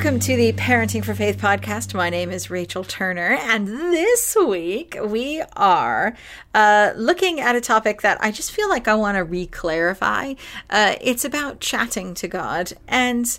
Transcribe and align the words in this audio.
Welcome 0.00 0.20
to 0.20 0.34
the 0.34 0.54
Parenting 0.54 1.04
for 1.04 1.12
Faith 1.12 1.36
podcast. 1.36 1.92
My 1.92 2.08
name 2.08 2.30
is 2.30 2.48
Rachel 2.48 2.84
Turner, 2.84 3.36
and 3.38 3.68
this 3.68 4.34
week 4.34 4.96
we 4.98 5.42
are 5.56 6.16
uh, 6.54 6.92
looking 6.96 7.38
at 7.38 7.54
a 7.54 7.60
topic 7.60 8.00
that 8.00 8.16
I 8.18 8.30
just 8.30 8.50
feel 8.50 8.70
like 8.70 8.88
I 8.88 8.94
want 8.94 9.16
to 9.16 9.24
re 9.24 9.44
clarify. 9.44 10.32
Uh, 10.70 10.94
it's 11.02 11.26
about 11.26 11.60
chatting 11.60 12.14
to 12.14 12.28
God 12.28 12.72
and 12.88 13.38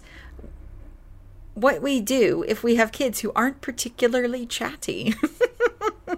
what 1.53 1.81
we 1.81 1.99
do 1.99 2.43
if 2.47 2.63
we 2.63 2.75
have 2.75 2.91
kids 2.91 3.19
who 3.19 3.31
aren't 3.35 3.61
particularly 3.61 4.45
chatty. 4.45 5.13
uh, 6.09 6.15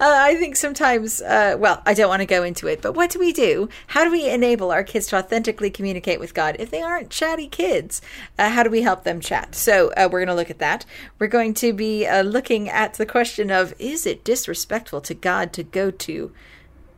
I 0.00 0.36
think 0.36 0.56
sometimes, 0.56 1.20
uh, 1.20 1.56
well, 1.58 1.82
I 1.84 1.94
don't 1.94 2.08
want 2.08 2.20
to 2.20 2.26
go 2.26 2.42
into 2.42 2.66
it, 2.66 2.80
but 2.80 2.94
what 2.94 3.10
do 3.10 3.18
we 3.18 3.32
do? 3.32 3.68
How 3.88 4.04
do 4.04 4.10
we 4.10 4.28
enable 4.28 4.70
our 4.70 4.82
kids 4.82 5.06
to 5.08 5.16
authentically 5.16 5.70
communicate 5.70 6.18
with 6.18 6.34
God 6.34 6.56
if 6.58 6.70
they 6.70 6.82
aren't 6.82 7.10
chatty 7.10 7.48
kids? 7.48 8.00
Uh, 8.38 8.50
how 8.50 8.62
do 8.62 8.70
we 8.70 8.82
help 8.82 9.04
them 9.04 9.20
chat? 9.20 9.54
So 9.54 9.92
uh, 9.96 10.08
we're 10.10 10.20
going 10.20 10.28
to 10.28 10.34
look 10.34 10.50
at 10.50 10.58
that. 10.58 10.86
We're 11.18 11.28
going 11.28 11.54
to 11.54 11.72
be 11.72 12.06
uh, 12.06 12.22
looking 12.22 12.68
at 12.68 12.94
the 12.94 13.06
question 13.06 13.50
of 13.50 13.74
is 13.78 14.06
it 14.06 14.24
disrespectful 14.24 15.00
to 15.02 15.14
God 15.14 15.52
to 15.54 15.62
go 15.62 15.90
to 15.90 16.32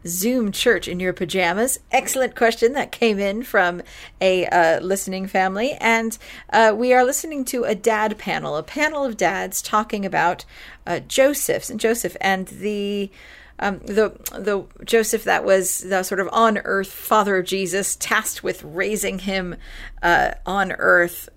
Zoom 0.06 0.53
church 0.53 0.89
in 0.89 1.00
your 1.00 1.12
pajamas? 1.12 1.78
Excellent 1.91 2.34
question 2.34 2.72
that 2.72 2.92
came 2.92 3.19
in 3.19 3.42
from 3.42 3.83
a 4.20 4.47
uh, 4.47 4.81
listening 4.81 5.27
family. 5.27 5.72
And 5.81 6.17
uh, 6.53 6.75
we 6.77 6.92
are 6.92 7.05
listening 7.05 7.44
to 7.47 7.64
a 7.64 7.75
dad 7.75 8.19
panel, 8.19 8.56
a 8.56 8.62
panel 8.62 9.05
of 9.05 9.17
dads 9.17 9.62
talking 9.62 10.05
about 10.05 10.44
uh, 10.86 11.00
Joseph's 11.00 11.70
and 11.70 11.81
Joseph 11.81 12.17
and 12.20 12.48
the. 12.48 13.11
Um, 13.59 13.78
the 13.81 14.19
the 14.33 14.64
Joseph 14.84 15.22
that 15.25 15.44
was 15.44 15.81
the 15.81 16.03
sort 16.03 16.19
of 16.19 16.28
on 16.33 16.59
earth 16.59 16.91
father 16.91 17.37
of 17.37 17.47
Jesus, 17.47 17.94
tasked 17.94 18.42
with 18.42 18.64
raising 18.64 19.20
him 19.20 19.55
uh, 20.03 20.33
on 20.44 20.72
earth 20.72 21.28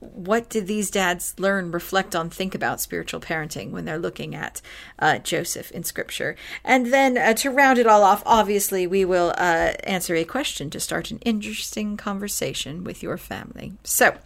what 0.00 0.48
did 0.48 0.66
these 0.66 0.90
dads 0.90 1.34
learn, 1.38 1.70
reflect 1.70 2.14
on, 2.14 2.30
think 2.30 2.54
about 2.54 2.80
spiritual 2.80 3.20
parenting 3.20 3.70
when 3.70 3.84
they're 3.84 3.98
looking 3.98 4.34
at 4.34 4.60
uh, 4.98 5.18
Joseph 5.18 5.70
in 5.70 5.84
Scripture? 5.84 6.36
And 6.64 6.92
then 6.92 7.16
uh, 7.16 7.34
to 7.34 7.50
round 7.50 7.78
it 7.78 7.86
all 7.86 8.02
off, 8.02 8.22
obviously, 8.26 8.86
we 8.86 9.04
will 9.04 9.34
uh, 9.38 9.72
answer 9.84 10.14
a 10.14 10.24
question 10.24 10.70
to 10.70 10.80
start 10.80 11.10
an 11.10 11.18
interesting 11.18 11.96
conversation 11.96 12.84
with 12.84 13.02
your 13.02 13.16
family. 13.16 13.74
So, 13.84 14.16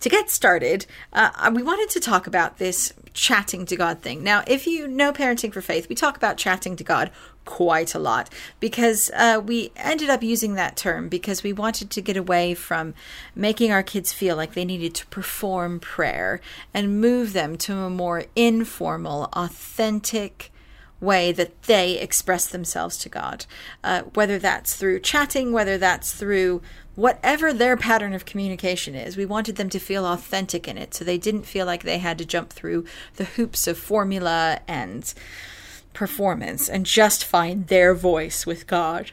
to 0.00 0.08
get 0.08 0.30
started, 0.30 0.86
uh, 1.12 1.50
we 1.54 1.62
wanted 1.62 1.90
to 1.90 2.00
talk 2.00 2.26
about 2.26 2.58
this 2.58 2.92
chatting 3.12 3.66
to 3.66 3.76
God 3.76 4.00
thing. 4.00 4.22
Now, 4.22 4.44
if 4.46 4.66
you 4.66 4.86
know 4.86 5.12
Parenting 5.12 5.52
for 5.52 5.60
Faith, 5.60 5.88
we 5.88 5.94
talk 5.94 6.16
about 6.16 6.36
chatting 6.36 6.76
to 6.76 6.84
God 6.84 7.10
quite 7.44 7.94
a 7.94 7.98
lot 7.98 8.28
because 8.60 9.10
uh, 9.14 9.40
we 9.42 9.72
ended 9.74 10.10
up 10.10 10.22
using 10.22 10.54
that 10.54 10.76
term 10.76 11.08
because 11.08 11.42
we 11.42 11.52
wanted 11.52 11.90
to 11.90 12.02
get 12.02 12.16
away 12.16 12.54
from 12.54 12.94
making 13.34 13.72
our 13.72 13.82
kids 13.82 14.12
feel 14.12 14.36
like 14.36 14.54
they 14.54 14.64
needed 14.64 14.94
to 14.94 15.06
perform 15.06 15.80
prayer 15.80 16.40
and 16.74 17.00
move 17.00 17.32
them 17.32 17.56
to 17.56 17.74
a 17.74 17.90
more 17.90 18.24
informal, 18.36 19.30
authentic, 19.32 20.52
way 21.00 21.32
that 21.32 21.62
they 21.62 21.98
express 21.98 22.46
themselves 22.46 22.98
to 22.98 23.08
God. 23.08 23.46
Uh, 23.84 24.02
whether 24.14 24.38
that's 24.38 24.74
through 24.74 25.00
chatting, 25.00 25.52
whether 25.52 25.78
that's 25.78 26.12
through 26.12 26.60
whatever 26.98 27.52
their 27.52 27.76
pattern 27.76 28.12
of 28.12 28.24
communication 28.24 28.96
is, 28.96 29.16
we 29.16 29.24
wanted 29.24 29.54
them 29.54 29.70
to 29.70 29.78
feel 29.78 30.04
authentic 30.04 30.66
in 30.66 30.76
it 30.76 30.92
so 30.92 31.04
they 31.04 31.16
didn't 31.16 31.44
feel 31.44 31.64
like 31.64 31.84
they 31.84 31.98
had 31.98 32.18
to 32.18 32.24
jump 32.24 32.50
through 32.50 32.84
the 33.14 33.24
hoops 33.24 33.68
of 33.68 33.78
formula 33.78 34.58
and 34.66 35.14
performance 35.92 36.68
and 36.68 36.84
just 36.84 37.24
find 37.24 37.68
their 37.68 37.94
voice 37.94 38.46
with 38.46 38.66
God. 38.66 39.12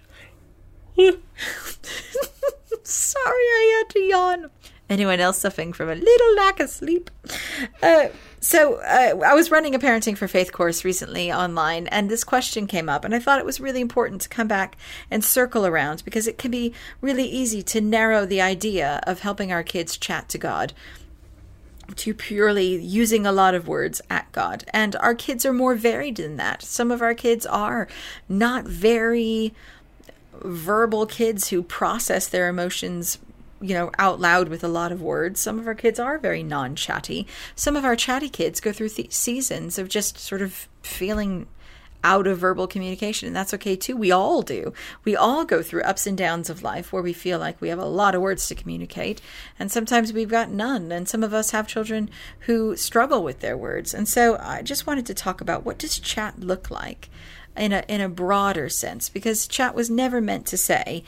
Sorry, 2.84 3.24
I 3.24 3.76
had 3.78 3.90
to 3.94 4.00
yawn. 4.00 4.50
Anyone 4.90 5.20
else 5.20 5.40
suffering 5.40 5.74
from 5.74 5.90
a 5.90 5.96
little 5.96 6.36
lack 6.36 6.60
of 6.60 6.70
sleep? 6.70 7.10
Uh, 7.82 8.10
so, 8.40 8.76
uh, 8.76 9.20
I 9.26 9.34
was 9.34 9.50
running 9.50 9.74
a 9.74 9.80
Parenting 9.80 10.16
for 10.16 10.28
Faith 10.28 10.52
course 10.52 10.86
recently 10.86 11.32
online, 11.32 11.88
and 11.88 12.08
this 12.08 12.24
question 12.24 12.68
came 12.68 12.88
up, 12.88 13.04
and 13.04 13.16
I 13.16 13.20
thought 13.20 13.40
it 13.40 13.46
was 13.46 13.60
really 13.60 13.82
important 13.82 14.22
to 14.22 14.30
come 14.30 14.48
back 14.48 14.78
and 15.10 15.24
circle 15.24 15.66
around 15.66 16.04
because 16.06 16.28
it 16.28 16.38
can 16.38 16.52
be 16.52 16.72
really 17.02 17.26
easy 17.26 17.64
to 17.64 17.82
narrow 17.82 18.28
the 18.28 18.42
idea 18.42 19.02
of 19.08 19.22
helping 19.22 19.52
our 19.52 19.64
kids 19.64 19.98
chat 19.98 20.30
to 20.30 20.38
God 20.38 20.74
to 21.96 22.14
purely 22.14 22.76
using 22.76 23.26
a 23.26 23.32
lot 23.32 23.56
of 23.56 23.68
words 23.68 24.02
at 24.10 24.32
God. 24.32 24.66
And 24.70 24.96
our 24.98 25.16
kids 25.16 25.46
are 25.46 25.54
more 25.54 25.76
varied 25.76 26.18
than 26.18 26.38
that. 26.38 26.62
Some 26.62 26.92
of 26.92 27.02
our 27.02 27.14
kids 27.14 27.46
are 27.46 27.88
not 28.28 28.66
very 28.66 29.54
verbal 30.42 31.06
kids 31.06 31.50
who 31.50 31.64
process 31.64 32.28
their 32.28 32.50
emotions 32.50 33.18
you 33.62 33.74
know 33.74 33.92
out 33.98 34.20
loud 34.20 34.50
with 34.50 34.64
a 34.64 34.68
lot 34.68 34.92
of 34.92 35.02
words 35.02 35.40
some 35.40 35.58
of 35.60 35.68
our 35.68 35.76
kids 35.76 36.00
are 36.00 36.18
very 36.18 36.44
non-chatty 36.44 37.26
some 37.56 37.76
of 37.76 37.86
our 37.86 37.96
chatty 37.96 38.30
kids 38.30 38.60
go 38.60 38.72
through 38.72 38.90
th- 38.90 39.14
seasons 39.14 39.78
of 39.78 39.88
just 39.88 40.20
sort 40.20 40.42
of 40.42 40.68
feeling 40.84 41.48
out 42.06 42.28
of 42.28 42.38
verbal 42.38 42.68
communication. 42.68 43.26
And 43.26 43.36
that's 43.36 43.54
okay 43.56 43.76
too. 43.76 43.98
We 43.98 44.12
all 44.12 44.44
do. 44.44 44.74
We 45.04 45.16
all 45.16 45.44
go 45.44 45.64
through 45.64 45.82
ups 45.82 46.06
and 46.06 46.16
downs 46.16 46.52
of 46.52 46.62
life 46.62 46.94
where 46.94 47.02
we 47.02 47.14
feel 47.14 47.40
like 47.40 47.60
we 47.60 47.70
have 47.70 47.80
a 47.80 47.86
lot 47.86 48.14
of 48.14 48.22
words 48.22 48.48
to 48.48 48.56
communicate. 48.56 49.22
And 49.58 49.72
sometimes 49.72 50.14
we've 50.14 50.30
got 50.30 50.52
none. 50.52 50.92
And 50.92 51.10
some 51.10 51.24
of 51.24 51.34
us 51.34 51.50
have 51.50 51.68
children 51.68 52.12
who 52.42 52.78
struggle 52.78 53.24
with 53.24 53.40
their 53.40 53.58
words. 53.58 53.92
And 53.92 54.08
so 54.08 54.38
I 54.40 54.62
just 54.62 54.86
wanted 54.86 55.08
to 55.08 55.16
talk 55.16 55.42
about 55.42 55.66
what 55.66 55.80
does 55.80 55.98
chat 55.98 56.40
look 56.40 56.70
like? 56.70 57.10
In 57.58 57.72
a, 57.72 57.86
in 57.88 58.02
a 58.02 58.10
broader 58.10 58.68
sense, 58.68 59.08
because 59.08 59.48
chat 59.48 59.74
was 59.74 59.90
never 59.90 60.20
meant 60.20 60.46
to 60.48 60.58
say, 60.58 61.06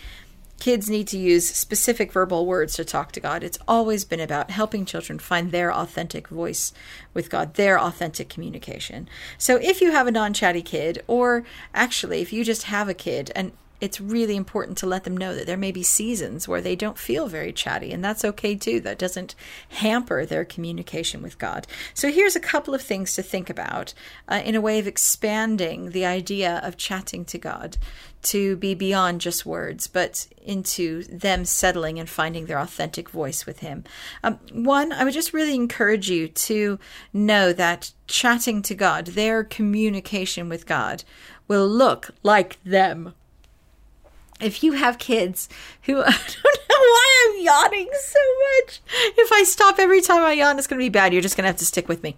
kids 0.60 0.90
need 0.90 1.08
to 1.10 1.18
use 1.18 1.50
specific 1.50 2.12
verbal 2.12 2.46
words 2.46 2.74
to 2.76 2.86
talk 2.86 3.12
to 3.14 3.20
God. 3.20 3.44
It's 3.44 3.60
always 3.68 4.06
been 4.06 4.20
about 4.20 4.52
helping 4.52 4.86
children 4.86 5.20
find 5.20 5.52
their 5.52 5.72
authentic 5.74 6.28
voice 6.28 6.74
with 7.14 7.30
God, 7.30 7.54
their 7.56 7.80
authentic 7.80 8.30
communication. 8.30 9.08
So 9.38 9.58
if 9.58 9.82
you 9.82 9.92
have 9.92 10.08
a 10.08 10.12
non 10.12 10.34
chatty 10.34 10.62
kid, 10.62 11.04
or 11.08 11.44
actually 11.74 12.22
if 12.22 12.34
you 12.34 12.44
just 12.44 12.64
have 12.64 12.90
a 12.90 12.94
kid 12.94 13.32
and 13.36 13.52
it's 13.80 14.02
really 14.02 14.36
important 14.36 14.78
to 14.80 14.88
let 14.88 15.04
them 15.04 15.16
know 15.16 15.36
that 15.36 15.46
there 15.46 15.58
may 15.58 15.72
be 15.72 15.84
seasons 15.84 16.48
where 16.48 16.62
they 16.62 16.76
don't 16.76 16.98
feel 16.98 17.28
very 17.28 17.54
chatty, 17.54 17.92
and 17.92 18.04
that's 18.04 18.26
okay 18.26 18.56
too. 18.56 18.80
That 18.80 18.98
doesn't 18.98 19.36
hamper 19.70 20.26
their 20.26 20.44
communication 20.44 21.22
with 21.22 21.38
God. 21.38 21.68
So, 21.94 22.12
here's 22.12 22.36
a 22.36 22.40
couple 22.40 22.74
of 22.74 22.82
things 22.82 23.14
to 23.14 23.22
think 23.22 23.50
about 23.50 23.94
uh, 24.28 24.42
in 24.44 24.56
a 24.56 24.62
way 24.62 24.80
of 24.80 24.88
expanding 24.88 25.92
the 25.92 26.06
idea 26.06 26.60
of 26.64 26.78
chatting 26.78 27.24
to 27.26 27.38
God 27.38 27.78
to 28.24 28.56
be 28.58 28.74
beyond 28.74 29.22
just 29.22 29.46
words, 29.46 29.88
but 29.88 30.28
into 30.44 31.04
them 31.04 31.46
settling 31.46 32.00
and 32.00 32.10
finding 32.10 32.46
their 32.46 32.60
authentic 32.60 33.10
voice 33.10 33.46
with 33.46 33.60
Him. 33.60 33.84
Um, 34.24 34.40
one, 34.52 34.92
I 34.92 35.04
would 35.04 35.14
just 35.14 35.34
really 35.34 35.56
encourage 35.56 36.10
you 36.10 36.28
to 36.28 36.80
know 37.14 37.54
that 37.54 37.92
chatting 38.08 38.62
to 38.64 38.76
God, 38.76 39.08
their 39.08 39.44
communication 39.44 40.50
with 40.50 40.66
God, 40.66 41.04
will 41.48 41.68
look 41.68 42.12
like 42.24 42.62
them 42.64 43.14
if 44.40 44.64
you 44.64 44.74
have 44.74 44.98
kids 44.98 45.50
who 45.84 46.02
I 46.02 46.12
don't 46.12 46.60
know 46.70 46.78
why 46.78 47.30
I'm 47.30 47.44
yawning 47.44 47.90
so 47.94 48.20
much. 48.64 48.82
If 49.18 49.32
I 49.32 49.44
stop 49.44 49.80
every 49.80 50.02
time 50.02 50.22
I 50.22 50.34
yawn, 50.34 50.58
it's 50.58 50.68
going 50.68 50.80
to 50.80 50.86
be 50.86 50.90
bad. 50.90 51.14
You're 51.14 51.22
just 51.22 51.36
going 51.36 51.44
to 51.44 51.50
have 51.50 51.58
to 51.58 51.66
stick 51.66 51.88
with 51.88 52.04
me. 52.04 52.18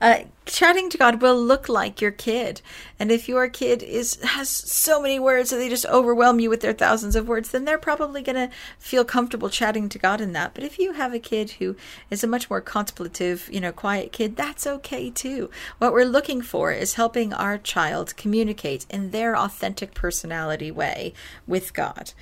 Uh, 0.00 0.20
chatting 0.44 0.88
to 0.90 0.98
God 0.98 1.20
will 1.20 1.40
look 1.40 1.68
like 1.68 2.00
your 2.00 2.10
kid. 2.10 2.60
And 2.98 3.10
if 3.10 3.28
your 3.28 3.48
kid 3.48 3.82
is 3.82 4.22
has 4.22 4.48
so 4.48 5.00
many 5.00 5.18
words 5.18 5.50
that 5.50 5.56
they 5.56 5.68
just 5.68 5.86
overwhelm 5.86 6.40
you 6.40 6.48
with 6.48 6.60
their 6.60 6.72
thousands 6.72 7.16
of 7.16 7.28
words, 7.28 7.50
then 7.50 7.64
they're 7.64 7.78
probably 7.78 8.22
going 8.22 8.36
to 8.36 8.54
feel 8.78 9.04
comfortable 9.04 9.50
chatting 9.50 9.88
to 9.88 9.98
God 9.98 10.20
in 10.20 10.32
that. 10.32 10.54
But 10.54 10.64
if 10.64 10.78
you 10.78 10.92
have 10.92 11.12
a 11.12 11.18
kid 11.18 11.52
who 11.52 11.76
is 12.10 12.22
a 12.22 12.28
much 12.28 12.48
more 12.48 12.60
contemplative, 12.60 13.48
you 13.52 13.60
know, 13.60 13.72
quiet 13.72 14.12
kid, 14.12 14.36
that's 14.36 14.66
okay 14.66 15.10
too. 15.10 15.50
What 15.78 15.92
we're 15.92 16.04
looking 16.04 16.42
for 16.42 16.72
is 16.72 16.94
helping 16.94 17.32
our 17.32 17.58
child 17.58 18.16
communicate 18.16 18.86
in 18.90 19.10
their 19.10 19.36
authentic 19.36 19.94
personality 19.94 20.70
way 20.70 21.12
with 21.46 21.74
God. 21.74 22.12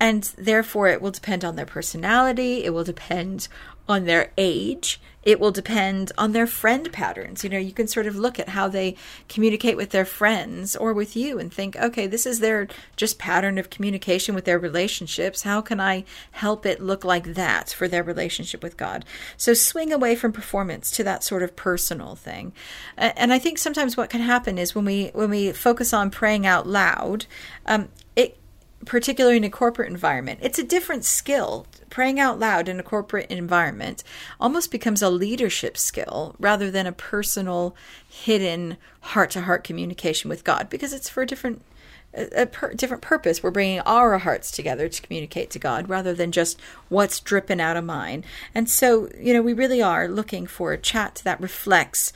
And 0.00 0.24
therefore, 0.38 0.88
it 0.88 1.02
will 1.02 1.10
depend 1.10 1.44
on 1.44 1.56
their 1.56 1.66
personality, 1.66 2.64
it 2.64 2.70
will 2.70 2.84
depend 2.84 3.48
on 3.86 4.06
their 4.06 4.32
age. 4.38 5.00
It 5.22 5.38
will 5.38 5.50
depend 5.50 6.12
on 6.16 6.32
their 6.32 6.46
friend 6.46 6.90
patterns. 6.92 7.44
You 7.44 7.50
know, 7.50 7.58
you 7.58 7.72
can 7.72 7.86
sort 7.86 8.06
of 8.06 8.16
look 8.16 8.38
at 8.38 8.50
how 8.50 8.68
they 8.68 8.96
communicate 9.28 9.76
with 9.76 9.90
their 9.90 10.04
friends 10.04 10.74
or 10.74 10.92
with 10.92 11.14
you 11.14 11.38
and 11.38 11.52
think, 11.52 11.76
okay, 11.76 12.06
this 12.06 12.24
is 12.24 12.40
their 12.40 12.68
just 12.96 13.18
pattern 13.18 13.58
of 13.58 13.70
communication 13.70 14.34
with 14.34 14.46
their 14.46 14.58
relationships. 14.58 15.42
How 15.42 15.60
can 15.60 15.80
I 15.80 16.04
help 16.32 16.64
it 16.64 16.80
look 16.80 17.04
like 17.04 17.34
that 17.34 17.70
for 17.70 17.86
their 17.86 18.02
relationship 18.02 18.62
with 18.62 18.76
God? 18.76 19.04
So 19.36 19.52
swing 19.52 19.92
away 19.92 20.16
from 20.16 20.32
performance 20.32 20.90
to 20.92 21.04
that 21.04 21.22
sort 21.22 21.42
of 21.42 21.56
personal 21.56 22.14
thing. 22.16 22.52
And 22.96 23.32
I 23.32 23.38
think 23.38 23.58
sometimes 23.58 23.96
what 23.96 24.10
can 24.10 24.22
happen 24.22 24.58
is 24.58 24.74
when 24.74 24.84
we 24.84 25.10
when 25.12 25.30
we 25.30 25.52
focus 25.52 25.92
on 25.92 26.10
praying 26.10 26.46
out 26.46 26.66
loud, 26.66 27.26
um, 27.66 27.88
it 28.16 28.38
particularly 28.84 29.36
in 29.36 29.44
a 29.44 29.50
corporate 29.50 29.90
environment. 29.90 30.40
It's 30.42 30.58
a 30.58 30.64
different 30.64 31.04
skill. 31.04 31.66
Praying 31.90 32.20
out 32.20 32.38
loud 32.38 32.68
in 32.68 32.78
a 32.78 32.84
corporate 32.84 33.30
environment 33.30 34.04
almost 34.40 34.70
becomes 34.70 35.02
a 35.02 35.10
leadership 35.10 35.76
skill 35.76 36.36
rather 36.38 36.70
than 36.70 36.86
a 36.86 36.92
personal, 36.92 37.74
hidden, 38.08 38.76
heart 39.00 39.30
to 39.32 39.42
heart 39.42 39.64
communication 39.64 40.30
with 40.30 40.44
God 40.44 40.70
because 40.70 40.92
it's 40.92 41.08
for 41.08 41.22
a 41.22 41.26
different. 41.26 41.62
A, 42.12 42.46
per, 42.46 42.74
different 42.74 43.04
purpose. 43.04 43.40
We're 43.40 43.52
bringing 43.52 43.78
our 43.86 44.18
hearts 44.18 44.50
together 44.50 44.88
to 44.88 45.02
communicate 45.02 45.48
to 45.50 45.60
God 45.60 45.88
rather 45.88 46.12
than 46.12 46.32
just 46.32 46.60
what's 46.88 47.20
dripping 47.20 47.60
out 47.60 47.76
of 47.76 47.84
mine. 47.84 48.24
And 48.52 48.68
so, 48.68 49.08
you 49.16 49.32
know, 49.32 49.42
we 49.42 49.52
really 49.52 49.80
are 49.80 50.08
looking 50.08 50.48
for 50.48 50.72
a 50.72 50.76
chat 50.76 51.22
that 51.22 51.40
reflects 51.40 52.12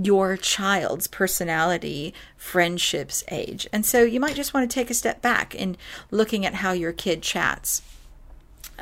your 0.00 0.36
child's 0.36 1.06
personality, 1.06 2.14
friendships, 2.36 3.24
age. 3.30 3.66
And 3.72 3.84
so 3.84 4.04
you 4.04 4.20
might 4.20 4.36
just 4.36 4.54
want 4.54 4.70
to 4.70 4.74
take 4.74 4.90
a 4.90 4.94
step 4.94 5.20
back 5.20 5.54
in 5.54 5.76
looking 6.10 6.46
at 6.46 6.54
how 6.54 6.70
your 6.70 6.92
kid 6.92 7.22
chats, 7.22 7.82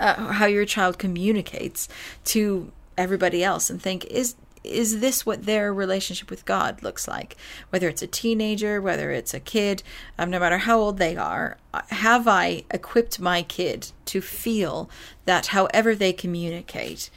uh, 0.00 0.32
how 0.32 0.46
your 0.46 0.64
child 0.64 0.98
communicates 0.98 1.88
to 2.24 2.72
everybody 2.98 3.44
else 3.44 3.70
and 3.70 3.80
think 3.80 4.04
is 4.06 4.34
is 4.62 5.00
this 5.00 5.24
what 5.24 5.46
their 5.46 5.72
relationship 5.72 6.28
with 6.28 6.44
God 6.44 6.82
looks 6.82 7.08
like? 7.08 7.36
Whether 7.70 7.88
it's 7.88 8.02
a 8.02 8.06
teenager, 8.06 8.80
whether 8.80 9.10
it's 9.10 9.32
a 9.32 9.40
kid, 9.40 9.82
um, 10.18 10.30
no 10.30 10.38
matter 10.38 10.58
how 10.58 10.78
old 10.78 10.98
they 10.98 11.16
are, 11.16 11.56
have 11.88 12.28
I 12.28 12.64
equipped 12.70 13.18
my 13.18 13.42
kid 13.42 13.90
to 14.06 14.20
feel 14.20 14.90
that 15.24 15.46
however 15.46 15.94
they 15.94 16.12
communicate, 16.12 17.10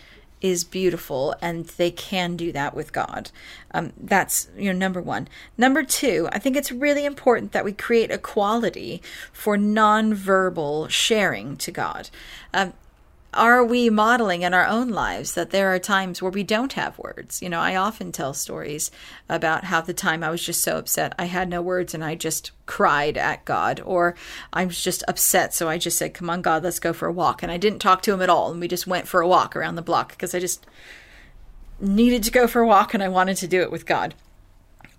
is 0.43 0.65
beautiful 0.65 1.33
and 1.41 1.65
they 1.65 1.89
can 1.89 2.35
do 2.35 2.51
that 2.51 2.75
with 2.75 2.91
God. 2.91 3.31
Um, 3.73 3.93
that's 3.97 4.49
you 4.55 4.71
know 4.71 4.77
number 4.77 5.01
one. 5.01 5.27
Number 5.57 5.83
two, 5.83 6.27
I 6.31 6.37
think 6.37 6.55
it's 6.55 6.71
really 6.71 7.05
important 7.05 7.53
that 7.53 7.65
we 7.65 7.71
create 7.71 8.11
a 8.11 8.19
quality 8.19 9.01
for 9.31 9.57
nonverbal 9.57 10.89
sharing 10.89 11.57
to 11.57 11.71
God. 11.71 12.09
Um, 12.53 12.73
are 13.33 13.63
we 13.63 13.89
modeling 13.89 14.43
in 14.43 14.53
our 14.53 14.65
own 14.65 14.89
lives 14.89 15.33
that 15.33 15.49
there 15.49 15.73
are 15.73 15.79
times 15.79 16.21
where 16.21 16.31
we 16.31 16.43
don't 16.43 16.73
have 16.73 16.97
words? 16.97 17.41
You 17.41 17.49
know, 17.49 17.59
I 17.59 17.75
often 17.75 18.11
tell 18.11 18.33
stories 18.33 18.91
about 19.27 19.65
how 19.65 19.81
the 19.81 19.93
time 19.93 20.23
I 20.23 20.29
was 20.29 20.43
just 20.43 20.61
so 20.61 20.77
upset 20.77 21.13
I 21.17 21.25
had 21.25 21.49
no 21.49 21.61
words 21.61 21.93
and 21.93 22.03
I 22.03 22.15
just 22.15 22.51
cried 22.65 23.17
at 23.17 23.45
God, 23.45 23.81
or 23.85 24.15
I 24.51 24.65
was 24.65 24.81
just 24.81 25.03
upset, 25.07 25.53
so 25.53 25.67
I 25.67 25.77
just 25.77 25.97
said, 25.97 26.13
Come 26.13 26.29
on, 26.29 26.41
God, 26.41 26.63
let's 26.63 26.79
go 26.79 26.93
for 26.93 27.07
a 27.07 27.13
walk. 27.13 27.43
And 27.43 27.51
I 27.51 27.57
didn't 27.57 27.79
talk 27.79 28.01
to 28.03 28.13
him 28.13 28.21
at 28.21 28.29
all, 28.29 28.51
and 28.51 28.59
we 28.59 28.67
just 28.67 28.87
went 28.87 29.07
for 29.07 29.21
a 29.21 29.27
walk 29.27 29.55
around 29.55 29.75
the 29.75 29.81
block 29.81 30.09
because 30.09 30.33
I 30.33 30.39
just 30.39 30.65
needed 31.79 32.23
to 32.23 32.31
go 32.31 32.47
for 32.47 32.61
a 32.61 32.67
walk 32.67 32.93
and 32.93 33.03
I 33.03 33.09
wanted 33.09 33.37
to 33.37 33.47
do 33.47 33.61
it 33.61 33.71
with 33.71 33.85
God. 33.85 34.15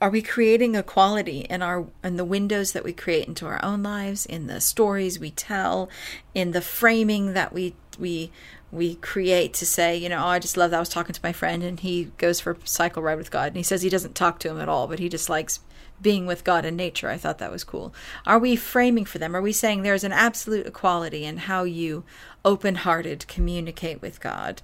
Are 0.04 0.10
we 0.10 0.20
creating 0.20 0.74
equality 0.74 1.46
in 1.48 1.62
our 1.62 1.86
in 2.02 2.16
the 2.16 2.26
windows 2.26 2.72
that 2.72 2.84
we 2.84 2.92
create 2.92 3.26
into 3.26 3.46
our 3.46 3.64
own 3.64 3.82
lives, 3.82 4.26
in 4.26 4.48
the 4.48 4.60
stories 4.60 5.18
we 5.18 5.30
tell, 5.30 5.88
in 6.34 6.50
the 6.50 6.60
framing 6.60 7.32
that 7.32 7.54
we 7.54 7.74
we 7.98 8.30
we 8.70 8.96
create 8.96 9.54
to 9.54 9.64
say, 9.64 9.96
you 9.96 10.10
know, 10.10 10.22
oh, 10.22 10.26
I 10.26 10.40
just 10.40 10.58
love 10.58 10.72
that 10.72 10.76
I 10.76 10.80
was 10.80 10.90
talking 10.90 11.14
to 11.14 11.20
my 11.22 11.32
friend 11.32 11.62
and 11.62 11.80
he 11.80 12.12
goes 12.18 12.38
for 12.38 12.50
a 12.52 12.66
cycle 12.66 13.02
ride 13.02 13.16
with 13.16 13.30
God 13.30 13.46
and 13.46 13.56
he 13.56 13.62
says 13.62 13.80
he 13.80 13.88
doesn't 13.88 14.14
talk 14.14 14.38
to 14.40 14.50
him 14.50 14.60
at 14.60 14.68
all, 14.68 14.88
but 14.88 14.98
he 14.98 15.08
just 15.08 15.30
likes 15.30 15.60
being 16.02 16.26
with 16.26 16.44
God 16.44 16.66
and 16.66 16.76
nature. 16.76 17.08
I 17.08 17.16
thought 17.16 17.38
that 17.38 17.50
was 17.50 17.64
cool. 17.64 17.94
Are 18.26 18.38
we 18.38 18.56
framing 18.56 19.06
for 19.06 19.16
them? 19.16 19.34
Are 19.34 19.40
we 19.40 19.52
saying 19.52 19.82
there's 19.82 20.04
an 20.04 20.12
absolute 20.12 20.66
equality 20.66 21.24
in 21.24 21.38
how 21.38 21.64
you 21.64 22.04
open 22.44 22.74
hearted 22.74 23.26
communicate 23.26 24.02
with 24.02 24.20
God? 24.20 24.60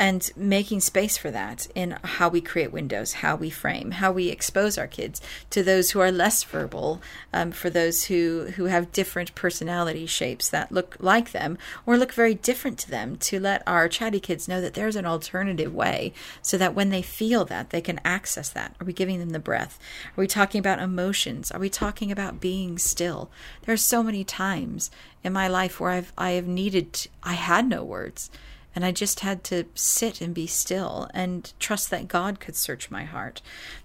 And 0.00 0.32
making 0.34 0.80
space 0.80 1.18
for 1.18 1.30
that 1.30 1.68
in 1.74 1.98
how 2.02 2.26
we 2.26 2.40
create 2.40 2.72
windows, 2.72 3.12
how 3.12 3.36
we 3.36 3.50
frame, 3.50 3.90
how 3.90 4.10
we 4.10 4.30
expose 4.30 4.78
our 4.78 4.86
kids 4.86 5.20
to 5.50 5.62
those 5.62 5.90
who 5.90 6.00
are 6.00 6.10
less 6.10 6.42
verbal, 6.42 7.02
um, 7.34 7.52
for 7.52 7.68
those 7.68 8.04
who, 8.04 8.46
who 8.56 8.64
have 8.64 8.92
different 8.92 9.34
personality 9.34 10.06
shapes 10.06 10.48
that 10.48 10.72
look 10.72 10.96
like 11.00 11.32
them 11.32 11.58
or 11.84 11.98
look 11.98 12.14
very 12.14 12.32
different 12.32 12.78
to 12.78 12.90
them, 12.90 13.14
to 13.16 13.38
let 13.38 13.62
our 13.66 13.90
chatty 13.90 14.18
kids 14.18 14.48
know 14.48 14.62
that 14.62 14.72
there's 14.72 14.96
an 14.96 15.04
alternative 15.04 15.74
way 15.74 16.14
so 16.40 16.56
that 16.56 16.74
when 16.74 16.88
they 16.88 17.02
feel 17.02 17.44
that, 17.44 17.68
they 17.68 17.82
can 17.82 18.00
access 18.02 18.48
that. 18.48 18.74
Are 18.80 18.86
we 18.86 18.94
giving 18.94 19.18
them 19.18 19.30
the 19.30 19.38
breath? 19.38 19.78
Are 20.16 20.20
we 20.22 20.26
talking 20.26 20.60
about 20.60 20.78
emotions? 20.78 21.50
Are 21.50 21.60
we 21.60 21.68
talking 21.68 22.10
about 22.10 22.40
being 22.40 22.78
still? 22.78 23.30
There 23.66 23.74
are 23.74 23.76
so 23.76 24.02
many 24.02 24.24
times 24.24 24.90
in 25.22 25.34
my 25.34 25.46
life 25.46 25.78
where 25.78 25.90
I've 25.90 26.12
I 26.16 26.30
have 26.30 26.46
needed 26.46 27.06
I 27.22 27.34
had 27.34 27.68
no 27.68 27.84
words 27.84 28.30
and 28.74 28.84
I 28.84 28.92
just 28.92 29.20
had 29.20 29.42
to 29.44 29.64
sit 29.74 30.20
and 30.20 30.34
be 30.34 30.46
still 30.46 31.08
and 31.12 31.52
trust 31.58 31.90
that 31.90 32.08
God 32.08 32.40
could 32.40 32.56
search 32.56 32.90
my 32.90 33.04
heart. 33.04 33.42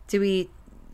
Do 0.07 0.19
we 0.19 0.49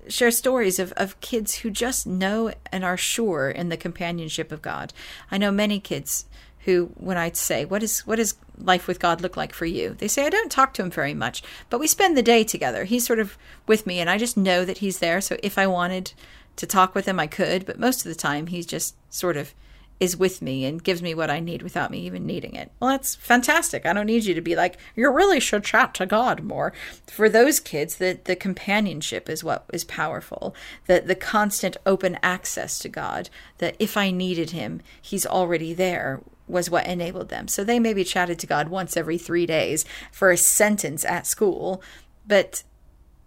share 0.07 0.31
stories 0.31 0.79
of, 0.79 0.91
of 0.93 1.19
kids 1.21 1.59
who 1.59 1.69
just 1.69 2.07
know 2.07 2.53
and 2.71 2.83
are 2.83 2.97
sure 2.97 3.49
in 3.49 3.69
the 3.69 3.77
companionship 3.77 4.51
of 4.51 4.61
God? 4.61 4.93
I 5.29 5.38
know 5.38 5.51
many 5.51 5.79
kids 5.79 6.25
who 6.65 6.91
when 6.95 7.17
I 7.17 7.31
say, 7.31 7.65
What 7.65 7.83
is 7.83 8.05
what 8.05 8.17
does 8.17 8.35
life 8.57 8.88
with 8.88 8.99
God 8.99 9.21
look 9.21 9.35
like 9.35 9.53
for 9.53 9.65
you? 9.65 9.95
They 9.97 10.07
say, 10.07 10.25
I 10.25 10.29
don't 10.29 10.51
talk 10.51 10.73
to 10.75 10.83
him 10.83 10.91
very 10.91 11.13
much, 11.13 11.43
but 11.69 11.79
we 11.79 11.88
spend 11.88 12.15
the 12.15 12.21
day 12.21 12.43
together. 12.43 12.85
He's 12.85 13.05
sort 13.05 13.19
of 13.19 13.38
with 13.67 13.88
me 13.88 13.99
and 13.99 14.09
I 14.09 14.17
just 14.17 14.38
know 14.38 14.63
that 14.65 14.79
he's 14.79 14.99
there. 14.99 15.21
So 15.21 15.38
if 15.43 15.57
I 15.57 15.67
wanted 15.67 16.13
to 16.57 16.67
talk 16.67 16.93
with 16.93 17.07
him 17.07 17.19
I 17.19 17.27
could, 17.27 17.65
but 17.65 17.79
most 17.79 18.05
of 18.05 18.09
the 18.09 18.15
time 18.15 18.47
he's 18.47 18.65
just 18.65 18.95
sort 19.09 19.38
of 19.38 19.53
is 20.01 20.18
with 20.18 20.42
me 20.42 20.65
and 20.65 20.83
gives 20.83 21.03
me 21.03 21.13
what 21.13 21.30
I 21.30 21.39
need 21.39 21.62
without 21.62 21.92
me 21.92 22.00
even 22.00 22.25
needing 22.25 22.56
it. 22.56 22.71
Well, 22.80 22.89
that's 22.89 23.13
fantastic. 23.13 23.86
I 23.86 23.94
don't 23.94 24.07
need 24.07 24.25
you 24.25 24.33
to 24.33 24.42
be 24.42 24.56
like, 24.56 24.77
you 24.95 25.07
really 25.12 25.39
should 25.39 25.63
chat 25.63 25.94
to 25.94 26.07
God 26.07 26.44
more. 26.44 26.74
For 27.06 27.30
those 27.30 27.59
kids, 27.59 27.98
the, 27.98 28.19
the 28.24 28.36
companionship 28.36 29.30
is 29.30 29.44
what 29.44 29.63
is 29.71 29.83
powerful. 29.83 30.56
The, 30.88 31.01
the 31.01 31.13
constant 31.13 31.77
open 31.86 32.18
access 32.24 32.80
to 32.80 32.89
God, 32.89 33.30
that 33.59 33.75
if 33.77 33.95
I 33.95 34.09
needed 34.09 34.50
Him, 34.50 34.81
He's 35.00 35.27
already 35.27 35.71
there, 35.71 36.21
was 36.48 36.68
what 36.68 36.88
enabled 36.88 37.30
them. 37.30 37.48
So 37.48 37.63
they 37.63 37.77
maybe 37.80 38.03
chatted 38.03 38.39
to 38.39 38.48
God 38.48 38.69
once 38.69 38.98
every 38.98 39.19
three 39.19 39.45
days 39.45 39.86
for 40.12 40.31
a 40.31 40.38
sentence 40.38 41.06
at 41.06 41.27
school, 41.27 41.83
but 42.27 42.63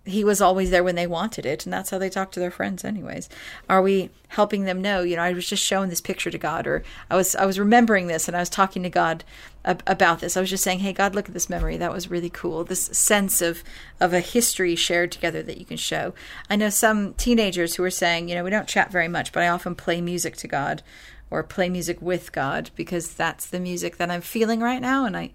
he 0.04 0.22
was 0.24 0.40
always 0.40 0.70
there 0.70 0.84
when 0.84 0.96
they 0.96 1.06
wanted 1.06 1.46
it 1.46 1.64
and 1.64 1.72
that's 1.72 1.90
how 1.90 1.98
they 1.98 2.10
talk 2.10 2.30
to 2.32 2.40
their 2.40 2.50
friends 2.50 2.84
anyways. 2.84 3.28
Are 3.68 3.82
we 3.82 4.10
helping 4.28 4.64
them 4.64 4.82
know 4.82 5.02
you 5.02 5.14
know 5.14 5.22
i 5.22 5.32
was 5.32 5.46
just 5.46 5.62
showing 5.62 5.88
this 5.88 6.00
picture 6.00 6.30
to 6.30 6.38
god 6.38 6.66
or 6.66 6.82
i 7.08 7.14
was 7.14 7.36
i 7.36 7.46
was 7.46 7.56
remembering 7.56 8.08
this 8.08 8.26
and 8.26 8.36
i 8.36 8.40
was 8.40 8.50
talking 8.50 8.82
to 8.82 8.90
god 8.90 9.22
ab- 9.64 9.82
about 9.86 10.18
this. 10.18 10.36
I 10.36 10.40
was 10.40 10.50
just 10.50 10.64
saying 10.64 10.80
hey 10.80 10.92
god 10.92 11.14
look 11.14 11.28
at 11.28 11.34
this 11.34 11.48
memory. 11.48 11.76
That 11.76 11.92
was 11.92 12.10
really 12.10 12.30
cool. 12.30 12.64
This 12.64 12.86
sense 12.86 13.40
of 13.40 13.62
of 14.00 14.12
a 14.12 14.20
history 14.20 14.74
shared 14.74 15.12
together 15.12 15.42
that 15.42 15.58
you 15.58 15.64
can 15.64 15.76
show. 15.76 16.14
I 16.50 16.56
know 16.56 16.70
some 16.70 17.14
teenagers 17.14 17.76
who 17.76 17.84
are 17.84 17.90
saying 17.90 18.28
you 18.28 18.34
know 18.34 18.44
we 18.44 18.50
don't 18.50 18.68
chat 18.68 18.90
very 18.90 19.08
much 19.08 19.32
but 19.32 19.42
i 19.42 19.48
often 19.48 19.74
play 19.74 20.00
music 20.00 20.36
to 20.36 20.48
god 20.48 20.82
or 21.30 21.42
play 21.42 21.68
music 21.68 22.00
with 22.00 22.32
god 22.32 22.70
because 22.76 23.14
that's 23.14 23.46
the 23.46 23.60
music 23.60 23.96
that 23.96 24.10
i'm 24.10 24.20
feeling 24.20 24.60
right 24.60 24.80
now 24.80 25.04
and 25.04 25.16
i 25.16 25.30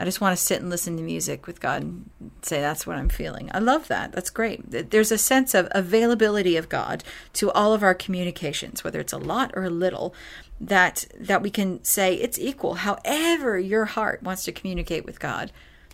I 0.00 0.04
just 0.04 0.22
want 0.22 0.36
to 0.36 0.42
sit 0.42 0.62
and 0.62 0.70
listen 0.70 0.96
to 0.96 1.02
music 1.02 1.46
with 1.46 1.60
God 1.60 1.82
and 1.82 2.10
say 2.40 2.60
that's 2.60 2.86
what 2.86 2.96
I'm 2.96 3.10
feeling. 3.10 3.50
I 3.52 3.58
love 3.58 3.86
that. 3.88 4.12
That's 4.12 4.30
great. 4.30 4.90
There's 4.90 5.12
a 5.12 5.18
sense 5.18 5.54
of 5.54 5.68
availability 5.72 6.56
of 6.56 6.70
God 6.70 7.04
to 7.34 7.50
all 7.50 7.74
of 7.74 7.82
our 7.82 7.94
communications, 7.94 8.82
whether 8.82 8.98
it's 8.98 9.12
a 9.12 9.18
lot 9.18 9.50
or 9.54 9.64
a 9.64 9.70
little, 9.70 10.14
that 10.58 11.04
that 11.18 11.42
we 11.42 11.50
can 11.50 11.84
say 11.84 12.14
it's 12.14 12.38
equal. 12.38 12.74
However 12.76 13.58
your 13.58 13.84
heart 13.84 14.22
wants 14.22 14.44
to 14.44 14.52
communicate 14.52 15.04
with 15.04 15.20
God, 15.20 15.52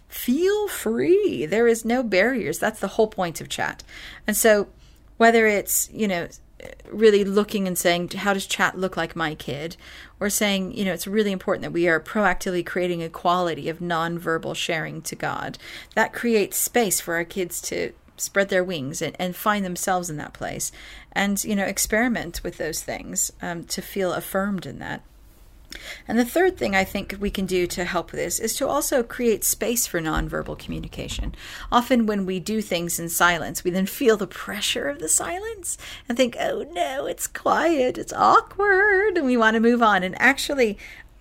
feel 0.08 0.68
free. 0.68 1.44
There 1.44 1.66
is 1.66 1.84
no 1.84 2.04
barriers. 2.04 2.60
That's 2.60 2.80
the 2.80 2.88
whole 2.88 3.08
point 3.08 3.40
of 3.40 3.48
chat. 3.48 3.82
And 4.24 4.36
so 4.36 4.68
whether 5.16 5.48
it's, 5.48 5.90
you 5.92 6.06
know, 6.06 6.28
really 6.90 7.24
looking 7.24 7.66
and 7.66 7.76
saying, 7.76 8.10
how 8.10 8.32
does 8.32 8.46
chat 8.46 8.78
look 8.78 8.96
like 8.96 9.16
my 9.16 9.34
kid? 9.34 9.76
Or 10.20 10.30
saying, 10.30 10.72
you 10.72 10.84
know, 10.84 10.92
it's 10.92 11.06
really 11.06 11.32
important 11.32 11.62
that 11.62 11.72
we 11.72 11.88
are 11.88 12.00
proactively 12.00 12.64
creating 12.64 13.02
a 13.02 13.08
quality 13.08 13.68
of 13.68 13.80
nonverbal 13.80 14.56
sharing 14.56 15.02
to 15.02 15.14
God. 15.14 15.58
That 15.94 16.12
creates 16.12 16.56
space 16.56 17.00
for 17.00 17.14
our 17.14 17.24
kids 17.24 17.60
to 17.62 17.92
spread 18.16 18.48
their 18.48 18.64
wings 18.64 19.02
and, 19.02 19.14
and 19.18 19.36
find 19.36 19.64
themselves 19.64 20.08
in 20.08 20.16
that 20.16 20.32
place 20.32 20.72
and, 21.12 21.42
you 21.44 21.54
know, 21.54 21.64
experiment 21.64 22.42
with 22.42 22.56
those 22.56 22.82
things 22.82 23.30
um, 23.42 23.64
to 23.64 23.82
feel 23.82 24.12
affirmed 24.12 24.64
in 24.64 24.78
that. 24.78 25.02
And 26.06 26.18
the 26.18 26.24
third 26.24 26.56
thing 26.56 26.74
I 26.74 26.84
think 26.84 27.16
we 27.18 27.30
can 27.30 27.46
do 27.46 27.66
to 27.66 27.84
help 27.84 28.10
this 28.10 28.38
is 28.38 28.54
to 28.56 28.68
also 28.68 29.02
create 29.02 29.44
space 29.44 29.86
for 29.86 30.00
nonverbal 30.00 30.58
communication. 30.58 31.34
Often, 31.72 32.06
when 32.06 32.26
we 32.26 32.40
do 32.40 32.62
things 32.62 32.98
in 32.98 33.08
silence, 33.08 33.64
we 33.64 33.70
then 33.70 33.86
feel 33.86 34.16
the 34.16 34.26
pressure 34.26 34.88
of 34.88 35.00
the 35.00 35.08
silence 35.08 35.76
and 36.08 36.16
think, 36.16 36.36
oh 36.38 36.66
no, 36.72 37.06
it's 37.06 37.26
quiet, 37.26 37.98
it's 37.98 38.12
awkward, 38.12 39.16
and 39.16 39.26
we 39.26 39.36
want 39.36 39.54
to 39.54 39.60
move 39.60 39.82
on. 39.82 40.02
And 40.02 40.14
actually 40.20 40.78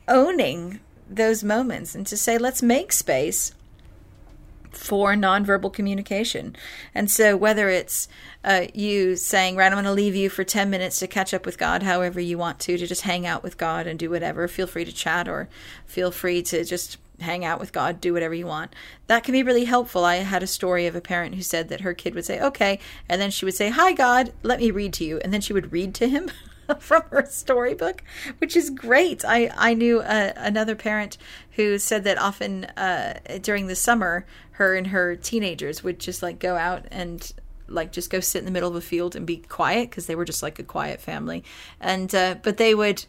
owning 0.08 0.80
those 1.10 1.44
moments 1.44 1.96
and 1.96 2.06
to 2.08 2.18
say, 2.18 2.38
let's 2.38 2.62
make 2.62 2.92
space 2.92 3.54
for 4.78 5.14
nonverbal 5.14 5.74
communication. 5.74 6.56
And 6.94 7.10
so, 7.10 7.36
whether 7.36 7.70
it's 7.70 8.08
uh, 8.44 8.68
you 8.74 9.16
saying, 9.16 9.56
right, 9.56 9.68
I'm 9.68 9.74
going 9.74 9.86
to 9.86 9.92
leave 9.92 10.16
you 10.16 10.30
for 10.30 10.44
10 10.44 10.70
minutes 10.70 11.00
to 11.00 11.08
catch 11.08 11.34
up 11.34 11.46
with 11.46 11.58
God, 11.58 11.84
however 11.84 12.20
you 12.20 12.38
want 12.38 12.60
to, 12.62 12.78
to 12.78 12.88
just 12.88 13.02
hang 13.02 13.26
out 13.26 13.44
with 13.44 13.58
God 13.58 13.88
and 13.88 13.98
do 13.98 14.10
whatever, 14.10 14.48
feel 14.48 14.68
free 14.68 14.86
to 14.86 14.92
chat 14.92 15.28
or 15.28 15.50
feel 15.86 16.12
free 16.12 16.42
to 16.44 16.64
just 16.64 16.98
hang 17.20 17.46
out 17.46 17.60
with 17.60 17.72
God, 17.72 18.02
do 18.02 18.14
whatever 18.14 18.34
you 18.34 18.46
want. 18.46 18.74
That 19.08 19.24
can 19.24 19.32
be 19.32 19.44
really 19.44 19.66
helpful. 19.66 20.04
I 20.04 20.18
had 20.18 20.44
a 20.44 20.48
story 20.48 20.86
of 20.86 20.96
a 20.96 21.02
parent 21.02 21.36
who 21.36 21.42
said 21.42 21.70
that 21.70 21.82
her 21.82 21.94
kid 21.94 22.16
would 22.16 22.26
say, 22.26 22.42
okay, 22.42 22.80
and 23.08 23.22
then 23.22 23.32
she 23.32 23.46
would 23.46 23.54
say, 23.54 23.70
Hi, 23.70 23.94
God, 23.94 24.34
let 24.44 24.60
me 24.60 24.72
read 24.72 24.94
to 24.94 25.06
you. 25.06 25.20
And 25.20 25.34
then 25.34 25.42
she 25.42 25.54
would 25.54 25.72
read 25.72 25.94
to 25.96 26.08
him. 26.08 26.30
from 26.80 27.04
her 27.12 27.26
storybook, 27.30 28.04
which 28.40 28.56
is 28.56 28.70
great. 28.70 29.24
I 29.24 29.52
I 29.56 29.74
knew 29.74 30.00
uh, 30.00 30.34
another 30.36 30.76
parent 30.76 31.18
who 31.52 31.78
said 31.78 32.04
that 32.04 32.18
often 32.18 32.66
uh, 32.66 33.20
during 33.42 33.68
the 33.68 33.76
summer, 33.76 34.26
her 34.56 34.76
and 34.76 34.88
her 34.88 35.16
teenagers 35.16 35.84
would 35.84 36.00
just 36.00 36.24
like 36.24 36.40
go 36.40 36.56
out 36.56 36.86
and 36.90 37.34
like 37.68 37.92
just 37.92 38.10
go 38.10 38.20
sit 38.20 38.40
in 38.40 38.46
the 38.46 38.52
middle 38.52 38.70
of 38.70 38.76
a 38.76 38.82
field 38.82 39.16
and 39.16 39.26
be 39.26 39.38
quiet 39.38 39.90
because 39.90 40.06
they 40.06 40.16
were 40.16 40.26
just 40.26 40.42
like 40.42 40.60
a 40.60 40.64
quiet 40.64 41.02
family, 41.02 41.44
and 41.80 42.14
uh, 42.16 42.36
but 42.42 42.58
they 42.58 42.74
would 42.74 43.06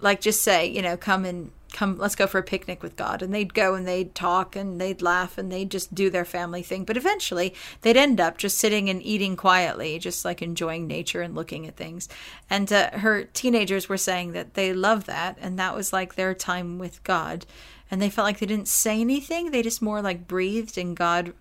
like 0.00 0.20
just 0.20 0.42
say, 0.42 0.66
you 0.66 0.82
know, 0.82 0.96
come 0.96 1.24
and 1.24 1.50
come 1.72 1.96
let's 1.98 2.14
go 2.14 2.26
for 2.26 2.38
a 2.38 2.42
picnic 2.42 2.82
with 2.82 2.96
god. 2.96 3.22
And 3.22 3.32
they'd 3.32 3.54
go 3.54 3.74
and 3.74 3.88
they'd 3.88 4.14
talk 4.14 4.54
and 4.54 4.78
they'd 4.78 5.00
laugh 5.00 5.38
and 5.38 5.50
they'd 5.50 5.70
just 5.70 5.94
do 5.94 6.10
their 6.10 6.26
family 6.26 6.62
thing. 6.62 6.84
But 6.84 6.98
eventually 6.98 7.54
they'd 7.80 7.96
end 7.96 8.20
up 8.20 8.36
just 8.36 8.58
sitting 8.58 8.90
and 8.90 9.02
eating 9.02 9.36
quietly 9.36 9.98
just 9.98 10.24
like 10.24 10.42
enjoying 10.42 10.86
nature 10.86 11.22
and 11.22 11.34
looking 11.34 11.66
at 11.66 11.76
things. 11.76 12.08
And 12.50 12.70
uh, 12.72 12.90
her 12.98 13.24
teenagers 13.24 13.88
were 13.88 13.96
saying 13.96 14.32
that 14.32 14.54
they 14.54 14.72
love 14.74 15.06
that 15.06 15.38
and 15.40 15.58
that 15.58 15.74
was 15.74 15.92
like 15.92 16.14
their 16.14 16.34
time 16.34 16.78
with 16.78 17.02
god 17.04 17.46
and 17.94 18.02
they 18.02 18.10
felt 18.10 18.26
like 18.26 18.40
they 18.40 18.46
didn't 18.46 18.66
say 18.66 19.00
anything 19.00 19.52
they 19.52 19.62
just 19.62 19.80
more 19.80 20.02
like 20.02 20.26
breathed 20.26 20.76
and 20.76 20.96
god 20.96 21.32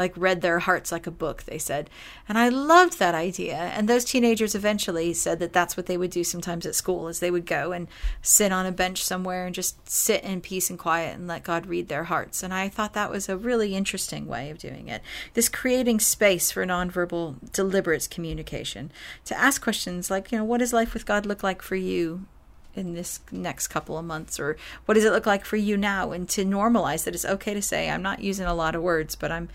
like 0.00 0.12
read 0.16 0.40
their 0.40 0.60
hearts 0.60 0.90
like 0.90 1.06
a 1.06 1.10
book, 1.10 1.42
they 1.42 1.58
said. 1.58 1.90
And 2.26 2.38
I 2.38 2.48
loved 2.48 2.98
that 2.98 3.14
idea. 3.14 3.56
And 3.56 3.86
those 3.86 4.04
teenagers 4.04 4.54
eventually 4.54 5.12
said 5.12 5.38
that 5.40 5.52
that's 5.52 5.76
what 5.76 5.86
they 5.86 5.98
would 5.98 6.10
do 6.10 6.24
sometimes 6.24 6.64
at 6.64 6.74
school 6.74 7.06
is 7.06 7.20
they 7.20 7.30
would 7.30 7.44
go 7.44 7.72
and 7.72 7.86
sit 8.22 8.50
on 8.50 8.64
a 8.64 8.72
bench 8.72 9.04
somewhere 9.04 9.44
and 9.44 9.54
just 9.54 9.88
sit 9.88 10.24
in 10.24 10.40
peace 10.40 10.70
and 10.70 10.78
quiet 10.78 11.16
and 11.16 11.28
let 11.28 11.42
God 11.42 11.66
read 11.66 11.88
their 11.88 12.04
hearts. 12.04 12.42
And 12.42 12.54
I 12.54 12.68
thought 12.68 12.94
that 12.94 13.10
was 13.10 13.28
a 13.28 13.36
really 13.36 13.74
interesting 13.76 14.26
way 14.26 14.48
of 14.48 14.58
doing 14.58 14.88
it. 14.88 15.02
This 15.34 15.50
creating 15.50 16.00
space 16.00 16.50
for 16.50 16.64
nonverbal 16.64 17.52
deliberate 17.52 18.08
communication 18.10 18.90
to 19.26 19.38
ask 19.38 19.62
questions 19.62 20.10
like, 20.10 20.32
you 20.32 20.38
know, 20.38 20.44
what 20.44 20.58
does 20.58 20.72
life 20.72 20.94
with 20.94 21.04
God 21.04 21.26
look 21.26 21.42
like 21.42 21.60
for 21.60 21.76
you? 21.76 22.26
In 22.74 22.94
this 22.94 23.20
next 23.32 23.68
couple 23.68 23.98
of 23.98 24.04
months 24.04 24.38
or 24.38 24.56
what 24.86 24.94
does 24.94 25.04
it 25.04 25.12
look 25.12 25.26
like 25.26 25.44
for 25.44 25.56
you 25.56 25.76
now 25.76 26.12
and 26.12 26.28
to 26.28 26.44
normalize 26.44 27.04
that 27.04 27.14
it's 27.14 27.24
okay 27.24 27.54
to 27.54 27.62
say 27.62 27.90
i'm 27.90 28.02
not 28.02 28.20
using 28.20 28.46
a 28.46 28.54
lot 28.54 28.74
of 28.74 28.82
words 28.82 29.14
but 29.14 29.32
i'm 29.32 29.48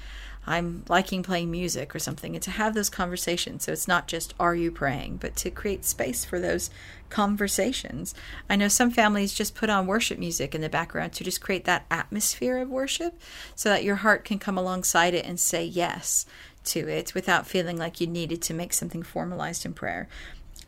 I'm 0.47 0.83
liking 0.87 1.23
playing 1.23 1.49
music 1.49 1.95
or 1.95 1.99
something, 1.99 2.35
and 2.35 2.43
to 2.43 2.51
have 2.51 2.73
those 2.73 2.89
conversations. 2.89 3.63
So 3.63 3.71
it's 3.71 3.87
not 3.87 4.07
just, 4.07 4.33
are 4.39 4.55
you 4.55 4.71
praying, 4.71 5.17
but 5.17 5.35
to 5.37 5.49
create 5.49 5.85
space 5.85 6.23
for 6.23 6.39
those 6.39 6.69
conversations. 7.09 8.13
I 8.49 8.55
know 8.55 8.67
some 8.67 8.91
families 8.91 9.33
just 9.33 9.55
put 9.55 9.69
on 9.69 9.87
worship 9.87 10.19
music 10.19 10.53
in 10.53 10.61
the 10.61 10.69
background 10.69 11.13
to 11.13 11.23
just 11.23 11.41
create 11.41 11.65
that 11.65 11.85
atmosphere 11.89 12.57
of 12.57 12.69
worship 12.69 13.19
so 13.55 13.69
that 13.69 13.83
your 13.83 13.97
heart 13.97 14.23
can 14.23 14.37
come 14.37 14.57
alongside 14.57 15.13
it 15.13 15.25
and 15.25 15.39
say 15.39 15.63
yes 15.65 16.25
to 16.65 16.87
it 16.87 17.13
without 17.13 17.47
feeling 17.47 17.77
like 17.77 18.01
you 18.01 18.07
needed 18.07 18.41
to 18.43 18.53
make 18.53 18.73
something 18.73 19.03
formalized 19.03 19.65
in 19.65 19.73
prayer. 19.73 20.07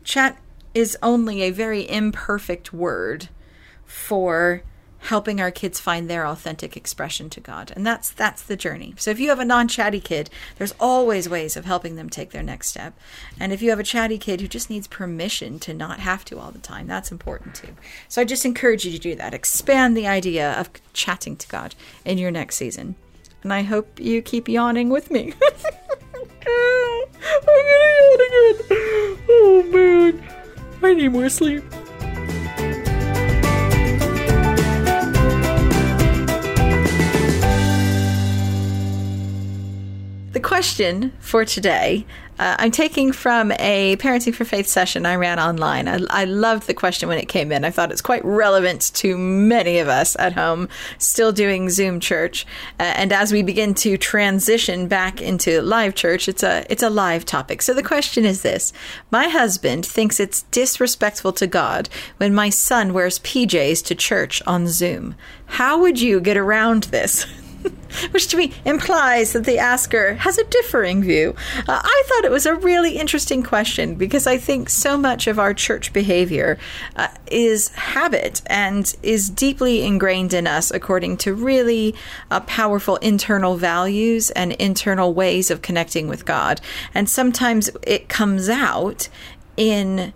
Chat 0.04 0.38
is 0.74 0.96
only 1.02 1.42
a 1.42 1.50
very 1.50 1.88
imperfect 1.88 2.72
word 2.72 3.28
for 3.84 4.62
helping 5.00 5.40
our 5.40 5.50
kids 5.50 5.78
find 5.78 6.10
their 6.10 6.26
authentic 6.26 6.76
expression 6.76 7.30
to 7.30 7.40
God. 7.40 7.72
And 7.74 7.86
that's 7.86 8.10
that's 8.10 8.42
the 8.42 8.56
journey. 8.56 8.94
So 8.98 9.10
if 9.10 9.20
you 9.20 9.28
have 9.28 9.38
a 9.38 9.44
non-chatty 9.44 10.00
kid, 10.00 10.28
there's 10.56 10.74
always 10.80 11.28
ways 11.28 11.56
of 11.56 11.64
helping 11.64 11.96
them 11.96 12.10
take 12.10 12.30
their 12.30 12.42
next 12.42 12.68
step. 12.68 12.98
And 13.38 13.52
if 13.52 13.62
you 13.62 13.70
have 13.70 13.78
a 13.78 13.84
chatty 13.84 14.18
kid 14.18 14.40
who 14.40 14.48
just 14.48 14.70
needs 14.70 14.86
permission 14.86 15.58
to 15.60 15.72
not 15.72 16.00
have 16.00 16.24
to 16.26 16.38
all 16.38 16.50
the 16.50 16.58
time, 16.58 16.86
that's 16.86 17.12
important 17.12 17.54
too. 17.54 17.74
So 18.08 18.20
I 18.20 18.24
just 18.24 18.44
encourage 18.44 18.84
you 18.84 18.92
to 18.92 18.98
do 18.98 19.14
that. 19.14 19.34
Expand 19.34 19.96
the 19.96 20.06
idea 20.06 20.52
of 20.52 20.70
chatting 20.92 21.36
to 21.36 21.48
God 21.48 21.74
in 22.04 22.18
your 22.18 22.30
next 22.30 22.56
season. 22.56 22.96
And 23.42 23.52
I 23.52 23.62
hope 23.62 24.00
you 24.00 24.20
keep 24.20 24.48
yawning 24.48 24.90
with 24.90 25.10
me. 25.10 25.32
I'm 26.12 27.44
gonna 27.44 27.68
yawn 27.78 28.20
again. 28.26 29.18
Oh 29.30 29.62
man. 29.72 30.37
I 30.82 30.94
need 30.94 31.08
more 31.08 31.28
sleep. 31.28 31.62
Question 40.58 41.12
for 41.20 41.44
today 41.44 42.04
uh, 42.40 42.56
I'm 42.58 42.72
taking 42.72 43.12
from 43.12 43.52
a 43.58 43.96
Parenting 43.96 44.34
for 44.34 44.44
Faith 44.44 44.66
session 44.66 45.06
I 45.06 45.16
ran 45.16 45.38
online. 45.38 45.88
I, 45.88 46.00
I 46.10 46.24
loved 46.24 46.66
the 46.66 46.74
question 46.74 47.08
when 47.08 47.18
it 47.18 47.28
came 47.28 47.50
in. 47.50 47.64
I 47.64 47.70
thought 47.70 47.90
it's 47.90 48.00
quite 48.00 48.24
relevant 48.24 48.92
to 48.94 49.16
many 49.16 49.78
of 49.78 49.88
us 49.88 50.16
at 50.18 50.34
home 50.34 50.68
still 50.98 51.32
doing 51.32 51.68
Zoom 51.68 51.98
church. 51.98 52.46
Uh, 52.78 52.94
and 52.94 53.12
as 53.12 53.32
we 53.32 53.42
begin 53.42 53.74
to 53.74 53.96
transition 53.96 54.86
back 54.86 55.20
into 55.20 55.60
live 55.62 55.96
church, 55.96 56.28
it's 56.28 56.42
a 56.44 56.64
it's 56.70 56.82
a 56.82 56.90
live 56.90 57.24
topic. 57.24 57.60
So 57.60 57.74
the 57.74 57.82
question 57.82 58.24
is 58.24 58.42
this: 58.42 58.72
My 59.10 59.28
husband 59.28 59.84
thinks 59.84 60.20
it's 60.20 60.42
disrespectful 60.50 61.32
to 61.34 61.46
God 61.46 61.88
when 62.18 62.34
my 62.34 62.50
son 62.50 62.92
wears 62.92 63.18
PJs 63.20 63.84
to 63.86 63.94
church 63.96 64.42
on 64.46 64.68
Zoom. 64.68 65.16
How 65.46 65.80
would 65.80 66.00
you 66.00 66.20
get 66.20 66.36
around 66.36 66.84
this? 66.84 67.26
which 68.10 68.28
to 68.28 68.36
me 68.36 68.52
implies 68.64 69.32
that 69.32 69.44
the 69.44 69.58
asker 69.58 70.14
has 70.14 70.38
a 70.38 70.44
differing 70.44 71.02
view. 71.02 71.34
Uh, 71.68 71.80
I 71.82 72.02
thought 72.06 72.24
it 72.24 72.30
was 72.30 72.46
a 72.46 72.54
really 72.54 72.98
interesting 72.98 73.42
question 73.42 73.94
because 73.94 74.26
I 74.26 74.38
think 74.38 74.68
so 74.68 74.96
much 74.96 75.26
of 75.26 75.38
our 75.38 75.54
church 75.54 75.92
behavior 75.92 76.58
uh, 76.96 77.08
is 77.30 77.68
habit 77.70 78.42
and 78.46 78.94
is 79.02 79.30
deeply 79.30 79.82
ingrained 79.82 80.34
in 80.34 80.46
us 80.46 80.70
according 80.70 81.16
to 81.18 81.34
really 81.34 81.94
uh, 82.30 82.40
powerful 82.40 82.96
internal 82.96 83.56
values 83.56 84.30
and 84.30 84.52
internal 84.52 85.14
ways 85.14 85.50
of 85.50 85.62
connecting 85.62 86.08
with 86.08 86.24
God. 86.24 86.60
And 86.94 87.08
sometimes 87.08 87.70
it 87.82 88.08
comes 88.08 88.48
out 88.48 89.08
in 89.56 90.12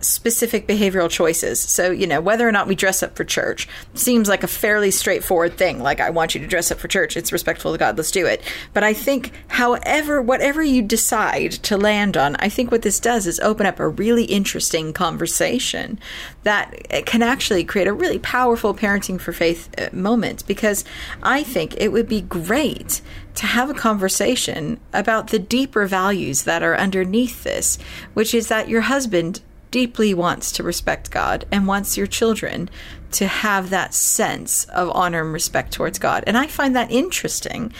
specific 0.00 0.66
behavioral 0.66 1.10
choices. 1.10 1.60
So, 1.60 1.90
you 1.90 2.06
know, 2.06 2.20
whether 2.20 2.48
or 2.48 2.52
not 2.52 2.66
we 2.66 2.74
dress 2.74 3.02
up 3.02 3.16
for 3.16 3.24
church 3.24 3.68
seems 3.94 4.28
like 4.28 4.42
a 4.42 4.48
fairly 4.48 4.90
straightforward 4.90 5.56
thing. 5.56 5.80
Like, 5.80 6.00
I 6.00 6.10
want 6.10 6.34
you 6.34 6.40
to 6.40 6.46
dress 6.46 6.70
up 6.70 6.78
for 6.78 6.88
church. 6.88 7.16
It's 7.16 7.32
respectful 7.32 7.72
to 7.72 7.78
God. 7.78 7.96
Let's 7.96 8.10
do 8.10 8.26
it. 8.26 8.42
But 8.74 8.84
I 8.84 8.92
think, 8.92 9.32
however, 9.48 10.22
whatever 10.22 10.62
you 10.62 10.82
decide 10.82 11.52
to 11.52 11.76
land 11.76 12.16
on, 12.16 12.36
I 12.36 12.48
think 12.48 12.70
what 12.70 12.82
this 12.82 13.00
does 13.00 13.26
is 13.26 13.40
open 13.40 13.66
up 13.66 13.80
a 13.80 13.88
really 13.88 14.24
interesting 14.24 14.92
conversation 14.92 15.98
that 16.44 16.72
can 17.06 17.22
actually 17.22 17.64
create 17.64 17.88
a 17.88 17.92
really 17.92 18.18
powerful 18.18 18.74
parenting 18.74 19.20
for 19.20 19.32
faith 19.32 19.68
uh, 19.78 19.88
moment 19.92 20.46
because 20.46 20.84
I 21.22 21.42
think 21.42 21.74
it 21.76 21.92
would 21.92 22.08
be 22.08 22.20
great 22.20 23.00
to 23.34 23.46
have 23.46 23.70
a 23.70 23.74
conversation 23.74 24.80
about 24.92 25.28
the 25.28 25.38
deeper 25.38 25.86
values 25.86 26.42
that 26.42 26.62
are 26.62 26.76
underneath 26.76 27.44
this, 27.44 27.78
which 28.14 28.34
is 28.34 28.48
that 28.48 28.68
your 28.68 28.80
husband 28.82 29.40
deeply 29.70 30.14
wants 30.14 30.52
to 30.52 30.62
respect 30.62 31.10
God 31.10 31.44
and 31.50 31.66
wants 31.66 31.96
your 31.96 32.06
children 32.06 32.70
to 33.12 33.26
have 33.26 33.70
that 33.70 33.94
sense 33.94 34.64
of 34.66 34.90
honor 34.90 35.22
and 35.22 35.32
respect 35.32 35.72
towards 35.72 35.98
God. 35.98 36.24
And 36.26 36.36
I 36.36 36.46
find 36.46 36.76
that 36.76 36.90
interesting. 36.90 37.72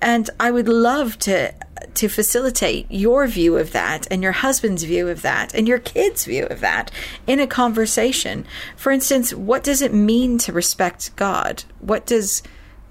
And 0.00 0.28
I 0.38 0.50
would 0.50 0.68
love 0.68 1.18
to 1.20 1.54
to 1.94 2.08
facilitate 2.08 2.86
your 2.90 3.26
view 3.26 3.56
of 3.56 3.72
that 3.72 4.06
and 4.10 4.22
your 4.22 4.32
husband's 4.32 4.82
view 4.82 5.08
of 5.08 5.22
that 5.22 5.54
and 5.54 5.68
your 5.68 5.78
kids' 5.78 6.24
view 6.24 6.46
of 6.46 6.60
that 6.60 6.90
in 7.26 7.38
a 7.38 7.46
conversation. 7.46 8.44
For 8.76 8.90
instance, 8.90 9.32
what 9.32 9.62
does 9.62 9.80
it 9.80 9.94
mean 9.94 10.38
to 10.38 10.52
respect 10.52 11.14
God? 11.16 11.64
What 11.80 12.06
does 12.06 12.42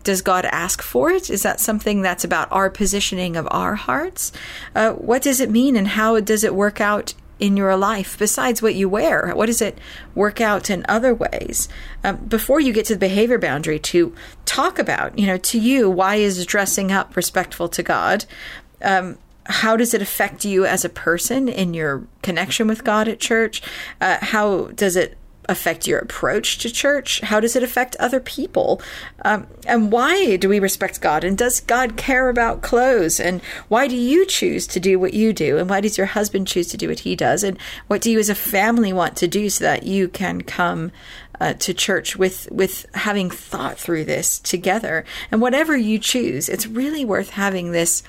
does 0.04 0.22
God 0.22 0.46
ask 0.46 0.82
for 0.82 1.12
it? 1.12 1.30
Is 1.30 1.44
that 1.44 1.60
something 1.60 2.02
that's 2.02 2.26
about 2.26 2.52
our 2.52 2.70
positioning 2.70 3.38
of 3.38 3.48
our 3.52 3.76
hearts? 3.76 4.32
Uh, 4.76 4.92
what 4.92 5.22
does 5.22 5.40
it 5.40 5.50
mean, 5.50 5.76
and 5.78 5.88
how 5.88 6.20
does 6.20 6.44
it 6.44 6.54
work 6.54 6.82
out 6.82 7.14
in 7.40 7.58
your 7.58 7.75
life 7.75 8.18
besides 8.18 8.62
what 8.62 8.75
you 8.75 8.88
wear? 8.88 9.34
What 9.36 9.48
does 9.48 9.62
it 9.62 9.78
work 10.16 10.40
out 10.40 10.70
in 10.70 10.86
other 10.88 11.13
ways? 11.13 11.68
Um, 12.04 12.18
before 12.18 12.60
you 12.60 12.74
get 12.74 12.86
to 12.86 12.94
the 12.94 13.00
behavior 13.00 13.40
boundary, 13.40 13.80
to 13.80 14.16
talk 14.46 14.80
about, 14.80 15.18
you 15.18 15.28
know, 15.28 15.38
to 15.38 15.60
you, 15.60 15.90
why 15.90 16.16
is 16.16 16.46
dressing 16.46 16.92
up 16.92 17.16
respectful 17.16 17.68
to 17.70 17.84
God? 17.84 18.25
Um, 18.82 19.18
how 19.46 19.75
does 19.75 19.94
it 19.94 20.02
affect 20.02 20.46
you 20.46 20.66
as 20.66 20.86
a 20.86 20.90
person 20.90 21.50
in 21.50 21.74
your 21.74 22.04
connection 22.22 22.68
with 22.68 22.84
God 22.84 23.08
at 23.08 23.20
church? 23.20 23.62
Uh, 24.00 24.18
how 24.22 24.68
does 24.68 24.96
it 24.96 25.18
affect 25.50 25.88
your 25.88 26.00
approach 26.00 26.58
to 26.60 26.72
church? 26.72 27.22
How 27.22 27.40
does 27.40 27.56
it 27.56 27.64
affect 27.64 27.96
other 27.98 28.20
people? 28.20 28.82
Um, 29.26 29.48
and 29.68 29.92
why 29.92 30.38
do 30.38 30.50
we 30.50 30.60
respect 30.60 31.02
God? 31.02 31.24
And 31.24 31.38
does 31.38 31.60
God 31.60 31.98
care 31.98 32.30
about 32.30 32.62
clothes? 32.62 33.20
And 33.20 33.42
why 33.68 33.88
do 33.88 33.96
you 33.96 34.26
choose 34.26 34.68
to 34.68 34.80
do 34.80 35.00
what 35.00 35.14
you 35.14 35.34
do? 35.34 35.58
And 35.58 35.70
why 35.70 35.82
does 35.82 35.98
your 35.98 36.08
husband 36.08 36.48
choose 36.48 36.68
to 36.68 36.78
do 36.78 36.90
what 36.90 37.00
he 37.00 37.16
does? 37.16 37.44
And 37.44 37.58
what 37.88 38.02
do 38.02 38.12
you 38.12 38.20
as 38.20 38.30
a 38.30 38.36
family 38.36 38.94
want 38.94 39.16
to 39.18 39.28
do 39.28 39.50
so 39.50 39.64
that 39.64 39.84
you 39.84 40.08
can 40.08 40.42
come 40.42 40.92
uh, 41.40 41.54
to 41.54 41.74
church 41.74 42.16
with 42.16 42.48
with 42.52 42.86
having 42.94 43.30
thought 43.30 43.78
through 43.78 44.06
this 44.06 44.40
together? 44.40 45.04
And 45.32 45.42
whatever 45.42 45.76
you 45.76 46.00
choose, 46.00 46.50
it's 46.50 46.68
really 46.68 47.04
worth 47.04 47.32
having 47.32 47.72
this 47.72 48.04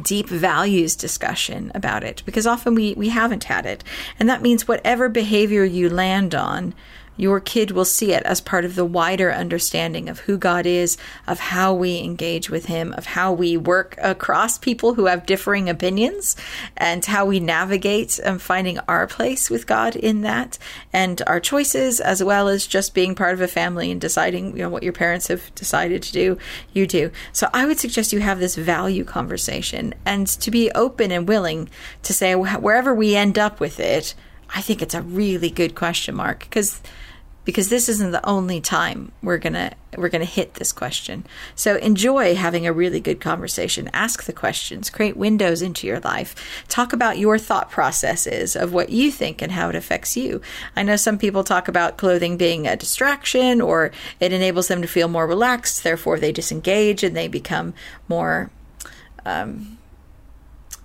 deep 0.00 0.28
values 0.28 0.96
discussion 0.96 1.70
about 1.74 2.02
it 2.04 2.22
because 2.24 2.46
often 2.46 2.74
we, 2.74 2.94
we 2.94 3.10
haven't 3.10 3.44
had 3.44 3.66
it. 3.66 3.84
And 4.18 4.28
that 4.28 4.42
means 4.42 4.66
whatever 4.66 5.08
behavior 5.08 5.64
you 5.64 5.90
land 5.90 6.34
on 6.34 6.74
your 7.16 7.40
kid 7.40 7.70
will 7.70 7.84
see 7.84 8.12
it 8.12 8.22
as 8.24 8.40
part 8.40 8.64
of 8.64 8.74
the 8.74 8.84
wider 8.84 9.32
understanding 9.32 10.08
of 10.08 10.20
who 10.20 10.38
God 10.38 10.66
is, 10.66 10.96
of 11.26 11.38
how 11.38 11.74
we 11.74 11.98
engage 11.98 12.50
with 12.50 12.66
Him, 12.66 12.92
of 12.94 13.06
how 13.06 13.32
we 13.32 13.56
work 13.56 13.96
across 13.98 14.58
people 14.58 14.94
who 14.94 15.06
have 15.06 15.26
differing 15.26 15.68
opinions, 15.68 16.36
and 16.76 17.04
how 17.04 17.26
we 17.26 17.40
navigate 17.40 18.18
um, 18.24 18.38
finding 18.38 18.78
our 18.80 19.06
place 19.06 19.50
with 19.50 19.66
God 19.66 19.96
in 19.96 20.22
that, 20.22 20.58
and 20.92 21.22
our 21.26 21.40
choices, 21.40 22.00
as 22.00 22.24
well 22.24 22.48
as 22.48 22.66
just 22.66 22.94
being 22.94 23.14
part 23.14 23.34
of 23.34 23.40
a 23.40 23.48
family 23.48 23.90
and 23.90 24.00
deciding, 24.00 24.56
you 24.56 24.62
know, 24.62 24.68
what 24.68 24.82
your 24.82 24.92
parents 24.92 25.28
have 25.28 25.54
decided 25.54 26.02
to 26.02 26.12
do, 26.12 26.38
you 26.72 26.86
do. 26.86 27.10
So 27.32 27.48
I 27.52 27.66
would 27.66 27.78
suggest 27.78 28.12
you 28.12 28.20
have 28.20 28.40
this 28.40 28.56
value 28.56 29.04
conversation 29.04 29.94
and 30.04 30.26
to 30.26 30.50
be 30.50 30.70
open 30.72 31.10
and 31.10 31.28
willing 31.28 31.68
to 32.02 32.12
say 32.12 32.34
wherever 32.34 32.94
we 32.94 33.16
end 33.16 33.38
up 33.38 33.60
with 33.60 33.78
it. 33.80 34.14
I 34.54 34.60
think 34.60 34.82
it's 34.82 34.94
a 34.94 35.02
really 35.02 35.50
good 35.50 35.74
question 35.74 36.14
mark 36.14 36.40
because 36.40 36.80
because 37.44 37.68
this 37.68 37.88
isn't 37.88 38.12
the 38.12 38.24
only 38.26 38.60
time 38.60 39.12
we're 39.22 39.38
gonna 39.38 39.72
we're 39.96 40.08
gonna 40.08 40.24
hit 40.24 40.54
this 40.54 40.72
question. 40.72 41.24
So 41.54 41.76
enjoy 41.76 42.34
having 42.34 42.66
a 42.66 42.72
really 42.72 43.00
good 43.00 43.20
conversation. 43.20 43.90
Ask 43.92 44.24
the 44.24 44.32
questions. 44.32 44.90
Create 44.90 45.16
windows 45.16 45.60
into 45.60 45.86
your 45.86 46.00
life. 46.00 46.64
Talk 46.68 46.92
about 46.92 47.18
your 47.18 47.38
thought 47.38 47.70
processes 47.70 48.54
of 48.56 48.72
what 48.72 48.90
you 48.90 49.10
think 49.10 49.42
and 49.42 49.52
how 49.52 49.68
it 49.68 49.74
affects 49.74 50.16
you. 50.16 50.40
I 50.76 50.82
know 50.82 50.96
some 50.96 51.18
people 51.18 51.44
talk 51.44 51.68
about 51.68 51.96
clothing 51.96 52.36
being 52.36 52.66
a 52.66 52.76
distraction 52.76 53.60
or 53.60 53.90
it 54.20 54.32
enables 54.32 54.68
them 54.68 54.82
to 54.82 54.88
feel 54.88 55.08
more 55.08 55.26
relaxed. 55.26 55.82
Therefore, 55.82 56.18
they 56.18 56.32
disengage 56.32 57.02
and 57.02 57.16
they 57.16 57.28
become 57.28 57.74
more. 58.08 58.50
Um, 59.24 59.78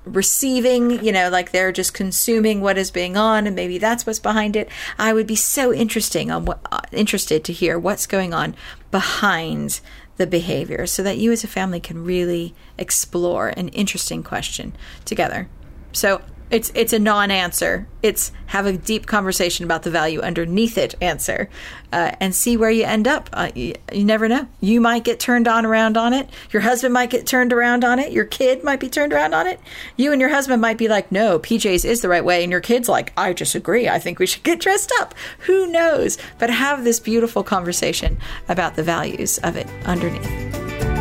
receiving, 0.08 1.04
you 1.04 1.12
know, 1.12 1.30
like 1.30 1.52
they're 1.52 1.72
just 1.72 1.94
consuming 1.94 2.62
what 2.62 2.78
is 2.78 2.92
being 2.92 3.18
on, 3.18 3.48
and 3.48 3.56
maybe 3.56 3.78
that's 3.78 4.06
what's 4.06 4.20
behind 4.20 4.56
it. 4.56 4.70
I 4.98 5.14
would 5.14 5.28
be 5.28 5.36
so 5.36 5.74
interesting 5.74 6.32
on 6.32 6.46
what 6.46 6.60
uh, 6.72 6.82
interested 6.92 7.44
to 7.46 7.54
hear 7.54 7.78
what's 7.78 8.08
going 8.08 8.34
on 8.34 8.56
behind 8.92 9.80
the 10.18 10.28
behavior, 10.28 10.88
so 10.88 11.04
that 11.04 11.18
you 11.18 11.32
as 11.32 11.44
a 11.44 11.48
family 11.48 11.80
can 11.80 12.04
really 12.04 12.56
explore 12.78 13.50
an 13.50 13.68
interesting 13.70 14.24
question 14.24 14.76
together. 15.06 15.48
So 15.92 16.22
it's 16.50 16.72
it's 16.76 16.94
a 16.94 17.00
non-answer. 17.00 17.88
It's 18.02 18.32
have 18.48 18.66
a 18.66 18.74
deep 18.74 19.06
conversation 19.06 19.66
about 19.66 19.84
the 19.84 19.92
value 19.92 20.22
underneath 20.22 20.78
it. 20.78 20.96
Answer, 21.02 21.50
uh, 21.92 22.12
and 22.20 22.34
see 22.34 22.56
where 22.56 22.72
you 22.72 22.86
end 22.86 23.08
up. 23.08 23.30
Uh, 23.34 23.52
you, 23.54 23.74
you, 23.92 24.06
never 24.06 24.28
know. 24.28 24.48
You 24.62 24.80
might 24.80 25.04
get 25.04 25.20
turned 25.20 25.48
on 25.48 25.66
around 25.66 25.98
on 25.98 26.14
it. 26.14 26.30
Your 26.52 26.62
husband 26.62 26.94
might 26.94 27.10
get 27.10 27.28
turned 27.28 27.52
around 27.52 27.84
on 27.84 28.00
it. 28.00 28.12
Your 28.12 28.26
kid 28.26 28.64
might 28.64 28.80
be 28.80 28.90
turned 28.90 29.14
around 29.14 29.34
on 29.34 29.48
it. 29.48 29.60
You 29.98 30.12
and 30.12 30.22
your 30.22 30.30
husband 30.30 30.62
might 30.62 30.78
be 30.78 30.88
like, 30.88 31.12
"No, 31.12 31.40
PJs 31.40 31.84
is 31.84 32.02
the 32.02 32.10
right 32.10 32.24
way," 32.24 32.44
and 32.44 32.52
your 32.52 32.62
kid's 32.62 32.88
like, 32.88 33.12
"I 33.18 33.34
disagree. 33.34 33.90
I 33.90 34.00
think 34.00 34.20
we 34.20 34.28
should 34.28 34.44
get 34.44 34.60
dressed 34.60 34.92
up." 35.00 35.14
Who 35.40 35.68
knows? 35.68 36.18
But 36.40 36.50
have 36.50 36.84
this 36.84 37.00
beautiful 37.00 37.44
conversation 37.44 38.18
about 38.48 38.76
the 38.76 38.84
values 38.84 39.38
of 39.40 39.58
it 39.58 39.68
underneath. 39.86 40.97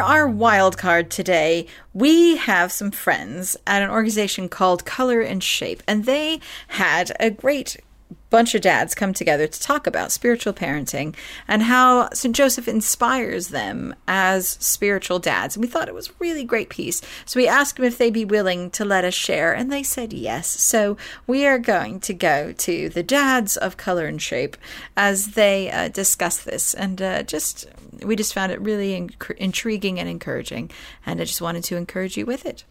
Our 0.00 0.28
wild 0.28 0.78
card 0.78 1.10
today, 1.10 1.66
we 1.92 2.36
have 2.36 2.70
some 2.72 2.90
friends 2.90 3.56
at 3.66 3.82
an 3.82 3.90
organization 3.90 4.48
called 4.48 4.84
Colour 4.84 5.20
and 5.20 5.42
Shape, 5.42 5.82
and 5.86 6.04
they 6.04 6.40
had 6.68 7.12
a 7.18 7.30
great 7.30 7.76
bunch 8.30 8.54
of 8.54 8.60
dads 8.60 8.94
come 8.94 9.14
together 9.14 9.46
to 9.46 9.60
talk 9.60 9.86
about 9.86 10.12
spiritual 10.12 10.52
parenting 10.52 11.14
and 11.46 11.62
how 11.62 12.08
St. 12.10 12.34
Joseph 12.34 12.68
inspires 12.68 13.48
them 13.48 13.94
as 14.06 14.48
spiritual 14.60 15.18
dads. 15.18 15.56
And 15.56 15.62
we 15.62 15.68
thought 15.68 15.88
it 15.88 15.94
was 15.94 16.08
a 16.08 16.14
really 16.18 16.44
great 16.44 16.68
piece. 16.68 17.00
So 17.24 17.40
we 17.40 17.48
asked 17.48 17.76
them 17.76 17.84
if 17.84 17.98
they'd 17.98 18.12
be 18.12 18.24
willing 18.24 18.70
to 18.72 18.84
let 18.84 19.04
us 19.04 19.14
share, 19.14 19.52
and 19.54 19.72
they 19.72 19.82
said 19.82 20.12
yes. 20.12 20.48
So 20.48 20.96
we 21.26 21.46
are 21.46 21.58
going 21.58 22.00
to 22.00 22.14
go 22.14 22.52
to 22.52 22.88
the 22.88 23.02
dads 23.02 23.56
of 23.56 23.76
Colour 23.76 24.06
and 24.06 24.20
Shape 24.20 24.56
as 24.96 25.28
they 25.28 25.70
uh, 25.70 25.88
discuss 25.88 26.38
this. 26.38 26.74
And 26.74 27.00
uh, 27.00 27.22
just, 27.22 27.66
we 28.04 28.16
just 28.16 28.34
found 28.34 28.52
it 28.52 28.60
really 28.60 28.94
in- 28.94 29.10
intriguing 29.36 29.98
and 29.98 30.08
encouraging. 30.08 30.70
And 31.06 31.20
I 31.20 31.24
just 31.24 31.40
wanted 31.40 31.64
to 31.64 31.76
encourage 31.76 32.16
you 32.16 32.26
with 32.26 32.44
it. 32.44 32.64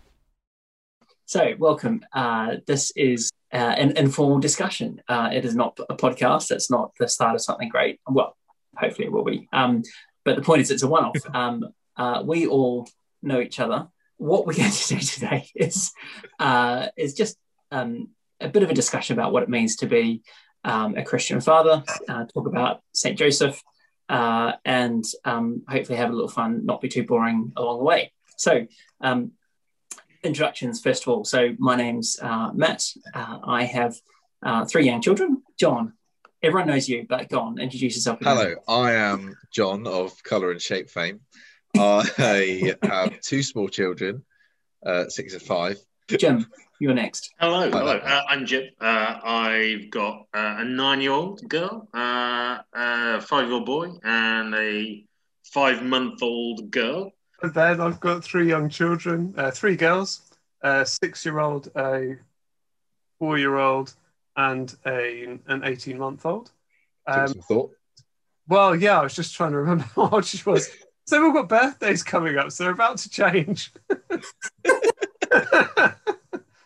So, 1.29 1.55
welcome. 1.59 2.05
Uh, 2.13 2.55
this 2.67 2.91
is 2.91 3.33
uh, 3.51 3.57
an 3.57 3.97
informal 3.97 4.39
discussion. 4.39 5.01
Uh, 5.09 5.29
it 5.33 5.43
is 5.43 5.55
not 5.55 5.77
a 5.89 5.93
podcast. 5.93 6.51
It's 6.51 6.71
not 6.71 6.93
the 6.97 7.09
start 7.09 7.35
of 7.35 7.41
something 7.41 7.67
great. 7.67 7.99
Well, 8.07 8.37
hopefully 8.77 9.07
it 9.07 9.11
will 9.11 9.25
be. 9.25 9.49
Um, 9.51 9.83
but 10.23 10.37
the 10.37 10.41
point 10.41 10.61
is, 10.61 10.71
it's 10.71 10.83
a 10.83 10.87
one-off. 10.87 11.17
Um, 11.35 11.65
uh, 11.97 12.23
we 12.25 12.47
all 12.47 12.87
know 13.21 13.41
each 13.41 13.59
other. 13.59 13.89
What 14.15 14.47
we're 14.47 14.53
going 14.57 14.71
to 14.71 14.87
do 14.87 14.99
today 15.01 15.49
is 15.53 15.91
uh, 16.39 16.87
is 16.95 17.13
just 17.13 17.37
um, 17.71 18.11
a 18.39 18.47
bit 18.47 18.63
of 18.63 18.69
a 18.69 18.73
discussion 18.73 19.19
about 19.19 19.33
what 19.33 19.43
it 19.43 19.49
means 19.49 19.75
to 19.77 19.85
be 19.85 20.21
um, 20.63 20.95
a 20.95 21.03
Christian 21.03 21.41
father. 21.41 21.83
Uh, 22.07 22.23
talk 22.23 22.47
about 22.47 22.79
Saint 22.93 23.19
Joseph, 23.19 23.61
uh, 24.07 24.53
and 24.63 25.03
um, 25.25 25.63
hopefully 25.67 25.97
have 25.97 26.09
a 26.09 26.13
little 26.13 26.29
fun, 26.29 26.65
not 26.65 26.79
be 26.79 26.87
too 26.87 27.03
boring 27.03 27.51
along 27.57 27.79
the 27.79 27.83
way. 27.83 28.13
So, 28.37 28.65
um, 29.01 29.31
introductions 30.23 30.81
first 30.81 31.03
of 31.03 31.09
all. 31.09 31.25
So 31.25 31.55
my 31.59 31.75
name's 31.75 32.17
uh, 32.21 32.51
Matt. 32.53 32.83
Uh, 33.13 33.39
I 33.43 33.63
have 33.63 33.95
uh, 34.43 34.65
three 34.65 34.85
young 34.85 35.01
children. 35.01 35.43
John, 35.59 35.93
everyone 36.43 36.67
knows 36.67 36.87
you, 36.87 37.05
but 37.07 37.29
go 37.29 37.39
on, 37.39 37.59
introduce 37.59 37.95
yourself. 37.95 38.21
Again. 38.21 38.35
Hello, 38.35 38.55
I 38.67 38.93
am 38.93 39.35
John 39.51 39.87
of 39.87 40.21
Colour 40.23 40.51
and 40.51 40.61
Shape 40.61 40.89
fame. 40.89 41.21
I 41.75 42.75
have 42.83 43.19
two 43.21 43.43
small 43.43 43.67
children, 43.67 44.23
uh, 44.85 45.09
six 45.09 45.33
and 45.33 45.41
five. 45.41 45.77
Jim, 46.07 46.47
you're 46.79 46.93
next. 46.93 47.33
Hello, 47.39 47.69
hello. 47.69 47.97
Uh, 47.97 48.21
I'm 48.29 48.45
Jim. 48.45 48.69
Uh, 48.79 49.19
I've 49.23 49.89
got 49.89 50.27
a 50.33 50.63
nine-year-old 50.63 51.47
girl, 51.49 51.87
a 51.93 53.21
five-year-old 53.21 53.65
boy, 53.65 53.89
and 54.03 54.55
a 54.55 55.03
five-month-old 55.53 56.71
girl. 56.71 57.11
And 57.41 57.53
then 57.53 57.81
I've 57.81 57.99
got 57.99 58.23
three 58.23 58.47
young 58.47 58.69
children, 58.69 59.33
uh, 59.37 59.51
three 59.51 59.75
girls, 59.75 60.21
a 60.61 60.85
six-year-old, 60.85 61.69
a 61.75 62.15
four-year-old, 63.19 63.93
and 64.35 64.75
a 64.85 65.39
an 65.47 65.61
eighteen-month-old. 65.63 66.51
Um, 67.05 67.33
thought. 67.47 67.71
Well, 68.47 68.75
yeah, 68.75 68.99
I 68.99 69.03
was 69.03 69.15
just 69.15 69.35
trying 69.35 69.51
to 69.51 69.57
remember 69.59 69.85
what 69.95 70.25
she 70.25 70.41
was. 70.45 70.69
So 71.05 71.23
we've 71.23 71.33
got 71.33 71.47
birthdays 71.47 72.03
coming 72.03 72.37
up, 72.37 72.51
so 72.51 72.63
they're 72.63 72.73
about 72.73 72.97
to 72.97 73.09
change. 73.09 73.71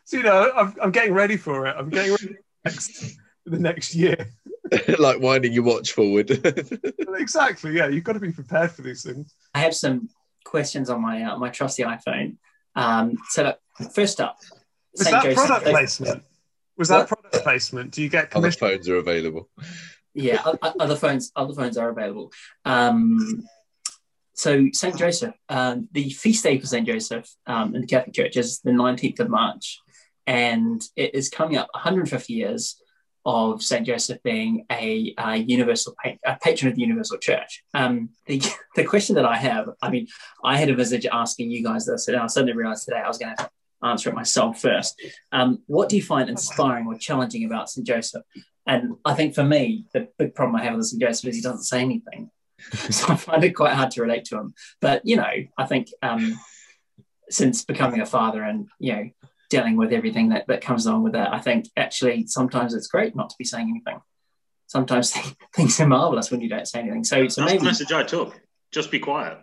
so 0.05 0.17
you 0.17 0.23
know, 0.23 0.51
I'm, 0.55 0.73
I'm 0.81 0.91
getting 0.91 1.13
ready 1.13 1.37
for 1.37 1.67
it. 1.67 1.75
I'm 1.77 1.89
getting 1.89 2.11
ready 2.11 2.27
for 2.27 2.39
next, 2.65 3.17
the 3.45 3.59
next 3.59 3.93
year. 3.93 4.29
like 4.99 5.19
winding 5.19 5.53
your 5.53 5.63
watch 5.63 5.91
forward. 5.91 6.31
exactly. 7.19 7.75
Yeah, 7.75 7.87
you've 7.87 8.03
got 8.03 8.13
to 8.13 8.19
be 8.19 8.31
prepared 8.31 8.71
for 8.71 8.81
these 8.83 9.03
things. 9.03 9.35
I 9.53 9.59
have 9.59 9.75
some 9.75 10.09
questions 10.43 10.89
on 10.89 11.01
my 11.01 11.23
uh, 11.23 11.37
my 11.37 11.49
trusty 11.49 11.83
iPhone. 11.83 12.37
Um, 12.75 13.17
so 13.29 13.53
first 13.93 14.21
up, 14.21 14.37
was 14.97 15.07
St. 15.07 15.11
that 15.11 15.23
Joseph, 15.23 15.47
product 15.47 15.65
placement? 15.67 16.23
Was 16.77 16.89
that 16.89 16.97
what? 16.97 17.07
product 17.07 17.43
placement? 17.43 17.91
Do 17.91 18.01
you 18.01 18.09
get 18.09 18.31
commission? 18.31 18.63
Other 18.63 18.75
phones 18.75 18.89
are 18.89 18.97
available. 18.97 19.49
Yeah, 20.13 20.41
other 20.61 20.95
phones 20.95 21.31
other 21.35 21.53
phones 21.53 21.77
are 21.77 21.89
available. 21.89 22.31
Um, 22.65 23.43
so 24.33 24.67
St. 24.73 24.97
Joseph, 24.97 25.35
um, 25.49 25.87
the 25.91 26.09
feast 26.09 26.43
day 26.43 26.57
for 26.57 26.65
St. 26.65 26.87
Joseph 26.87 27.29
um, 27.45 27.75
in 27.75 27.81
the 27.81 27.87
Catholic 27.87 28.15
Church 28.15 28.37
is 28.37 28.59
the 28.61 28.71
19th 28.71 29.19
of 29.19 29.29
March, 29.29 29.79
and 30.25 30.81
it 30.95 31.13
is 31.13 31.29
coming 31.29 31.57
up 31.57 31.69
150 31.73 32.33
years 32.33 32.80
of 33.25 33.61
Saint 33.61 33.85
Joseph 33.85 34.21
being 34.23 34.65
a, 34.71 35.13
a 35.17 35.35
universal 35.37 35.95
a 36.25 36.37
patron 36.41 36.69
of 36.69 36.75
the 36.75 36.81
universal 36.81 37.17
church. 37.17 37.63
Um, 37.73 38.09
the 38.25 38.41
the 38.75 38.83
question 38.83 39.15
that 39.15 39.25
I 39.25 39.37
have, 39.37 39.69
I 39.81 39.89
mean, 39.89 40.07
I 40.43 40.57
had 40.57 40.69
a 40.69 40.75
visit 40.75 41.05
asking 41.11 41.51
you 41.51 41.63
guys 41.63 41.85
this, 41.85 42.07
and 42.07 42.17
I 42.17 42.27
suddenly 42.27 42.53
realised 42.53 42.85
today 42.85 43.01
I 43.03 43.07
was 43.07 43.17
going 43.17 43.35
to 43.35 43.49
answer 43.83 44.09
it 44.09 44.15
myself 44.15 44.59
first. 44.59 44.99
Um, 45.31 45.61
what 45.67 45.89
do 45.89 45.95
you 45.95 46.03
find 46.03 46.29
inspiring 46.29 46.87
or 46.87 46.97
challenging 46.97 47.45
about 47.45 47.69
Saint 47.69 47.87
Joseph? 47.87 48.23
And 48.67 48.95
I 49.05 49.13
think 49.13 49.33
for 49.33 49.43
me, 49.43 49.85
the 49.93 50.07
big 50.17 50.35
problem 50.35 50.55
I 50.55 50.63
have 50.63 50.75
with 50.75 50.85
Saint 50.85 51.01
Joseph 51.01 51.29
is 51.29 51.35
he 51.35 51.41
doesn't 51.41 51.63
say 51.63 51.81
anything, 51.81 52.31
so 52.73 53.13
I 53.13 53.15
find 53.15 53.43
it 53.43 53.53
quite 53.53 53.73
hard 53.73 53.91
to 53.91 54.01
relate 54.01 54.25
to 54.25 54.37
him. 54.37 54.53
But 54.79 55.01
you 55.05 55.15
know, 55.15 55.31
I 55.57 55.65
think 55.65 55.89
um, 56.01 56.39
since 57.29 57.63
becoming 57.63 58.01
a 58.01 58.05
father 58.05 58.43
and 58.43 58.67
you 58.79 58.93
know 58.93 59.09
dealing 59.51 59.75
with 59.77 59.91
everything 59.91 60.29
that, 60.29 60.47
that 60.47 60.61
comes 60.61 60.87
along 60.87 61.03
with 61.03 61.13
that. 61.13 61.31
I 61.31 61.39
think 61.39 61.69
actually 61.77 62.25
sometimes 62.25 62.73
it's 62.73 62.87
great 62.87 63.15
not 63.15 63.29
to 63.29 63.35
be 63.37 63.45
saying 63.45 63.69
anything. 63.69 64.01
Sometimes 64.65 65.13
things 65.55 65.79
are 65.79 65.87
marvelous 65.87 66.31
when 66.31 66.41
you 66.41 66.49
don't 66.49 66.67
say 66.67 66.79
anything. 66.79 67.03
So, 67.03 67.27
so 67.27 67.41
That's 67.41 67.51
maybe 67.51 67.59
the 67.59 67.65
message 67.65 67.91
I 67.91 68.03
took. 68.03 68.39
Just 68.71 68.89
be 68.89 68.99
quiet. 68.99 69.37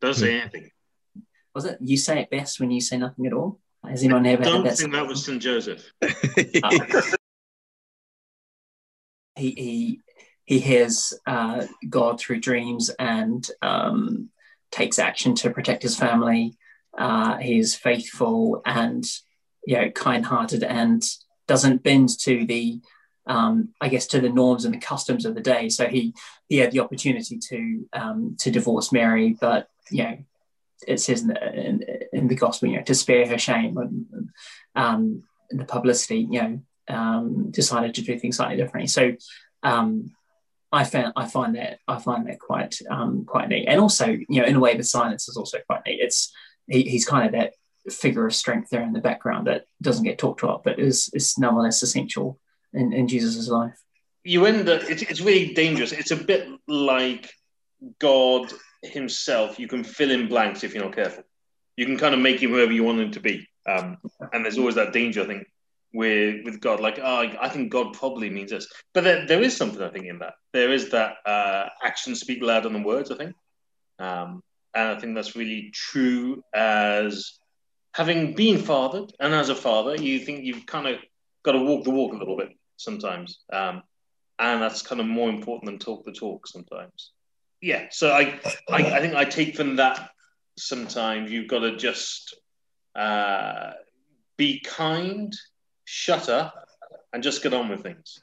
Don't 0.00 0.14
say 0.14 0.34
hmm. 0.34 0.42
anything. 0.42 0.70
Was 1.54 1.64
it 1.64 1.78
you 1.80 1.96
say 1.96 2.20
it 2.20 2.30
best 2.30 2.60
when 2.60 2.70
you 2.70 2.80
say 2.80 2.98
nothing 2.98 3.26
at 3.26 3.32
all? 3.32 3.58
Has 3.84 4.04
anyone 4.04 4.26
ever 4.26 4.42
I 4.42 4.44
don't 4.44 4.64
had 4.64 4.72
that? 4.72 4.78
think 4.78 4.92
that 4.92 5.06
was 5.06 5.24
St. 5.24 5.42
Joseph. 5.42 5.84
oh. 6.02 6.08
he 9.36 9.50
he 9.50 10.00
he 10.44 10.58
hears 10.60 11.14
uh, 11.26 11.64
God 11.88 12.20
through 12.20 12.40
dreams 12.40 12.90
and 12.98 13.48
um, 13.62 14.28
takes 14.70 14.98
action 14.98 15.34
to 15.36 15.50
protect 15.50 15.82
his 15.82 15.96
family 15.96 16.58
uh, 16.98 17.36
he's 17.36 17.76
faithful 17.76 18.60
and 18.66 19.04
you 19.68 19.76
know 19.76 19.90
kind-hearted 19.90 20.62
and 20.62 21.02
doesn't 21.46 21.82
bend 21.82 22.08
to 22.20 22.46
the 22.46 22.80
um, 23.26 23.68
I 23.82 23.90
guess 23.90 24.06
to 24.08 24.20
the 24.20 24.30
norms 24.30 24.64
and 24.64 24.72
the 24.72 24.78
customs 24.92 25.26
of 25.26 25.34
the 25.34 25.42
day. 25.42 25.68
So 25.68 25.86
he 25.86 26.14
he 26.48 26.56
had 26.56 26.72
the 26.72 26.80
opportunity 26.80 27.38
to 27.50 27.88
um, 27.92 28.36
to 28.40 28.50
divorce 28.50 28.92
Mary, 28.92 29.36
but 29.38 29.68
you 29.90 30.04
know 30.04 30.18
it 30.86 31.00
says 31.00 31.22
in 31.22 31.28
the, 31.28 31.54
in, 31.54 31.84
in 32.12 32.28
the 32.28 32.36
gospel, 32.36 32.68
you 32.68 32.76
know, 32.76 32.84
to 32.84 32.94
spare 32.94 33.26
her 33.26 33.36
shame 33.36 33.76
and 33.76 34.30
um, 34.76 35.24
the 35.50 35.64
publicity, 35.64 36.26
you 36.30 36.40
know, 36.40 36.60
um, 36.88 37.50
decided 37.50 37.94
to 37.94 38.02
do 38.02 38.18
things 38.18 38.36
slightly 38.36 38.56
differently. 38.56 38.86
So 38.86 39.16
um, 39.62 40.14
I 40.72 40.84
found 40.84 41.12
I 41.16 41.26
find 41.26 41.56
that 41.56 41.80
I 41.88 41.98
find 41.98 42.26
that 42.26 42.38
quite 42.38 42.78
um, 42.90 43.24
quite 43.26 43.48
neat, 43.48 43.66
and 43.68 43.80
also 43.80 44.06
you 44.06 44.40
know 44.40 44.44
in 44.44 44.56
a 44.56 44.60
way 44.60 44.76
the 44.76 44.84
silence 44.84 45.28
is 45.28 45.36
also 45.36 45.58
quite 45.66 45.82
neat. 45.86 46.00
It's 46.00 46.32
he, 46.66 46.84
he's 46.84 47.04
kind 47.04 47.26
of 47.26 47.32
that 47.32 47.52
figure 47.90 48.26
of 48.26 48.34
strength 48.34 48.70
there 48.70 48.82
in 48.82 48.92
the 48.92 49.00
background 49.00 49.46
that 49.46 49.64
doesn't 49.80 50.04
get 50.04 50.18
talked 50.18 50.42
about, 50.42 50.64
but 50.64 50.78
is 50.78 51.10
is 51.14 51.38
nonetheless 51.38 51.82
essential 51.82 52.38
in, 52.72 52.92
in 52.92 53.08
Jesus' 53.08 53.48
life. 53.48 53.78
You 54.24 54.46
end 54.46 54.68
up, 54.68 54.82
it's, 54.84 55.02
it's 55.02 55.20
really 55.20 55.54
dangerous. 55.54 55.92
It's 55.92 56.10
a 56.10 56.16
bit 56.16 56.48
like 56.66 57.30
God 57.98 58.52
himself. 58.82 59.58
You 59.58 59.68
can 59.68 59.84
fill 59.84 60.10
in 60.10 60.28
blanks 60.28 60.64
if 60.64 60.74
you're 60.74 60.84
not 60.84 60.94
careful. 60.94 61.24
You 61.76 61.86
can 61.86 61.96
kind 61.96 62.14
of 62.14 62.20
make 62.20 62.42
him 62.42 62.50
whoever 62.50 62.72
you 62.72 62.84
want 62.84 63.00
him 63.00 63.12
to 63.12 63.20
be. 63.20 63.46
Um, 63.66 63.96
and 64.32 64.44
there's 64.44 64.58
always 64.58 64.74
that 64.74 64.92
danger, 64.92 65.22
I 65.22 65.26
think, 65.26 65.46
with 65.92 66.44
with 66.44 66.60
God. 66.60 66.80
Like, 66.80 66.98
oh, 66.98 67.30
I 67.40 67.48
think 67.48 67.70
God 67.70 67.92
probably 67.92 68.30
means 68.30 68.50
this, 68.50 68.66
but 68.94 69.04
there, 69.04 69.26
there 69.26 69.42
is 69.42 69.56
something 69.56 69.82
I 69.82 69.90
think 69.90 70.06
in 70.06 70.18
that. 70.18 70.34
There 70.52 70.72
is 70.72 70.90
that 70.90 71.16
uh, 71.24 71.68
actions 71.82 72.20
speak 72.20 72.42
louder 72.42 72.68
than 72.68 72.82
words. 72.82 73.10
I 73.10 73.16
think, 73.16 73.34
um, 73.98 74.42
and 74.74 74.88
I 74.88 74.98
think 74.98 75.14
that's 75.14 75.36
really 75.36 75.70
true. 75.72 76.42
As 76.54 77.38
having 77.92 78.34
been 78.34 78.58
fathered, 78.58 79.12
and 79.20 79.34
as 79.34 79.48
a 79.48 79.54
father, 79.54 79.96
you 79.96 80.20
think 80.20 80.44
you've 80.44 80.66
kind 80.66 80.86
of 80.86 80.98
got 81.42 81.52
to 81.52 81.58
walk 81.58 81.84
the 81.84 81.90
walk 81.90 82.12
a 82.12 82.16
little 82.16 82.36
bit 82.36 82.50
sometimes, 82.76 83.40
um, 83.52 83.82
and 84.38 84.62
that's 84.62 84.82
kind 84.82 85.00
of 85.00 85.06
more 85.06 85.28
important 85.28 85.66
than 85.66 85.78
talk 85.78 86.04
the 86.04 86.12
talk 86.12 86.46
sometimes. 86.46 87.12
Yeah, 87.60 87.86
so 87.90 88.10
I, 88.10 88.38
I, 88.70 88.76
I 88.76 89.00
think 89.00 89.14
I 89.14 89.24
take 89.24 89.56
from 89.56 89.76
that. 89.76 90.10
Sometimes 90.56 91.30
you've 91.30 91.48
got 91.48 91.60
to 91.60 91.76
just 91.76 92.36
uh, 92.94 93.72
be 94.36 94.60
kind 94.60 95.32
shut 95.84 96.28
up 96.28 96.68
and 97.12 97.22
just 97.22 97.42
get 97.42 97.54
on 97.54 97.68
with 97.68 97.82
things. 97.82 98.20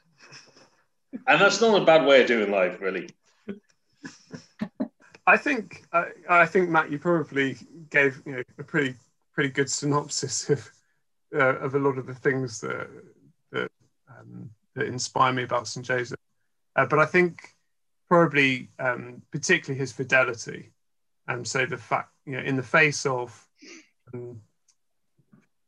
And 1.26 1.40
that's 1.40 1.60
not 1.60 1.80
a 1.80 1.84
bad 1.84 2.06
way 2.06 2.22
of 2.22 2.28
doing 2.28 2.50
life, 2.50 2.78
really. 2.80 3.08
I 5.26 5.36
think 5.36 5.82
I, 5.92 6.06
I 6.28 6.46
think 6.46 6.70
Matt, 6.70 6.92
you 6.92 6.98
probably 6.98 7.56
gave 7.90 8.22
you 8.24 8.32
know 8.32 8.42
a 8.58 8.62
pretty 8.62 8.94
pretty 9.36 9.50
good 9.50 9.70
synopsis 9.70 10.50
of 10.50 10.68
uh, 11.34 11.58
of 11.58 11.74
a 11.74 11.78
lot 11.78 11.98
of 11.98 12.06
the 12.06 12.14
things 12.14 12.60
that 12.62 12.88
that 13.52 13.70
um, 14.08 14.50
that 14.74 14.86
inspire 14.86 15.32
me 15.32 15.44
about 15.44 15.68
St 15.68 15.86
Joseph. 15.86 16.18
Uh, 16.74 16.86
but 16.86 16.98
I 16.98 17.06
think 17.06 17.54
probably 18.08 18.70
um, 18.80 19.22
particularly 19.30 19.78
his 19.78 19.92
fidelity, 19.92 20.72
and 21.28 21.38
um, 21.38 21.44
so 21.44 21.66
the 21.66 21.76
fact 21.76 22.10
you 22.24 22.32
know 22.32 22.42
in 22.42 22.56
the 22.56 22.62
face 22.62 23.06
of 23.06 23.46
um, 24.12 24.40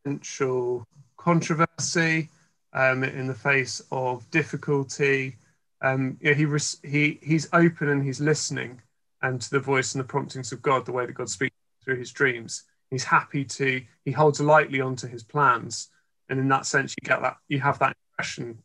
potential 0.03 0.85
controversy, 1.17 2.31
um, 2.73 3.05
in 3.05 3.27
the 3.27 3.35
face 3.35 3.83
of 3.93 4.29
difficulty. 4.31 5.37
Um, 5.81 6.17
you 6.21 6.31
know, 6.31 6.37
he, 6.37 6.45
res- 6.45 6.81
he, 6.83 7.19
he's 7.23 7.49
open 7.53 7.89
and 7.89 8.03
he's 8.03 8.21
listening 8.21 8.83
and 9.23 9.41
to 9.41 9.51
the 9.51 9.61
voice 9.61 9.95
and 9.95 10.03
the 10.03 10.09
promptings 10.09 10.51
of 10.53 10.63
God, 10.63 10.85
the 10.85 10.93
way 10.93 11.07
that 11.07 11.13
God 11.13 11.29
speaks 11.29 11.55
through 11.85 11.99
his 11.99 12.13
dreams. 12.13 12.65
He's 12.91 13.05
happy 13.05 13.45
to, 13.45 13.83
he 14.05 14.13
holds 14.13 14.41
lightly 14.41 14.81
onto 14.81 15.07
his 15.07 15.23
plans. 15.23 15.89
And 16.29 16.39
in 16.39 16.49
that 16.49 16.67
sense, 16.67 16.95
you 17.01 17.09
get 17.09 17.23
that, 17.23 17.37
you 17.49 17.61
have 17.61 17.79
that 17.81 17.97
impression. 18.11 18.63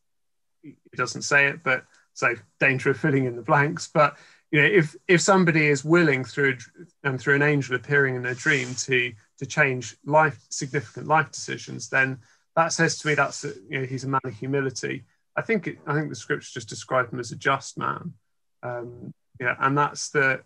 He 0.62 0.75
doesn't 0.95 1.23
say 1.23 1.47
it, 1.47 1.63
but 1.63 1.86
so 2.13 2.36
danger 2.59 2.91
of 2.91 2.99
filling 2.99 3.25
in 3.25 3.36
the 3.36 3.41
blanks. 3.41 3.89
But 3.93 4.17
you 4.51 4.62
know, 4.62 4.67
if 4.67 4.95
if 5.07 5.19
somebody 5.19 5.67
is 5.67 5.83
willing 5.83 6.23
through 6.23 6.57
and 7.03 7.13
um, 7.13 7.17
through 7.17 7.36
an 7.36 7.41
angel 7.41 7.75
appearing 7.75 8.15
in 8.15 8.25
a 8.27 8.36
dream 8.36 8.75
to 8.75 9.12
to 9.39 9.45
change 9.45 9.97
life 10.05 10.39
significant 10.49 11.07
life 11.07 11.31
decisions, 11.31 11.89
then 11.89 12.19
that 12.55 12.71
says 12.71 12.99
to 12.99 13.07
me 13.07 13.15
that's 13.15 13.43
a, 13.43 13.53
you 13.67 13.79
know 13.79 13.86
he's 13.86 14.03
a 14.03 14.07
man 14.07 14.21
of 14.23 14.33
humility. 14.36 15.05
I 15.36 15.41
think 15.41 15.67
it, 15.67 15.79
I 15.88 15.95
think 15.95 16.09
the 16.09 16.15
scriptures 16.15 16.53
just 16.53 16.69
describe 16.69 17.12
him 17.12 17.19
as 17.19 17.31
a 17.31 17.36
just 17.36 17.79
man. 17.79 18.13
Um, 18.62 19.12
yeah, 19.39 19.55
and 19.59 19.75
that's 19.75 20.09
the 20.09 20.43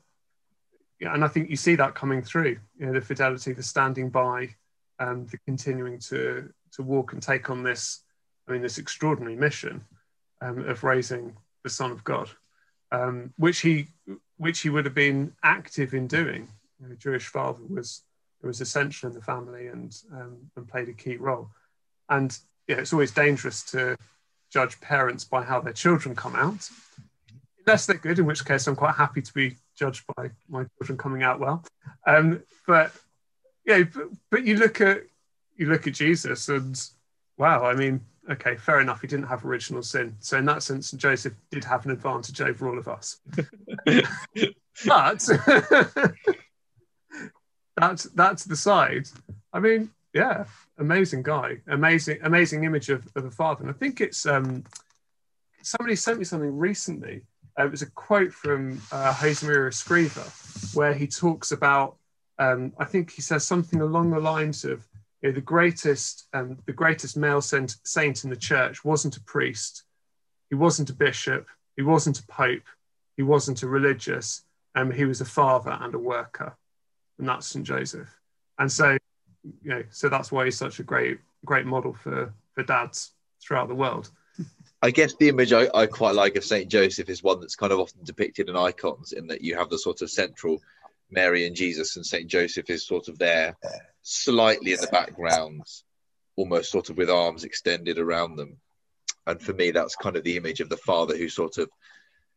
yeah, 0.99 1.13
and 1.13 1.23
I 1.23 1.27
think 1.27 1.49
you 1.49 1.55
see 1.55 1.75
that 1.75 1.95
coming 1.95 2.21
through. 2.21 2.57
You 2.79 2.87
know, 2.87 2.93
the 2.93 3.01
fidelity, 3.01 3.53
the 3.53 3.63
standing 3.63 4.09
by, 4.09 4.49
um, 4.99 5.27
the 5.27 5.37
continuing 5.45 5.99
to 5.99 6.51
to 6.73 6.83
walk 6.83 7.13
and 7.13 7.21
take 7.21 7.49
on 7.49 7.63
this. 7.63 8.01
I 8.47 8.53
mean, 8.53 8.61
this 8.61 8.77
extraordinary 8.77 9.35
mission 9.35 9.83
um, 10.41 10.67
of 10.67 10.83
raising 10.83 11.35
the 11.63 11.69
Son 11.69 11.91
of 11.91 12.03
God, 12.03 12.29
um, 12.91 13.33
which 13.37 13.59
he 13.59 13.87
which 14.37 14.61
he 14.61 14.69
would 14.69 14.85
have 14.85 14.95
been 14.95 15.33
active 15.43 15.93
in 15.93 16.07
doing. 16.07 16.47
You 16.81 16.89
know, 16.89 16.95
Jewish 16.95 17.27
father 17.27 17.61
was 17.69 18.03
was 18.41 18.61
essential 18.61 19.09
in 19.09 19.15
the 19.15 19.21
family 19.21 19.67
and 19.67 19.95
um, 20.11 20.37
and 20.55 20.67
played 20.67 20.89
a 20.89 20.93
key 20.93 21.17
role. 21.17 21.49
And 22.09 22.37
yeah, 22.67 22.77
it's 22.77 22.93
always 22.93 23.11
dangerous 23.11 23.63
to 23.71 23.97
judge 24.49 24.79
parents 24.79 25.25
by 25.25 25.43
how 25.43 25.59
their 25.59 25.73
children 25.73 26.15
come 26.15 26.35
out, 26.35 26.69
unless 27.65 27.85
they're 27.85 27.97
good, 27.97 28.17
in 28.17 28.25
which 28.25 28.45
case 28.45 28.65
I'm 28.65 28.75
quite 28.75 28.95
happy 28.95 29.21
to 29.21 29.33
be 29.33 29.57
judged 29.77 30.03
by 30.15 30.29
my 30.49 30.65
children 30.77 30.97
coming 30.97 31.23
out 31.23 31.39
well. 31.39 31.63
Um, 32.05 32.43
but 32.65 32.91
yeah, 33.65 33.83
but, 33.83 34.07
but 34.29 34.43
you 34.43 34.57
look 34.57 34.81
at 34.81 35.03
you 35.55 35.67
look 35.67 35.87
at 35.87 35.93
Jesus 35.93 36.49
and 36.49 36.79
wow, 37.37 37.65
I 37.65 37.73
mean, 37.73 38.01
okay, 38.29 38.55
fair 38.57 38.79
enough, 38.79 39.01
he 39.01 39.07
didn't 39.07 39.27
have 39.27 39.45
original 39.45 39.83
sin. 39.83 40.15
So 40.19 40.37
in 40.37 40.45
that 40.45 40.63
sense, 40.63 40.91
Joseph 40.91 41.33
did 41.51 41.63
have 41.63 41.85
an 41.85 41.91
advantage 41.91 42.41
over 42.41 42.67
all 42.69 42.77
of 42.77 42.87
us. 42.87 43.19
but 44.85 45.29
that's 47.77 48.03
that's 48.03 48.43
the 48.45 48.55
side. 48.55 49.07
I 49.53 49.59
mean, 49.59 49.91
yeah, 50.13 50.45
amazing 50.77 51.23
guy, 51.23 51.57
amazing, 51.67 52.19
amazing 52.23 52.63
image 52.63 52.89
of, 52.89 53.07
of 53.15 53.25
a 53.25 53.31
father. 53.31 53.63
And 53.63 53.69
I 53.69 53.77
think 53.77 54.01
it's 54.01 54.25
um, 54.25 54.63
somebody 55.61 55.95
sent 55.95 56.19
me 56.19 56.25
something 56.25 56.57
recently. 56.57 57.21
Uh, 57.57 57.65
it 57.65 57.71
was 57.71 57.81
a 57.81 57.91
quote 57.91 58.31
from 58.31 58.81
uh, 58.91 59.13
Josemaria 59.13 59.69
Escriva, 59.69 60.75
where 60.75 60.93
he 60.93 61.07
talks 61.07 61.51
about. 61.51 61.97
Um, 62.39 62.73
I 62.77 62.85
think 62.85 63.11
he 63.11 63.21
says 63.21 63.43
something 63.45 63.81
along 63.81 64.11
the 64.11 64.19
lines 64.19 64.63
of, 64.63 64.87
you 65.21 65.29
know, 65.29 65.35
the 65.35 65.41
greatest, 65.41 66.27
um, 66.33 66.59
the 66.67 66.73
greatest 66.73 67.17
male 67.17 67.41
saint, 67.41 67.77
saint 67.83 68.23
in 68.23 68.29
the 68.29 68.35
church 68.35 68.85
wasn't 68.85 69.17
a 69.17 69.21
priest, 69.21 69.83
he 70.49 70.55
wasn't 70.55 70.91
a 70.91 70.93
bishop, 70.93 71.47
he 71.75 71.81
wasn't 71.81 72.19
a 72.19 72.27
pope, 72.27 72.67
he 73.15 73.23
wasn't 73.23 73.63
a 73.63 73.67
religious, 73.67 74.43
um, 74.75 74.91
he 74.91 75.05
was 75.05 75.19
a 75.19 75.25
father 75.25 75.75
and 75.81 75.95
a 75.95 75.99
worker, 75.99 76.55
and 77.17 77.27
that's 77.27 77.47
St 77.47 77.65
Joseph. 77.65 78.19
And 78.59 78.71
so 78.71 78.97
you 79.63 79.69
know, 79.69 79.83
so 79.89 80.09
that's 80.09 80.31
why 80.31 80.45
he's 80.45 80.57
such 80.57 80.79
a 80.79 80.83
great 80.83 81.19
great 81.45 81.65
model 81.65 81.93
for 81.93 82.33
for 82.53 82.63
dads 82.63 83.13
throughout 83.41 83.67
the 83.67 83.75
world. 83.75 84.11
I 84.81 84.91
guess 84.91 85.15
the 85.15 85.29
image 85.29 85.53
I, 85.53 85.67
I 85.73 85.87
quite 85.87 86.15
like 86.15 86.35
of 86.35 86.43
Saint 86.43 86.69
Joseph 86.69 87.09
is 87.09 87.23
one 87.23 87.39
that's 87.39 87.55
kind 87.55 87.73
of 87.73 87.79
often 87.79 88.03
depicted 88.03 88.49
in 88.49 88.55
icons, 88.55 89.11
in 89.11 89.27
that 89.27 89.41
you 89.41 89.55
have 89.55 89.69
the 89.69 89.79
sort 89.79 90.01
of 90.01 90.11
central 90.11 90.61
Mary 91.09 91.47
and 91.47 91.55
Jesus, 91.55 91.95
and 91.95 92.05
Saint 92.05 92.27
Joseph 92.27 92.69
is 92.69 92.85
sort 92.85 93.07
of 93.07 93.17
there, 93.17 93.57
slightly 94.03 94.73
in 94.73 94.79
the 94.79 94.87
background, 94.87 95.63
almost 96.35 96.71
sort 96.71 96.89
of 96.89 96.97
with 96.97 97.09
arms 97.09 97.43
extended 97.43 97.97
around 97.97 98.35
them. 98.35 98.57
And 99.25 99.41
for 99.41 99.53
me, 99.53 99.71
that's 99.71 99.95
kind 99.95 100.15
of 100.15 100.23
the 100.23 100.37
image 100.37 100.59
of 100.59 100.69
the 100.69 100.77
father 100.77 101.17
who 101.17 101.29
sort 101.29 101.57
of 101.57 101.69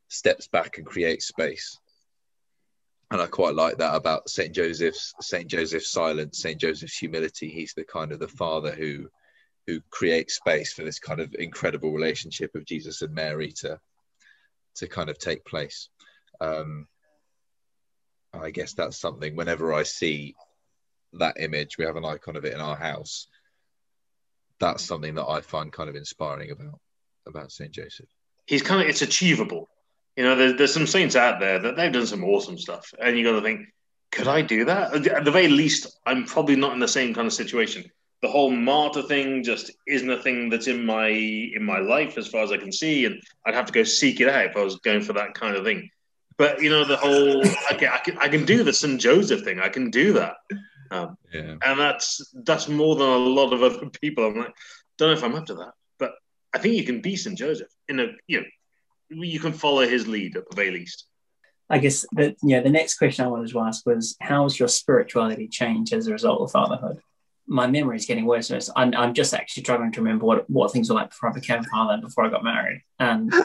steps 0.08 0.48
back 0.48 0.78
and 0.78 0.86
creates 0.86 1.26
space 1.26 1.78
and 3.10 3.20
I 3.20 3.26
quite 3.26 3.54
like 3.54 3.78
that 3.78 3.94
about 3.94 4.30
Saint 4.30 4.54
Joseph's 4.54 5.14
Saint 5.20 5.48
Joseph's 5.48 5.90
silence, 5.90 6.40
Saint 6.40 6.60
Joseph's 6.60 6.96
humility. 6.96 7.48
He's 7.48 7.74
the 7.74 7.84
kind 7.84 8.12
of 8.12 8.20
the 8.20 8.28
father 8.28 8.72
who 8.72 9.10
who 9.70 9.80
creates 9.90 10.34
space 10.34 10.72
for 10.72 10.82
this 10.84 10.98
kind 10.98 11.20
of 11.20 11.34
incredible 11.38 11.92
relationship 11.92 12.54
of 12.54 12.64
Jesus 12.64 13.02
and 13.02 13.14
Mary 13.14 13.52
to 13.60 13.78
to 14.76 14.86
kind 14.86 15.10
of 15.10 15.18
take 15.18 15.44
place. 15.44 15.88
Um, 16.40 16.86
I 18.32 18.50
guess 18.50 18.74
that's 18.74 18.98
something. 18.98 19.34
Whenever 19.34 19.74
I 19.74 19.82
see 19.82 20.34
that 21.14 21.40
image, 21.40 21.76
we 21.76 21.84
have 21.84 21.96
an 21.96 22.04
icon 22.04 22.36
of 22.36 22.44
it 22.44 22.54
in 22.54 22.60
our 22.60 22.76
house. 22.76 23.26
That's 24.60 24.84
something 24.84 25.16
that 25.16 25.26
I 25.26 25.40
find 25.40 25.72
kind 25.72 25.88
of 25.88 25.96
inspiring 25.96 26.50
about 26.50 26.80
about 27.26 27.52
Saint 27.52 27.72
Joseph. 27.72 28.08
He's 28.46 28.62
kind 28.62 28.82
of 28.82 28.88
it's 28.88 29.02
achievable 29.02 29.68
you 30.16 30.24
know, 30.24 30.36
there's, 30.36 30.56
there's 30.56 30.74
some 30.74 30.86
saints 30.86 31.16
out 31.16 31.40
there 31.40 31.58
that 31.58 31.76
they've 31.76 31.92
done 31.92 32.06
some 32.06 32.24
awesome 32.24 32.58
stuff, 32.58 32.92
and 33.00 33.16
you 33.16 33.24
got 33.24 33.36
to 33.36 33.42
think, 33.42 33.68
could 34.12 34.28
I 34.28 34.42
do 34.42 34.64
that? 34.66 35.06
At 35.08 35.24
the 35.24 35.30
very 35.30 35.48
least, 35.48 35.98
I'm 36.04 36.26
probably 36.26 36.56
not 36.56 36.72
in 36.72 36.80
the 36.80 36.88
same 36.88 37.14
kind 37.14 37.26
of 37.26 37.32
situation. 37.32 37.90
The 38.22 38.28
whole 38.28 38.50
martyr 38.50 39.02
thing 39.02 39.42
just 39.42 39.70
isn't 39.86 40.10
a 40.10 40.22
thing 40.22 40.50
that's 40.50 40.66
in 40.66 40.84
my 40.84 41.08
in 41.08 41.64
my 41.64 41.78
life 41.78 42.18
as 42.18 42.28
far 42.28 42.42
as 42.42 42.52
I 42.52 42.58
can 42.58 42.72
see, 42.72 43.06
and 43.06 43.22
I'd 43.46 43.54
have 43.54 43.66
to 43.66 43.72
go 43.72 43.82
seek 43.82 44.20
it 44.20 44.28
out 44.28 44.44
if 44.44 44.56
I 44.56 44.62
was 44.62 44.76
going 44.76 45.00
for 45.02 45.14
that 45.14 45.34
kind 45.34 45.56
of 45.56 45.64
thing. 45.64 45.88
But 46.36 46.62
you 46.62 46.68
know, 46.70 46.84
the 46.84 46.96
whole 46.96 47.42
okay, 47.72 47.88
I 47.88 47.98
can 47.98 48.18
I 48.18 48.28
can 48.28 48.44
do 48.44 48.62
the 48.62 48.72
St 48.72 49.00
Joseph 49.00 49.42
thing. 49.42 49.60
I 49.60 49.68
can 49.68 49.90
do 49.90 50.12
that. 50.14 50.34
Um, 50.90 51.16
Yeah. 51.32 51.54
and 51.62 51.78
that's 51.78 52.32
that's 52.44 52.68
more 52.68 52.96
than 52.96 53.08
a 53.08 53.16
lot 53.16 53.52
of 53.52 53.62
other 53.62 53.88
people. 54.02 54.26
I'm 54.26 54.36
like, 54.36 54.54
don't 54.98 55.10
know 55.10 55.16
if 55.16 55.24
I'm 55.24 55.34
up 55.34 55.46
to 55.46 55.54
that, 55.54 55.72
but 55.98 56.12
I 56.52 56.58
think 56.58 56.74
you 56.74 56.84
can 56.84 57.00
be 57.00 57.16
St. 57.16 57.38
Joseph 57.38 57.68
in 57.88 58.00
a 58.00 58.08
you 58.26 58.40
know 58.40 58.46
you 59.10 59.40
can 59.40 59.52
follow 59.52 59.86
his 59.88 60.06
lead 60.06 60.36
at 60.36 60.48
the 60.48 60.56
very 60.56 60.70
least. 60.70 61.06
I 61.70 61.78
guess 61.78 62.04
that 62.12 62.36
yeah, 62.42 62.60
the 62.60 62.70
next 62.70 62.98
question 62.98 63.24
I 63.24 63.28
wanted 63.28 63.50
to 63.50 63.60
ask 63.60 63.86
was 63.86 64.16
how 64.20 64.42
has 64.42 64.58
your 64.58 64.68
spirituality 64.68 65.48
changed 65.48 65.92
as 65.92 66.06
a 66.06 66.12
result 66.12 66.42
of 66.42 66.50
fatherhood? 66.50 67.00
My 67.50 67.66
memory 67.66 67.96
is 67.96 68.06
getting 68.06 68.24
worse. 68.24 68.48
and 68.48 68.56
worse. 68.56 68.70
I'm, 68.76 68.94
I'm 68.94 69.12
just 69.12 69.34
actually 69.34 69.64
struggling 69.64 69.92
to 69.92 70.00
remember 70.00 70.24
what, 70.24 70.48
what 70.48 70.72
things 70.72 70.88
were 70.88 70.94
like 70.94 71.10
before 71.10 71.30
I 71.30 71.32
became 71.32 71.60
a 71.60 71.64
father 71.64 71.94
and 71.94 72.02
before 72.02 72.24
I 72.24 72.30
got 72.30 72.44
married. 72.44 72.82
And 72.98 73.32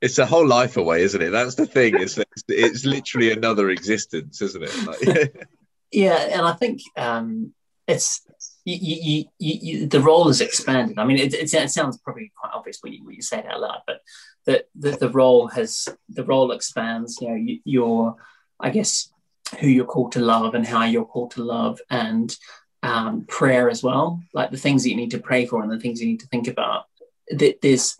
It's 0.00 0.18
a 0.18 0.26
whole 0.26 0.46
life 0.46 0.76
away, 0.76 1.02
isn't 1.02 1.20
it? 1.20 1.30
That's 1.30 1.56
the 1.56 1.66
thing. 1.66 2.00
It's 2.00 2.16
it's, 2.16 2.44
it's 2.48 2.84
literally 2.84 3.32
another 3.32 3.70
existence, 3.70 4.40
isn't 4.40 4.62
it? 4.62 4.86
Like, 4.86 5.48
yeah, 5.92 6.14
and 6.14 6.42
I 6.42 6.52
think 6.52 6.82
um, 6.96 7.52
it's 7.88 8.22
you, 8.64 8.76
you, 8.80 9.24
you, 9.38 9.58
you, 9.60 9.86
the 9.86 10.00
role 10.00 10.28
is 10.28 10.40
expanded. 10.40 10.98
I 10.98 11.04
mean, 11.04 11.18
it, 11.18 11.34
it, 11.34 11.52
it 11.52 11.70
sounds 11.70 11.98
probably 11.98 12.30
quite 12.38 12.52
obvious 12.54 12.78
when 12.80 12.92
you, 12.92 13.04
when 13.04 13.16
you 13.16 13.22
say 13.22 13.38
it 13.38 13.46
out 13.46 13.60
loud, 13.60 13.80
but 13.86 14.00
the, 14.44 14.64
the, 14.76 14.90
the 14.92 15.10
role 15.10 15.48
has 15.48 15.88
the 16.08 16.24
role 16.24 16.52
expands. 16.52 17.18
You 17.20 17.28
know, 17.28 17.34
you, 17.34 17.60
you're, 17.64 18.16
I 18.60 18.70
guess, 18.70 19.10
who 19.58 19.66
you're 19.66 19.84
called 19.84 20.12
to 20.12 20.20
love 20.20 20.54
and 20.54 20.66
how 20.66 20.84
you're 20.84 21.06
called 21.06 21.32
to 21.32 21.42
love, 21.42 21.80
and 21.90 22.36
um, 22.82 23.24
prayer 23.26 23.68
as 23.70 23.82
well, 23.82 24.22
like 24.32 24.50
the 24.50 24.56
things 24.56 24.82
that 24.82 24.90
you 24.90 24.96
need 24.96 25.10
to 25.10 25.18
pray 25.18 25.46
for 25.46 25.62
and 25.62 25.70
the 25.70 25.80
things 25.80 26.00
you 26.00 26.08
need 26.08 26.20
to 26.20 26.28
think 26.28 26.48
about. 26.48 26.84
That 27.30 27.60
there's, 27.60 27.98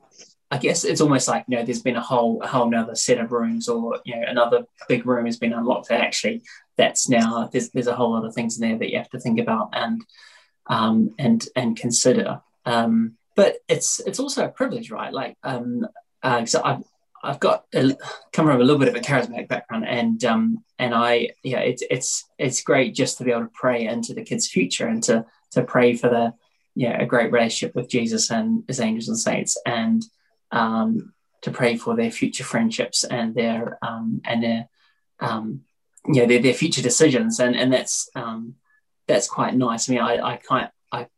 I 0.51 0.59
guess, 0.59 0.85
it's 0.85 1.01
almost 1.01 1.29
like 1.29 1.45
you 1.49 1.57
know, 1.57 1.65
there's 1.65 1.83
been 1.83 1.97
a 1.97 2.03
whole 2.03 2.43
a 2.43 2.47
whole 2.47 2.69
another 2.69 2.95
set 2.95 3.19
of 3.19 3.33
rooms, 3.33 3.69
or 3.69 4.01
you 4.05 4.17
know, 4.17 4.27
another 4.27 4.67
big 4.89 5.07
room 5.07 5.27
has 5.27 5.39
been 5.39 5.53
unlocked. 5.53 5.89
That 5.89 6.01
actually, 6.01 6.43
that's 6.77 7.09
now 7.09 7.49
there's 7.53 7.71
there's 7.71 7.87
a 7.87 7.97
whole 7.97 8.13
lot 8.13 8.25
of 8.25 8.35
things 8.35 8.59
in 8.59 8.69
there 8.69 8.79
that 8.79 8.91
you 8.91 8.99
have 8.99 9.11
to 9.11 9.21
think 9.21 9.39
about 9.41 9.71
and 9.73 10.03
um, 10.67 11.15
and 11.19 11.47
and 11.57 11.77
consider. 11.77 12.41
Um, 12.65 13.17
but 13.35 13.59
it's 13.69 14.01
it's 14.01 14.21
also 14.21 14.45
a 14.45 14.49
privilege, 14.49 14.91
right? 14.91 15.13
Like, 15.13 15.37
um, 15.43 15.87
uh, 16.23 16.45
so 16.45 16.63
I've 16.65 16.83
I've 17.23 17.41
got 17.41 17.65
a, 17.75 17.97
come 18.33 18.47
from 18.47 18.61
a 18.61 18.65
little 18.65 18.79
bit 18.79 18.89
of 18.89 18.95
a 18.95 19.01
charismatic 19.01 19.49
background, 19.49 19.87
and 19.87 20.25
um, 20.25 20.65
and 20.79 20.95
I 20.95 21.31
yeah, 21.43 21.61
it's 21.61 21.83
it's 21.91 22.25
it's 22.39 22.63
great 22.63 22.95
just 22.95 23.19
to 23.19 23.25
be 23.25 23.33
able 23.33 23.43
to 23.43 23.51
pray 23.53 23.87
into 23.87 24.15
the 24.15 24.23
kids' 24.23 24.49
future 24.49 24.87
and 24.87 25.03
to 25.05 25.27
to 25.53 25.63
pray 25.63 25.95
for 25.95 26.09
the 26.09 26.35
yeah 26.75 27.01
a 27.01 27.07
great 27.07 27.33
relationship 27.33 27.75
with 27.75 27.89
Jesus 27.89 28.31
and 28.31 28.65
his 28.69 28.81
angels 28.81 29.09
and 29.09 29.19
saints, 29.19 29.57
and 29.67 30.05
um, 30.53 31.13
to 31.43 31.51
pray 31.51 31.77
for 31.77 31.97
their 31.97 32.11
future 32.11 32.45
friendships 32.45 33.05
and 33.05 33.35
their 33.35 33.79
um, 33.83 34.21
and 34.25 34.43
their 34.43 34.69
um, 35.21 35.63
know 36.07 36.27
their, 36.27 36.41
their 36.43 36.55
future 36.55 36.83
decisions, 36.83 37.41
and 37.41 37.57
and 37.57 37.73
that's 37.73 38.09
um, 38.15 38.55
that's 39.07 39.29
quite 39.29 39.55
nice. 39.55 39.89
I 39.89 39.93
mean, 39.93 40.03
I 40.03 40.35
I 40.35 40.37
can't 40.37 40.71
I 40.93 41.09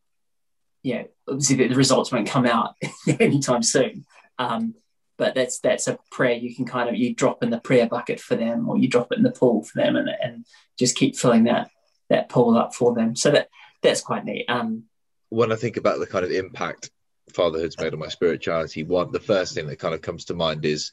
yeah 0.83 1.05
obviously 1.29 1.57
the, 1.57 1.69
the 1.69 1.77
results 1.77 2.11
won't 2.11 2.29
come 2.29 2.47
out 2.47 2.75
anytime 3.21 3.63
soon. 3.63 4.05
Um, 4.39 4.75
but 5.21 5.37
that's 5.37 5.61
that's 5.61 5.87
a 5.87 5.99
prayer 6.11 6.35
you 6.35 6.53
can 6.55 6.65
kind 6.65 6.89
of 6.89 6.97
you 6.97 7.15
drop 7.15 7.45
in 7.45 7.51
the 7.51 7.61
prayer 7.61 7.87
bucket 7.87 8.19
for 8.19 8.35
them 8.35 8.69
or 8.69 8.77
you 8.77 8.89
drop 8.89 9.13
it 9.13 9.19
in 9.19 9.25
the 9.25 9.31
pool 9.31 9.63
for 9.63 9.79
them 9.81 9.95
and, 9.95 10.09
and 10.09 10.45
just 10.79 10.97
keep 10.97 11.15
filling 11.15 11.45
that 11.45 11.71
that 12.09 12.29
pool 12.29 12.59
up 12.59 12.75
for 12.75 12.95
them 12.95 13.15
so 13.15 13.31
that 13.31 13.49
that's 13.83 14.01
quite 14.01 14.25
neat 14.25 14.47
um 14.49 14.85
when 15.31 15.53
I 15.53 15.57
think 15.57 15.77
about 15.77 16.01
the 16.01 16.07
kind 16.07 16.25
of 16.25 16.33
impact 16.33 16.91
fatherhood's 17.33 17.79
made 17.79 17.93
on 17.93 17.99
my 17.99 18.09
spirituality, 18.09 18.83
one 18.83 19.13
the 19.13 19.21
first 19.21 19.55
thing 19.55 19.67
that 19.69 19.79
kind 19.79 19.95
of 19.95 20.03
comes 20.03 20.27
to 20.27 20.35
mind 20.35 20.65
is 20.65 20.93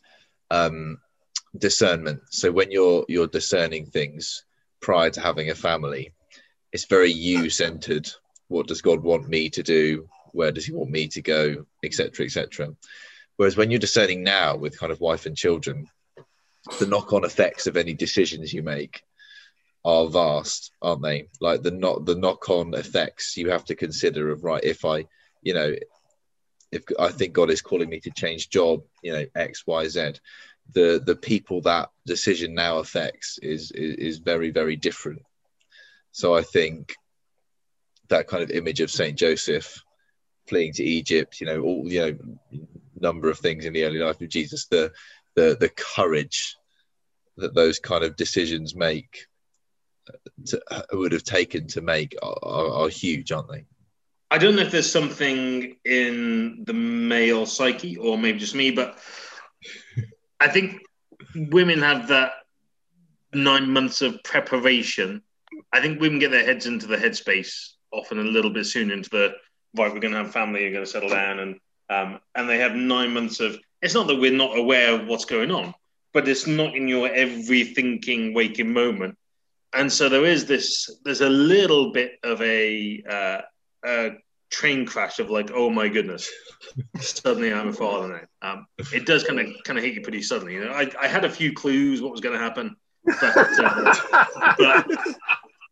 um, 0.51 0.99
discernment. 1.57 2.21
So 2.29 2.51
when 2.51 2.71
you're 2.71 3.05
you're 3.09 3.27
discerning 3.27 3.87
things 3.87 4.45
prior 4.79 5.09
to 5.09 5.21
having 5.21 5.49
a 5.49 5.55
family, 5.55 6.13
it's 6.71 6.85
very 6.85 7.11
you 7.11 7.49
centered. 7.49 8.09
What 8.47 8.67
does 8.67 8.81
God 8.81 9.03
want 9.03 9.27
me 9.27 9.49
to 9.49 9.63
do? 9.63 10.07
Where 10.31 10.51
does 10.51 10.65
He 10.65 10.73
want 10.73 10.91
me 10.91 11.07
to 11.09 11.21
go? 11.21 11.65
Etc. 11.83 12.25
Etc. 12.25 12.75
Whereas 13.37 13.55
when 13.55 13.71
you're 13.71 13.79
discerning 13.79 14.23
now 14.23 14.55
with 14.55 14.79
kind 14.79 14.91
of 14.91 14.99
wife 14.99 15.25
and 15.25 15.37
children, 15.37 15.87
the 16.79 16.87
knock-on 16.87 17.23
effects 17.23 17.67
of 17.67 17.77
any 17.77 17.93
decisions 17.93 18.51
you 18.51 18.63
make 18.63 19.03
are 19.85 20.07
vast, 20.07 20.71
aren't 20.81 21.03
they? 21.03 21.29
Like 21.39 21.61
the 21.61 21.71
not 21.71 22.05
the 22.05 22.15
knock-on 22.15 22.73
effects 22.73 23.37
you 23.37 23.51
have 23.51 23.63
to 23.65 23.75
consider 23.75 24.31
of 24.31 24.43
right 24.43 24.63
if 24.63 24.83
I, 24.83 25.05
you 25.41 25.53
know, 25.53 25.75
if 26.71 26.83
I 26.99 27.09
think 27.09 27.33
God 27.33 27.49
is 27.49 27.61
calling 27.61 27.89
me 27.89 27.99
to 28.01 28.11
change 28.11 28.49
job, 28.49 28.81
you 29.01 29.13
know, 29.13 29.25
X, 29.35 29.65
Y, 29.65 29.87
Z, 29.87 30.13
the 30.73 31.01
the 31.05 31.15
people 31.15 31.61
that 31.61 31.89
decision 32.05 32.53
now 32.53 32.79
affects 32.79 33.37
is 33.41 33.71
is, 33.71 33.95
is 33.95 34.17
very 34.17 34.49
very 34.49 34.75
different. 34.75 35.21
So 36.11 36.35
I 36.35 36.41
think 36.41 36.95
that 38.09 38.27
kind 38.27 38.43
of 38.43 38.51
image 38.51 38.81
of 38.81 38.91
Saint 38.91 39.17
Joseph 39.17 39.81
fleeing 40.47 40.73
to 40.73 40.83
Egypt, 40.83 41.39
you 41.39 41.47
know, 41.47 41.61
all 41.61 41.83
you 41.85 41.99
know, 42.01 42.17
number 43.01 43.29
of 43.29 43.39
things 43.39 43.65
in 43.65 43.73
the 43.73 43.83
early 43.83 43.99
life 43.99 44.21
of 44.21 44.29
Jesus, 44.29 44.65
the 44.67 44.91
the 45.35 45.57
the 45.59 45.69
courage 45.69 46.55
that 47.37 47.53
those 47.53 47.79
kind 47.79 48.03
of 48.03 48.15
decisions 48.15 48.75
make 48.75 49.27
to, 50.47 50.61
would 50.93 51.11
have 51.11 51.23
taken 51.23 51.67
to 51.67 51.81
make 51.81 52.15
are, 52.21 52.37
are, 52.41 52.71
are 52.83 52.89
huge, 52.89 53.31
aren't 53.31 53.51
they? 53.51 53.65
I 54.29 54.37
don't 54.37 54.55
know 54.55 54.61
if 54.61 54.71
there's 54.71 54.91
something 54.91 55.77
in 55.85 56.63
the 56.65 56.73
male 56.73 57.45
psyche 57.45 57.97
or 57.97 58.17
maybe 58.17 58.39
just 58.39 58.55
me, 58.55 58.71
but 58.71 58.97
I 60.39 60.49
think 60.49 60.81
women 61.35 61.81
have 61.81 62.09
that 62.09 62.31
nine 63.33 63.71
months 63.71 64.01
of 64.01 64.21
preparation. 64.23 65.21
I 65.71 65.81
think 65.81 66.01
women 66.01 66.19
get 66.19 66.31
their 66.31 66.45
heads 66.45 66.65
into 66.65 66.87
the 66.87 66.97
headspace 66.97 67.73
often 67.91 68.19
a 68.19 68.23
little 68.23 68.51
bit 68.51 68.65
soon 68.65 68.91
into 68.91 69.09
the 69.09 69.33
right. 69.75 69.93
We're 69.93 69.99
going 69.99 70.13
to 70.13 70.19
have 70.19 70.31
family. 70.31 70.63
You're 70.63 70.73
going 70.73 70.85
to 70.85 70.91
settle 70.91 71.09
down, 71.09 71.39
and 71.39 71.59
um, 71.89 72.19
and 72.35 72.49
they 72.49 72.59
have 72.59 72.75
nine 72.75 73.13
months 73.13 73.39
of. 73.39 73.57
It's 73.81 73.93
not 73.93 74.07
that 74.07 74.19
we're 74.19 74.31
not 74.31 74.57
aware 74.57 74.93
of 74.93 75.07
what's 75.07 75.25
going 75.25 75.51
on, 75.51 75.73
but 76.13 76.27
it's 76.27 76.47
not 76.47 76.75
in 76.75 76.87
your 76.87 77.07
every 77.07 77.63
thinking 77.63 78.33
waking 78.33 78.73
moment, 78.73 79.17
and 79.73 79.91
so 79.91 80.09
there 80.09 80.25
is 80.25 80.45
this. 80.45 80.89
There's 81.03 81.21
a 81.21 81.29
little 81.29 81.91
bit 81.91 82.19
of 82.23 82.41
a. 82.41 83.03
Uh, 83.09 83.41
a 83.85 84.11
train 84.49 84.85
crash 84.85 85.19
of 85.19 85.29
like, 85.29 85.51
oh 85.53 85.69
my 85.69 85.87
goodness, 85.87 86.31
suddenly 86.99 87.53
I'm 87.53 87.69
a 87.69 87.73
father 87.73 88.27
now. 88.41 88.53
Um, 88.53 88.67
it 88.93 89.05
does 89.05 89.23
kind 89.23 89.39
of 89.39 89.47
kind 89.63 89.77
of 89.77 89.85
hit 89.85 89.93
you 89.95 90.01
pretty 90.01 90.21
suddenly. 90.21 90.53
You 90.53 90.65
know, 90.65 90.71
I, 90.71 90.89
I 90.99 91.07
had 91.07 91.25
a 91.25 91.29
few 91.29 91.53
clues 91.53 92.01
what 92.01 92.11
was 92.11 92.21
going 92.21 92.37
to 92.37 92.43
happen, 92.43 92.75
but, 93.05 93.37
uh, 93.37 93.93
but 94.57 94.87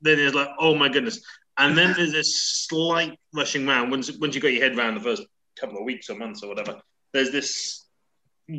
then 0.02 0.20
it's 0.20 0.36
like, 0.36 0.50
oh 0.60 0.76
my 0.76 0.90
goodness. 0.90 1.22
And 1.58 1.78
then 1.78 1.94
there's 1.96 2.12
this 2.12 2.42
slight 2.68 3.18
rushing 3.34 3.66
round 3.66 3.92
once 3.92 4.12
once 4.18 4.36
you 4.36 4.42
got 4.42 4.50
your 4.50 4.62
head 4.62 4.78
around 4.78 4.96
the 4.96 5.02
first 5.02 5.24
couple 5.60 5.78
of 5.78 5.84
weeks 5.84 6.10
or 6.10 6.16
months 6.16 6.44
or 6.44 6.50
whatever. 6.50 6.80
There's 7.14 7.32
this 7.32 7.86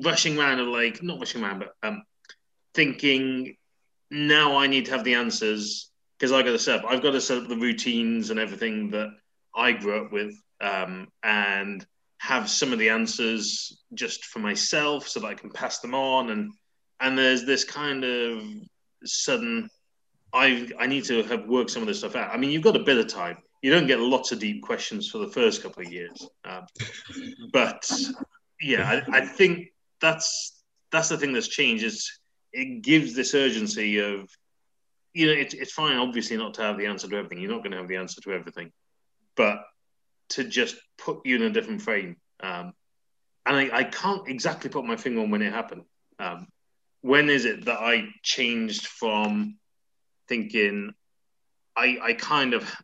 rushing 0.02 0.36
round 0.36 0.60
of 0.60 0.68
like 0.68 1.02
not 1.02 1.18
rushing 1.18 1.42
around, 1.42 1.60
but 1.60 1.72
um, 1.82 2.02
thinking 2.74 3.56
now 4.10 4.56
I 4.56 4.66
need 4.66 4.86
to 4.86 4.92
have 4.92 5.04
the 5.04 5.14
answers 5.14 5.90
because 6.18 6.32
I 6.32 6.42
got 6.42 6.52
to 6.52 6.58
set 6.58 6.80
up. 6.80 6.84
I've 6.88 7.02
got 7.02 7.12
to 7.12 7.20
set 7.20 7.38
up 7.38 7.48
the 7.48 7.56
routines 7.56 8.30
and 8.30 8.40
everything 8.40 8.90
that 8.90 9.08
I 9.54 9.72
grew 9.72 10.04
up 10.04 10.12
with 10.12 10.34
um, 10.60 11.08
and 11.22 11.84
have 12.18 12.48
some 12.48 12.72
of 12.72 12.78
the 12.78 12.90
answers 12.90 13.82
just 13.94 14.24
for 14.24 14.38
myself 14.38 15.06
so 15.08 15.20
that 15.20 15.26
I 15.26 15.34
can 15.34 15.50
pass 15.50 15.80
them 15.80 15.94
on. 15.94 16.30
And 16.30 16.52
and 17.00 17.18
there's 17.18 17.44
this 17.44 17.64
kind 17.64 18.04
of 18.04 18.42
sudden, 19.04 19.68
I 20.32 20.68
I 20.78 20.86
need 20.86 21.04
to 21.04 21.22
have 21.24 21.46
worked 21.46 21.70
some 21.70 21.82
of 21.82 21.88
this 21.88 21.98
stuff 21.98 22.16
out. 22.16 22.32
I 22.32 22.38
mean, 22.38 22.50
you've 22.50 22.62
got 22.62 22.76
a 22.76 22.84
bit 22.84 22.98
of 22.98 23.08
time. 23.08 23.38
You 23.66 23.72
don't 23.72 23.88
get 23.88 23.98
lots 23.98 24.30
of 24.30 24.38
deep 24.38 24.62
questions 24.62 25.08
for 25.10 25.18
the 25.18 25.28
first 25.28 25.62
couple 25.62 25.84
of 25.84 25.92
years, 25.92 26.28
um, 26.44 26.66
but 27.52 27.90
yeah, 28.60 29.02
I, 29.12 29.18
I 29.18 29.20
think 29.26 29.72
that's 30.00 30.62
that's 30.92 31.08
the 31.08 31.18
thing 31.18 31.32
that's 31.32 31.48
changed. 31.48 31.82
Is 31.82 32.20
it 32.52 32.82
gives 32.82 33.14
this 33.14 33.34
urgency 33.34 33.98
of 33.98 34.30
you 35.14 35.26
know, 35.26 35.32
it's, 35.32 35.54
it's 35.54 35.72
fine, 35.72 35.96
obviously, 35.96 36.36
not 36.36 36.54
to 36.54 36.62
have 36.62 36.78
the 36.78 36.86
answer 36.86 37.08
to 37.08 37.16
everything. 37.16 37.40
You're 37.40 37.50
not 37.50 37.62
going 37.62 37.72
to 37.72 37.78
have 37.78 37.88
the 37.88 37.96
answer 37.96 38.20
to 38.20 38.32
everything 38.32 38.70
but 39.36 39.62
to 40.30 40.44
just 40.44 40.76
put 40.98 41.24
you 41.24 41.36
in 41.36 41.42
a 41.42 41.50
different 41.50 41.82
frame. 41.82 42.16
Um, 42.40 42.72
and 43.44 43.56
I, 43.56 43.70
I, 43.72 43.84
can't 43.84 44.26
exactly 44.28 44.70
put 44.70 44.84
my 44.84 44.96
finger 44.96 45.20
on 45.20 45.30
when 45.30 45.42
it 45.42 45.52
happened. 45.52 45.82
Um, 46.18 46.48
when 47.02 47.30
is 47.30 47.44
it 47.44 47.66
that 47.66 47.78
I 47.78 48.08
changed 48.22 48.86
from 48.86 49.58
thinking 50.28 50.92
I, 51.76 51.98
I 52.02 52.12
kind 52.14 52.54
of 52.54 52.74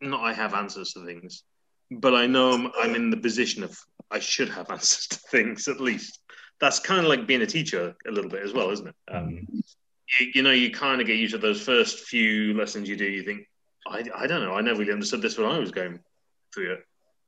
not 0.00 0.20
I 0.20 0.32
have 0.32 0.54
answers 0.54 0.92
to 0.92 1.04
things, 1.04 1.42
but 1.90 2.14
I 2.14 2.26
know 2.26 2.52
I'm, 2.52 2.70
I'm 2.80 2.94
in 2.94 3.10
the 3.10 3.16
position 3.16 3.62
of 3.62 3.78
I 4.10 4.18
should 4.18 4.48
have 4.50 4.70
answers 4.70 5.06
to 5.08 5.18
things 5.30 5.68
at 5.68 5.80
least. 5.80 6.20
That's 6.60 6.78
kind 6.78 7.00
of 7.00 7.06
like 7.06 7.26
being 7.26 7.42
a 7.42 7.46
teacher 7.46 7.94
a 8.06 8.10
little 8.10 8.30
bit 8.30 8.42
as 8.42 8.52
well, 8.52 8.70
isn't 8.70 8.88
it? 8.88 8.94
Um, 9.12 9.46
you, 10.20 10.30
you 10.36 10.42
know, 10.42 10.52
you 10.52 10.70
kind 10.70 11.00
of 11.00 11.06
get 11.06 11.16
used 11.16 11.34
to 11.34 11.38
those 11.38 11.60
first 11.60 12.00
few 12.00 12.54
lessons 12.54 12.88
you 12.88 12.96
do. 12.96 13.04
You 13.04 13.22
think, 13.22 13.46
I, 13.86 14.04
I 14.16 14.26
don't 14.26 14.42
know. 14.42 14.54
I 14.54 14.62
never 14.62 14.80
really 14.80 14.92
understood 14.92 15.20
this 15.20 15.36
when 15.36 15.46
I 15.50 15.58
was 15.58 15.70
going 15.70 16.00
through 16.54 16.74
it. 16.74 16.80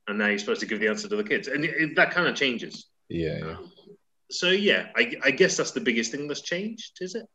And 0.07 0.17
now 0.17 0.27
you're 0.27 0.39
supposed 0.39 0.61
to 0.61 0.65
give 0.65 0.79
the 0.79 0.87
answer 0.87 1.07
to 1.07 1.15
the 1.15 1.23
kids. 1.23 1.47
And 1.47 1.63
it, 1.63 1.75
it, 1.77 1.95
that 1.95 2.11
kind 2.11 2.27
of 2.27 2.35
changes. 2.35 2.87
Yeah. 3.07 3.37
yeah. 3.37 3.57
So, 4.31 4.49
yeah, 4.49 4.87
I, 4.95 5.13
I, 5.23 5.31
guess 5.31 5.57
that's 5.57 5.71
the 5.71 5.81
biggest 5.81 6.11
thing 6.11 6.27
that's 6.27 6.41
changed, 6.41 6.97
is 7.01 7.15
it? 7.15 7.25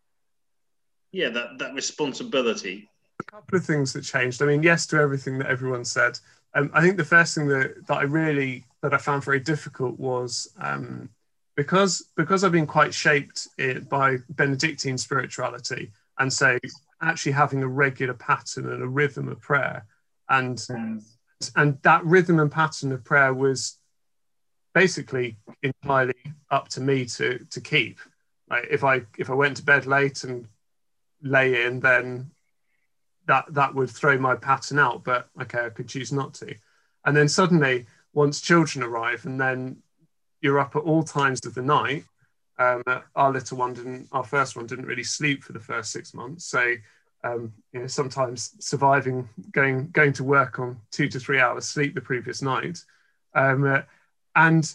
Yeah, 1.13 1.29
that, 1.29 1.59
that 1.59 1.75
responsibility 1.75 2.89
a 3.21 3.25
couple 3.25 3.59
of 3.59 3.65
things 3.65 3.93
that 3.93 4.03
changed. 4.03 4.43
I 4.43 4.47
mean, 4.47 4.63
yes 4.63 4.87
to 4.89 4.97
everything 4.97 5.39
that 5.39 5.49
everyone 5.49 5.85
said. 5.85 6.19
Um, 6.55 6.71
I 6.73 6.81
think 6.81 6.97
the 6.97 7.05
first 7.05 7.35
thing 7.35 7.49
that, 7.49 7.87
that 7.87 7.99
I 7.99 8.03
really 8.03 8.65
that 8.83 8.95
I 8.95 8.99
found 8.99 9.25
very 9.25 9.41
difficult 9.41 9.99
was 9.99 10.53
um, 10.59 11.09
because 11.57 12.11
because 12.17 12.45
I've 12.45 12.53
been 12.53 12.67
quite 12.67 12.95
shaped 12.95 13.49
by 13.89 14.19
Benedictine 14.31 14.99
spirituality, 14.99 15.91
and 16.19 16.33
so 16.33 16.59
actually 17.01 17.33
having 17.33 17.63
a 17.63 17.69
regular 17.69 18.15
pattern 18.15 18.71
and 18.71 18.83
a 18.83 18.87
rhythm 18.87 19.29
of 19.29 19.41
prayer, 19.41 19.87
and 20.29 20.59
mm. 20.59 21.03
and 21.57 21.79
that 21.83 22.05
rhythm 22.05 22.41
and 22.41 22.51
pattern 22.51 22.93
of 22.93 23.05
prayer 23.05 23.35
was 23.35 23.79
basically 24.75 25.37
entirely 25.63 26.15
up 26.51 26.69
to 26.69 26.81
me 26.81 27.05
to 27.07 27.39
to 27.51 27.61
keep. 27.61 27.99
Like 28.51 28.67
if 28.71 28.85
I 28.85 29.03
if 29.19 29.31
I 29.31 29.35
went 29.35 29.57
to 29.57 29.65
bed 29.65 29.87
late 29.87 30.25
and 30.25 30.47
lay 31.23 31.65
in, 31.65 31.81
then 31.81 32.31
that 33.27 33.47
that 33.51 33.75
would 33.75 33.91
throw 33.91 34.19
my 34.19 34.35
pattern 34.35 34.79
out. 34.79 35.05
But 35.05 35.29
okay, 35.43 35.67
I 35.67 35.71
could 35.71 35.89
choose 35.89 36.13
not 36.13 36.35
to. 36.35 36.55
And 37.05 37.17
then 37.17 37.29
suddenly, 37.29 37.87
once 38.13 38.41
children 38.41 38.85
arrive, 38.85 39.27
and 39.27 39.41
then 39.41 39.77
you're 40.41 40.61
up 40.61 40.77
at 40.77 40.83
all 40.83 41.03
times 41.03 41.45
of 41.47 41.55
the 41.55 41.63
night. 41.63 42.05
Um, 42.57 42.83
our 43.17 43.33
little 43.33 43.59
one 43.59 43.75
didn't. 43.75 44.09
Our 44.13 44.25
first 44.25 44.57
one 44.57 44.67
didn't 44.67 44.87
really 44.87 45.05
sleep 45.05 45.43
for 45.43 45.53
the 45.53 45.61
first 45.61 45.91
six 45.91 46.15
months. 46.15 46.45
So 46.45 46.75
um, 47.25 47.53
you 47.73 47.81
know, 47.81 47.87
sometimes 47.87 48.53
surviving 48.61 49.29
going 49.51 49.89
going 49.91 50.13
to 50.15 50.25
work 50.25 50.59
on 50.59 50.79
two 50.91 51.09
to 51.09 51.19
three 51.19 51.41
hours 51.41 51.65
sleep 51.65 51.95
the 51.95 52.01
previous 52.01 52.43
night, 52.43 52.79
um, 53.35 53.65
uh, 53.65 53.83
and 54.37 54.73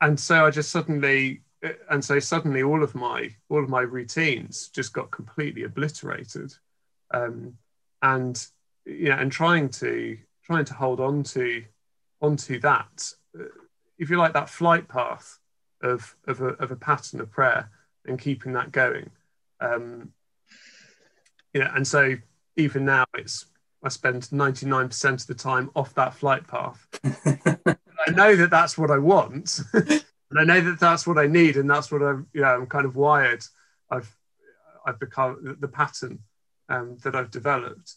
and 0.00 0.18
so 0.18 0.46
I 0.46 0.50
just 0.50 0.70
suddenly 0.70 1.42
and 1.90 2.04
so 2.04 2.18
suddenly 2.18 2.62
all 2.62 2.82
of 2.82 2.94
my 2.94 3.34
all 3.50 3.62
of 3.62 3.68
my 3.68 3.82
routines 3.82 4.68
just 4.68 4.92
got 4.92 5.10
completely 5.10 5.64
obliterated 5.64 6.54
um, 7.12 7.54
and 8.02 8.46
know 9.08 9.16
and 9.16 9.32
trying 9.32 9.68
to 9.68 10.16
trying 10.44 10.64
to 10.64 10.74
hold 10.74 11.00
on 11.00 11.22
to 11.22 11.64
onto 12.20 12.58
that 12.60 13.12
uh, 13.38 13.44
if 13.98 14.10
you 14.10 14.16
like 14.16 14.32
that 14.32 14.48
flight 14.48 14.88
path 14.88 15.38
of 15.82 16.16
of 16.26 16.40
a, 16.40 16.48
of 16.54 16.70
a 16.70 16.76
pattern 16.76 17.20
of 17.20 17.30
prayer 17.30 17.70
and 18.06 18.18
keeping 18.18 18.52
that 18.52 18.72
going 18.72 19.10
um, 19.60 20.12
know 21.54 21.70
and 21.74 21.86
so 21.86 22.14
even 22.56 22.84
now 22.84 23.04
it's 23.14 23.46
i 23.82 23.88
spend 23.88 24.22
99% 24.24 25.04
of 25.04 25.26
the 25.26 25.34
time 25.34 25.70
off 25.76 25.94
that 25.94 26.14
flight 26.14 26.46
path 26.46 26.86
i 27.04 28.10
know 28.10 28.34
that 28.34 28.50
that's 28.50 28.76
what 28.76 28.90
i 28.90 28.98
want 28.98 29.60
and 30.30 30.38
I 30.38 30.44
know 30.44 30.60
that 30.60 30.80
that's 30.80 31.06
what 31.06 31.18
I 31.18 31.26
need, 31.26 31.56
and 31.56 31.70
that's 31.70 31.90
what 31.90 32.02
I'm. 32.02 32.26
You 32.32 32.42
know, 32.42 32.48
I'm 32.48 32.66
kind 32.66 32.84
of 32.84 32.96
wired. 32.96 33.44
I've 33.90 34.14
I've 34.84 35.00
become 35.00 35.56
the 35.60 35.68
pattern 35.68 36.20
um, 36.68 36.96
that 37.02 37.14
I've 37.14 37.30
developed. 37.30 37.94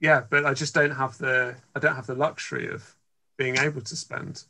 Yeah, 0.00 0.22
but 0.28 0.44
I 0.44 0.54
just 0.54 0.74
don't 0.74 0.90
have 0.90 1.18
the 1.18 1.56
I 1.74 1.78
don't 1.80 1.96
have 1.96 2.06
the 2.06 2.14
luxury 2.14 2.68
of 2.68 2.96
being 3.36 3.58
able 3.58 3.80
to 3.80 3.96
spend 3.96 4.44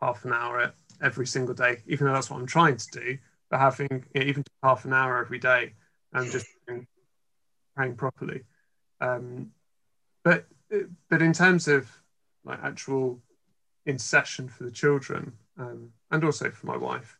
half 0.00 0.24
an 0.24 0.32
hour 0.32 0.72
every 1.00 1.26
single 1.26 1.54
day, 1.54 1.78
even 1.86 2.06
though 2.06 2.12
that's 2.12 2.30
what 2.30 2.40
I'm 2.40 2.46
trying 2.46 2.76
to 2.76 2.86
do. 2.90 3.18
But 3.50 3.60
having 3.60 4.04
you 4.14 4.20
know, 4.20 4.26
even 4.26 4.44
half 4.62 4.84
an 4.84 4.92
hour 4.92 5.18
every 5.18 5.38
day 5.38 5.74
and 6.12 6.30
just 6.30 6.46
praying 7.76 7.96
properly. 7.96 8.42
Um, 9.00 9.50
but 10.24 10.46
but 11.08 11.22
in 11.22 11.32
terms 11.32 11.68
of 11.68 11.90
like 12.44 12.62
actual 12.62 13.20
intercession 13.86 14.48
for 14.48 14.64
the 14.64 14.70
children, 14.70 15.32
um, 15.58 15.90
and 16.10 16.24
also 16.24 16.50
for 16.50 16.66
my 16.66 16.76
wife. 16.76 17.18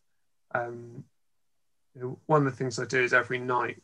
Um, 0.54 1.04
you 1.94 2.00
know, 2.00 2.18
one 2.26 2.46
of 2.46 2.52
the 2.52 2.56
things 2.56 2.78
I 2.78 2.86
do 2.86 3.02
is 3.02 3.12
every 3.12 3.38
night 3.38 3.82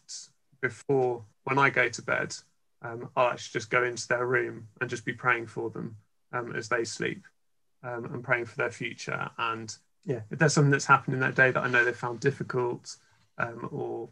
before 0.60 1.24
when 1.48 1.58
I 1.58 1.70
go 1.70 1.88
to 1.88 2.02
bed, 2.02 2.34
um, 2.82 3.10
I'll 3.16 3.30
actually 3.30 3.58
just 3.58 3.70
go 3.70 3.84
into 3.84 4.06
their 4.06 4.26
room 4.26 4.68
and 4.80 4.88
just 4.88 5.04
be 5.04 5.12
praying 5.12 5.46
for 5.46 5.70
them 5.70 5.96
um, 6.32 6.54
as 6.54 6.68
they 6.68 6.84
sleep 6.84 7.24
um, 7.82 8.04
and 8.06 8.22
praying 8.22 8.46
for 8.46 8.56
their 8.56 8.70
future. 8.70 9.28
And 9.38 9.74
yeah, 10.04 10.20
if 10.30 10.38
there's 10.38 10.52
something 10.52 10.70
that's 10.70 10.86
happened 10.86 11.14
in 11.14 11.20
that 11.20 11.34
day 11.34 11.50
that 11.50 11.62
I 11.62 11.68
know 11.68 11.84
they 11.84 11.92
found 11.92 12.20
difficult 12.20 12.96
um, 13.38 13.68
or 13.72 14.08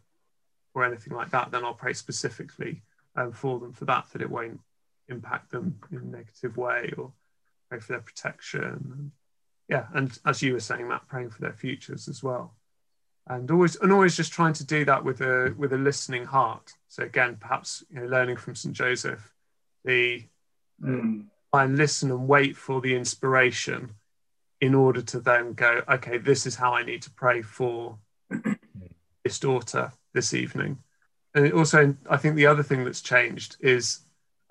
or 0.74 0.84
anything 0.84 1.14
like 1.14 1.30
that, 1.30 1.50
then 1.50 1.64
I'll 1.64 1.72
pray 1.72 1.94
specifically 1.94 2.82
for 3.32 3.58
them 3.58 3.72
for 3.72 3.86
that, 3.86 4.04
that 4.12 4.20
it 4.20 4.28
won't 4.28 4.60
impact 5.08 5.50
them 5.50 5.80
in 5.90 5.96
a 5.96 6.02
negative 6.02 6.58
way 6.58 6.92
or 6.98 7.12
pray 7.70 7.80
for 7.80 7.92
their 7.92 8.02
protection 8.02 9.10
yeah, 9.68 9.86
and 9.94 10.16
as 10.24 10.42
you 10.42 10.52
were 10.52 10.60
saying, 10.60 10.88
Matt, 10.88 11.08
praying 11.08 11.30
for 11.30 11.40
their 11.40 11.52
futures 11.52 12.08
as 12.08 12.22
well, 12.22 12.54
and 13.28 13.50
always 13.50 13.76
and 13.76 13.92
always 13.92 14.16
just 14.16 14.32
trying 14.32 14.52
to 14.54 14.64
do 14.64 14.84
that 14.84 15.04
with 15.04 15.20
a 15.20 15.54
with 15.56 15.72
a 15.72 15.78
listening 15.78 16.24
heart. 16.24 16.74
So 16.88 17.02
again, 17.02 17.36
perhaps 17.38 17.84
you 17.90 18.00
know, 18.00 18.06
learning 18.06 18.36
from 18.36 18.54
St 18.54 18.74
Joseph, 18.74 19.32
the 19.84 20.24
mm. 20.82 21.24
and 21.52 21.76
listen 21.76 22.10
and 22.10 22.28
wait 22.28 22.56
for 22.56 22.80
the 22.80 22.94
inspiration, 22.94 23.94
in 24.60 24.74
order 24.74 25.02
to 25.02 25.20
then 25.20 25.52
go, 25.52 25.82
okay, 25.88 26.18
this 26.18 26.46
is 26.46 26.56
how 26.56 26.74
I 26.74 26.84
need 26.84 27.02
to 27.02 27.10
pray 27.10 27.42
for 27.42 27.98
this 29.24 29.38
daughter 29.38 29.92
this 30.14 30.32
evening. 30.32 30.78
And 31.34 31.52
also, 31.52 31.94
I 32.08 32.16
think 32.16 32.36
the 32.36 32.46
other 32.46 32.62
thing 32.62 32.84
that's 32.84 33.02
changed 33.02 33.56
is 33.60 34.00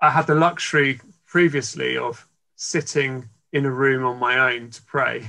I 0.00 0.10
had 0.10 0.26
the 0.26 0.34
luxury 0.34 1.00
previously 1.26 1.96
of 1.96 2.26
sitting 2.54 3.28
in 3.52 3.64
a 3.64 3.70
room 3.70 4.04
on 4.04 4.18
my 4.18 4.54
own 4.54 4.70
to 4.70 4.82
pray. 4.82 5.28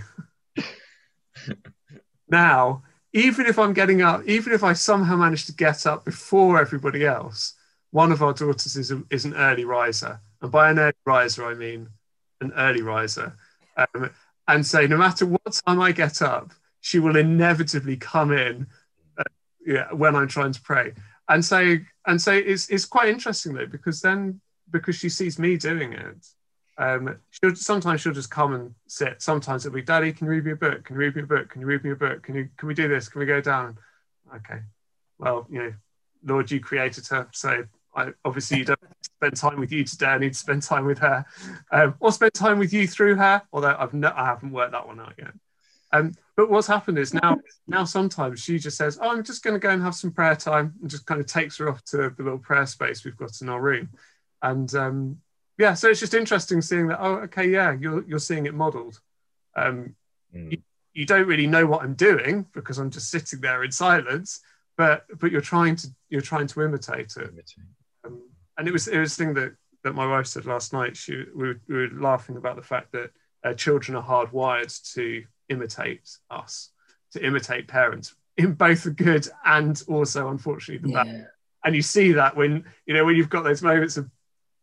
now, 2.30 2.84
even 3.18 3.46
if 3.46 3.58
I'm 3.58 3.74
getting 3.74 4.02
up, 4.02 4.24
even 4.26 4.54
if 4.54 4.64
I 4.64 4.74
somehow 4.74 5.16
manage 5.16 5.46
to 5.48 5.54
get 5.54 5.86
up 5.86 6.06
before 6.06 6.60
everybody 6.60 7.06
else, 7.06 7.54
one 7.92 8.12
of 8.12 8.22
our 8.22 8.34
daughters 8.34 8.76
is, 8.76 8.92
a, 8.92 9.02
is 9.10 9.26
an 9.26 9.34
early 9.34 9.66
riser. 9.66 10.20
And 10.42 10.52
by 10.52 10.70
an 10.70 10.80
early 10.80 10.94
riser, 11.06 11.46
I 11.46 11.54
mean 11.54 11.90
an 12.42 12.54
early 12.56 12.82
riser. 12.82 13.36
Um, 13.76 14.12
and 14.48 14.66
so 14.66 14.86
no 14.86 14.98
matter 14.98 15.26
what 15.26 15.62
time 15.66 15.82
I 15.82 15.92
get 15.92 16.22
up, 16.22 16.52
she 16.82 17.00
will 17.00 17.16
inevitably 17.16 17.98
come 17.98 18.32
in 18.32 18.68
uh, 19.18 19.24
yeah, 19.66 19.92
when 19.92 20.16
I'm 20.16 20.28
trying 20.28 20.54
to 20.54 20.62
pray. 20.62 20.94
And 21.28 21.44
so, 21.44 21.78
and 22.06 22.22
so 22.22 22.32
it's, 22.32 22.70
it's 22.70 22.86
quite 22.86 23.10
interesting 23.10 23.54
though, 23.54 23.66
because 23.66 24.02
then, 24.02 24.40
because 24.70 24.96
she 24.96 25.10
sees 25.10 25.40
me 25.40 25.58
doing 25.58 25.94
it, 25.94 26.26
um, 26.78 27.18
she'll 27.32 27.56
sometimes 27.56 28.02
she'll 28.02 28.14
just 28.14 28.30
come 28.30 28.54
and 28.54 28.76
sit. 28.88 29.22
Sometimes 29.22 29.66
it'll 29.66 29.76
be, 29.76 29.82
Daddy, 29.82 30.14
can 30.14 30.26
you 30.26 30.32
read 30.32 30.46
me 30.46 30.52
a 30.52 30.56
book? 30.56 30.86
Can 30.86 30.96
you 30.96 31.00
read 31.00 31.16
me 31.16 31.24
a 31.24 31.26
book? 31.26 31.50
Can 31.50 31.62
you 31.62 31.68
read 31.68 31.84
me 31.84 31.92
a 31.92 31.96
book? 31.96 32.24
Can 32.24 32.36
you 32.36 32.50
can 32.58 32.68
we 32.68 32.74
do 32.74 32.88
this? 32.88 33.10
Can 33.10 33.20
we 33.20 33.26
go 33.26 33.42
down? 33.42 33.78
Okay. 34.36 34.60
Well, 35.18 35.48
you 35.50 35.60
know, 35.60 35.74
Lord, 36.24 36.52
you 36.52 36.60
created 36.60 37.08
her, 37.08 37.28
so 37.32 37.64
I, 37.96 38.10
obviously 38.24 38.60
you 38.60 38.66
don't 38.66 38.80
spend 39.02 39.36
time 39.36 39.60
with 39.60 39.72
you 39.72 39.84
today. 39.84 40.08
I 40.08 40.18
need 40.20 40.34
to 40.34 40.40
spend 40.40 40.62
time 40.62 40.86
with 40.86 41.00
her, 41.00 41.26
um, 41.72 41.96
or 42.00 42.12
spend 42.12 42.34
time 42.36 42.60
with 42.60 42.72
you 42.72 42.88
through 42.88 43.16
her. 43.16 43.42
Although 43.52 43.76
I've 43.78 43.94
no, 43.94 44.14
I 44.16 44.26
haven't 44.26 44.52
worked 44.52 44.74
that 44.74 44.86
one 44.86 45.00
out 45.00 45.14
yet. 45.18 45.32
Um, 45.92 46.14
but 46.36 46.50
what's 46.50 46.68
happened 46.68 47.00
is 47.00 47.14
now 47.14 47.38
now 47.68 47.86
sometimes 47.86 48.42
she 48.42 48.60
just 48.60 48.78
says, 48.78 49.00
"Oh, 49.02 49.10
I'm 49.10 49.24
just 49.24 49.44
going 49.44 49.56
to 49.56 49.60
go 49.60 49.70
and 49.70 49.82
have 49.82 49.96
some 49.96 50.12
prayer 50.12 50.36
time," 50.36 50.76
and 50.82 50.90
just 50.90 51.06
kind 51.08 51.20
of 51.20 51.26
takes 51.26 51.58
her 51.58 51.70
off 51.70 51.84
to 51.86 52.14
the 52.16 52.24
little 52.24 52.38
prayer 52.38 52.66
space 52.66 53.04
we've 53.04 53.18
got 53.18 53.42
in 53.42 53.50
our 53.50 53.62
room, 53.62 53.90
and 54.44 54.74
um, 54.76 55.18
yeah, 55.58 55.74
so 55.74 55.90
it's 55.90 56.00
just 56.00 56.14
interesting 56.14 56.62
seeing 56.62 56.88
that. 56.88 57.00
Oh, 57.02 57.16
okay, 57.26 57.50
yeah, 57.50 57.76
you're 57.80 58.04
you're 58.08 58.20
seeing 58.20 58.46
it 58.46 58.54
modelled. 58.54 59.00
Um, 59.56 59.96
mm. 60.36 60.52
you, 60.52 60.58
you, 60.94 61.06
don't 61.06 61.28
really 61.28 61.48
know 61.48 61.66
what 61.66 61.82
I'm 61.82 61.96
doing 61.96 62.46
because 62.54 62.78
I'm 62.78 62.92
just 62.92 63.10
sitting 63.10 63.42
there 63.42 63.64
in 63.64 63.72
silence, 63.72 64.42
but 64.78 65.06
but 65.20 65.32
you're 65.32 65.42
trying 65.42 65.76
to 65.78 65.88
you're 66.10 66.22
trying 66.22 66.48
to 66.48 66.62
imitate 66.62 67.16
it. 67.18 67.54
Um, 68.06 68.22
and 68.58 68.68
it 68.68 68.72
was 68.72 68.88
it 68.88 69.00
was 69.00 69.18
the 69.18 69.26
thing 69.26 69.34
that 69.34 69.54
that 69.84 69.94
my 69.94 70.06
wife 70.06 70.28
said 70.28 70.46
last 70.46 70.74
night. 70.74 70.96
She 70.96 71.24
we 71.36 71.48
were, 71.48 71.62
we 71.68 71.76
were 71.76 71.90
laughing 71.94 72.38
about 72.38 72.56
the 72.56 72.62
fact 72.62 72.92
that 72.92 73.10
uh, 73.44 73.54
children 73.54 73.98
are 73.98 74.04
hardwired 74.04 74.94
to 74.94 75.24
imitate 75.50 76.08
us, 76.30 76.70
to 77.14 77.26
imitate 77.26 77.68
parents 77.68 78.14
in 78.38 78.54
both 78.54 78.84
the 78.84 78.92
good 78.92 79.28
and 79.44 79.82
also 79.88 80.30
unfortunately 80.30 80.88
the 80.88 80.96
yeah. 80.96 81.04
bad. 81.04 81.28
And 81.64 81.76
you 81.76 81.82
see 81.82 82.12
that 82.14 82.38
when 82.38 82.64
you 82.86 82.94
know 82.94 83.06
when 83.06 83.16
you've 83.16 83.30
got 83.30 83.44
those 83.44 83.64
moments 83.64 83.98
of 83.98 84.08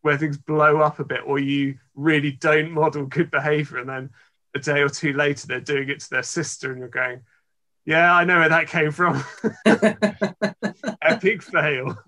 where 0.05 0.19
things 0.19 0.37
blow 0.37 0.83
up 0.83 0.99
a 0.99 1.05
bit 1.05 1.23
or 1.25 1.39
you 1.39 1.79
really 1.95 2.31
don't 2.33 2.71
model 2.71 3.07
good 3.07 3.31
behavior 3.31 3.79
and 3.79 3.89
then 3.89 4.11
a 4.55 4.59
day 4.59 4.83
or 4.83 4.89
two 4.91 5.15
later 5.15 5.47
they're 5.47 5.61
doing 5.61 5.89
it 5.89 5.99
to 5.99 6.11
their 6.11 6.23
sister 6.23 6.71
and 6.71 6.79
you're 6.79 6.89
going 6.89 7.23
yeah 7.87 8.15
i 8.15 8.23
know 8.23 8.39
where 8.39 8.51
that 8.51 8.69
came 8.69 8.91
from. 8.91 9.25
Epic 11.03 11.43
fail. 11.43 11.99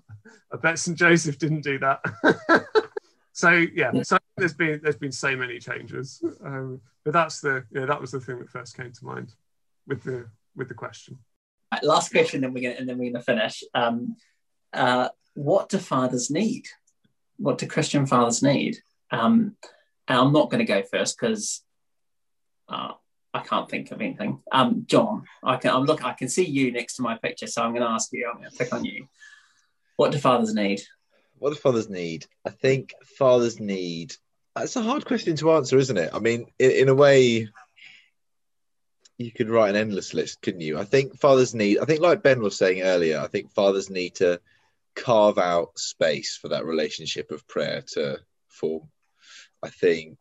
I 0.53 0.57
bet 0.57 0.77
st 0.77 0.95
joseph 0.95 1.39
didn't 1.39 1.61
do 1.61 1.79
that. 1.79 1.99
So 3.33 3.51
yeah 3.51 3.91
so 4.01 4.17
there's 4.35 4.55
been 4.55 4.79
there's 4.81 4.97
been 4.97 5.11
so 5.11 5.35
many 5.35 5.59
changes. 5.59 6.23
Um, 6.43 6.81
but 7.03 7.13
that's 7.13 7.39
the 7.39 7.65
yeah 7.71 7.85
that 7.85 8.01
was 8.01 8.09
the 8.09 8.19
thing 8.19 8.39
that 8.39 8.49
first 8.49 8.75
came 8.75 8.91
to 8.91 9.05
mind 9.05 9.35
with 9.87 10.03
the 10.03 10.27
with 10.55 10.69
the 10.69 10.73
question. 10.73 11.19
Last 11.83 12.11
question 12.11 12.41
then 12.41 12.51
we're 12.51 12.63
gonna 12.63 12.79
and 12.79 12.89
then 12.89 12.97
we're 12.97 13.11
gonna 13.11 13.23
finish. 13.23 13.63
Um, 13.75 14.15
uh, 14.73 15.09
what 15.35 15.69
do 15.69 15.77
fathers 15.77 16.31
need 16.31 16.65
what 17.37 17.57
do 17.57 17.67
Christian 17.67 18.05
fathers 18.05 18.43
need? 18.43 18.77
Um, 19.11 19.55
and 20.07 20.19
I'm 20.19 20.33
not 20.33 20.49
going 20.49 20.65
to 20.65 20.73
go 20.73 20.83
first 20.83 21.19
because 21.19 21.61
uh, 22.69 22.93
I 23.33 23.39
can't 23.39 23.69
think 23.69 23.91
of 23.91 24.01
anything. 24.01 24.39
Um, 24.51 24.85
John, 24.87 25.23
I 25.43 25.57
can. 25.57 25.71
I'm 25.71 25.83
look. 25.83 26.03
I 26.03 26.13
can 26.13 26.29
see 26.29 26.45
you 26.45 26.71
next 26.71 26.95
to 26.95 27.01
my 27.01 27.17
picture, 27.17 27.47
so 27.47 27.63
I'm 27.63 27.71
going 27.71 27.83
to 27.83 27.89
ask 27.89 28.11
you. 28.11 28.29
I'm 28.29 28.37
going 28.37 28.49
to 28.49 28.57
pick 28.57 28.73
on 28.73 28.85
you. 28.85 29.07
What 29.95 30.11
do 30.11 30.17
fathers 30.19 30.53
need? 30.53 30.81
what 31.39 31.51
do 31.51 31.55
fathers 31.55 31.89
need? 31.89 32.25
I 32.45 32.49
think 32.49 32.93
fathers 33.03 33.59
need. 33.59 34.15
That's 34.55 34.75
a 34.75 34.81
hard 34.81 35.05
question 35.05 35.35
to 35.37 35.51
answer, 35.51 35.77
isn't 35.77 35.97
it? 35.97 36.09
I 36.13 36.19
mean, 36.19 36.47
in, 36.57 36.71
in 36.71 36.89
a 36.89 36.95
way, 36.95 37.49
you 39.17 39.31
could 39.31 39.49
write 39.49 39.69
an 39.69 39.75
endless 39.75 40.13
list, 40.13 40.41
couldn't 40.41 40.61
you? 40.61 40.79
I 40.79 40.83
think 40.83 41.19
fathers 41.19 41.53
need. 41.53 41.79
I 41.79 41.85
think, 41.85 42.01
like 42.01 42.23
Ben 42.23 42.41
was 42.41 42.57
saying 42.57 42.81
earlier, 42.81 43.19
I 43.19 43.27
think 43.27 43.51
fathers 43.51 43.89
need 43.89 44.15
to 44.15 44.39
carve 44.97 45.37
out 45.37 45.77
space 45.77 46.35
for 46.35 46.49
that 46.49 46.65
relationship 46.65 47.31
of 47.31 47.47
prayer 47.47 47.83
to 47.93 48.19
form. 48.47 48.89
I 49.63 49.69
think 49.69 50.17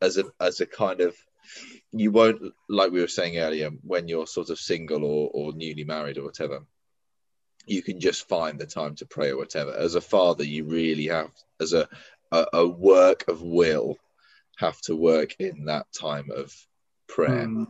as 0.00 0.18
a 0.18 0.24
as 0.40 0.60
a 0.60 0.66
kind 0.66 1.00
of 1.00 1.16
you 1.92 2.10
won't 2.10 2.40
like 2.68 2.90
we 2.90 3.00
were 3.00 3.08
saying 3.08 3.38
earlier 3.38 3.70
when 3.82 4.08
you're 4.08 4.26
sort 4.26 4.50
of 4.50 4.58
single 4.58 5.04
or, 5.04 5.30
or 5.32 5.52
newly 5.52 5.84
married 5.84 6.18
or 6.18 6.24
whatever 6.24 6.60
you 7.66 7.82
can 7.82 7.98
just 8.00 8.28
find 8.28 8.58
the 8.58 8.66
time 8.66 8.94
to 8.96 9.06
pray 9.06 9.30
or 9.30 9.36
whatever 9.38 9.72
as 9.72 9.94
a 9.94 10.00
father 10.00 10.44
you 10.44 10.64
really 10.64 11.06
have 11.06 11.30
as 11.60 11.72
a 11.72 11.88
a, 12.32 12.46
a 12.54 12.66
work 12.66 13.28
of 13.28 13.42
will 13.42 13.96
have 14.56 14.80
to 14.80 14.96
work 14.96 15.36
in 15.38 15.66
that 15.66 15.86
time 15.92 16.30
of 16.34 16.52
prayer 17.08 17.46
Mm. 17.46 17.66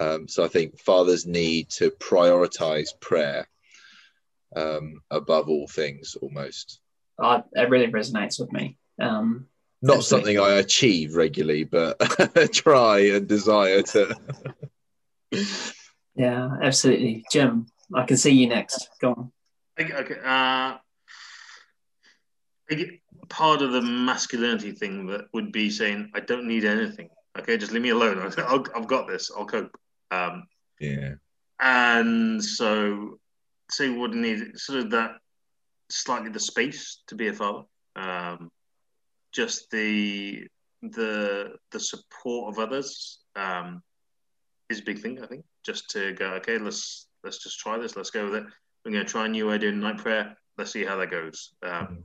um, 0.00 0.28
so 0.28 0.44
i 0.44 0.48
think 0.48 0.78
fathers 0.78 1.26
need 1.26 1.68
to 1.70 1.90
prioritize 1.90 2.88
prayer 3.00 3.48
um, 4.56 5.00
above 5.10 5.48
all 5.48 5.66
things 5.66 6.16
almost 6.20 6.80
I, 7.20 7.42
it 7.52 7.68
really 7.68 7.92
resonates 7.92 8.40
with 8.40 8.52
me. 8.52 8.78
Um, 9.00 9.46
not 9.84 10.04
something 10.04 10.38
i 10.38 10.54
achieve 10.54 11.16
regularly 11.16 11.64
but 11.64 11.98
try 12.52 13.00
and 13.00 13.26
desire 13.26 13.82
to 13.82 14.14
yeah, 16.14 16.50
absolutely. 16.62 17.24
Jim, 17.30 17.66
I 17.94 18.04
can 18.04 18.16
see 18.16 18.32
you 18.32 18.46
next. 18.46 18.88
Go 19.00 19.14
on. 19.14 19.32
Okay, 19.80 19.94
okay. 19.94 20.16
Uh, 20.22 20.76
I 22.70 22.98
part 23.28 23.62
of 23.62 23.72
the 23.72 23.82
masculinity 23.82 24.72
thing 24.72 25.06
that 25.06 25.26
would 25.32 25.52
be 25.52 25.70
saying, 25.70 26.10
"I 26.14 26.20
don't 26.20 26.46
need 26.46 26.64
anything. 26.64 27.08
Okay, 27.38 27.56
just 27.56 27.72
leave 27.72 27.82
me 27.82 27.90
alone. 27.90 28.18
I'll, 28.38 28.64
I've 28.74 28.86
got 28.86 29.08
this. 29.08 29.30
I'll 29.34 29.46
cope." 29.46 29.74
Um, 30.10 30.46
yeah 30.78 31.14
and 31.62 32.44
so, 32.44 33.20
say 33.72 33.86
you 33.86 34.08
need 34.08 34.58
sort 34.58 34.80
of 34.80 34.90
that 34.90 35.12
slightly 35.90 36.30
the 36.30 36.40
space 36.40 37.02
to 37.08 37.14
be 37.14 37.28
a 37.28 37.32
father. 37.32 37.62
Um, 37.96 38.50
just 39.32 39.70
the 39.70 40.46
the 40.82 41.54
the 41.70 41.80
support 41.80 42.52
of 42.52 42.58
others 42.58 43.20
um, 43.36 43.82
is 44.68 44.80
a 44.80 44.84
big 44.84 45.00
thing. 45.00 45.22
I 45.22 45.26
think 45.26 45.44
just 45.64 45.90
to 45.90 46.12
go, 46.12 46.34
okay, 46.34 46.58
let's 46.58 47.06
let's 47.24 47.42
just 47.42 47.58
try 47.58 47.78
this. 47.78 47.96
Let's 47.96 48.10
go 48.10 48.24
with 48.24 48.34
it. 48.34 48.44
We're 48.84 48.92
going 48.92 49.04
to 49.04 49.10
try 49.10 49.26
a 49.26 49.28
new 49.28 49.50
idea 49.50 49.68
in 49.70 49.80
night 49.80 49.98
prayer. 49.98 50.36
Let's 50.58 50.72
see 50.72 50.84
how 50.84 50.96
that 50.96 51.10
goes. 51.10 51.52
Um, 51.62 52.02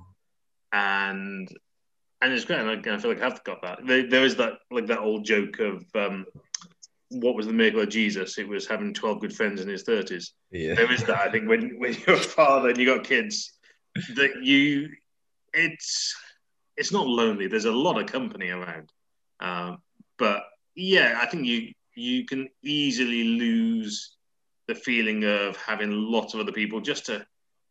and 0.72 1.50
and 2.22 2.34
it's 2.34 2.46
great. 2.46 2.60
And 2.60 2.70
I, 2.70 2.96
I 2.96 2.98
feel 2.98 3.12
like 3.12 3.22
I've 3.22 3.44
got 3.44 3.62
that. 3.64 3.80
There, 3.86 4.10
there 4.10 4.26
is 4.26 4.36
that 4.38 4.54
like 4.72 4.88
that 4.88 5.00
old 5.00 5.26
joke 5.26 5.60
of 5.60 5.84
um, 5.96 6.26
what 7.10 7.36
was 7.36 7.48
the 7.48 7.54
miracle 7.54 7.82
of 7.82 7.90
Jesus? 7.90 8.38
It 8.38 8.48
was 8.48 8.68
having 8.68 8.94
twelve 8.94 9.22
good 9.22 9.36
friends 9.36 9.62
in 9.62 9.70
his 9.70 9.84
thirties. 9.84 10.34
yeah 10.52 10.74
There 10.76 10.92
is 10.92 11.04
that. 11.06 11.20
I 11.20 11.32
think 11.32 11.48
when 11.48 11.80
when 11.80 11.96
you're 12.06 12.18
a 12.18 12.20
father 12.20 12.70
and 12.70 12.78
you 12.78 12.86
got 12.86 13.04
kids, 13.06 13.54
that 14.16 14.44
you 14.44 14.90
it's 15.54 16.16
it's 16.76 16.92
not 16.92 17.08
lonely. 17.08 17.48
There's 17.48 17.66
a 17.66 17.72
lot 17.72 18.00
of 18.00 18.08
company 18.08 18.50
around, 18.50 18.92
um, 19.40 19.78
but 20.18 20.44
yeah, 20.76 21.20
I 21.22 21.26
think 21.26 21.46
you 21.46 21.74
you 21.96 22.26
can 22.26 22.50
easily 22.64 23.24
lose 23.24 24.16
the 24.68 24.76
feeling 24.76 25.24
of 25.24 25.56
having 25.58 25.92
lots 25.92 26.34
of 26.34 26.40
other 26.40 26.52
people 26.52 26.82
just 26.82 27.06
to 27.08 27.26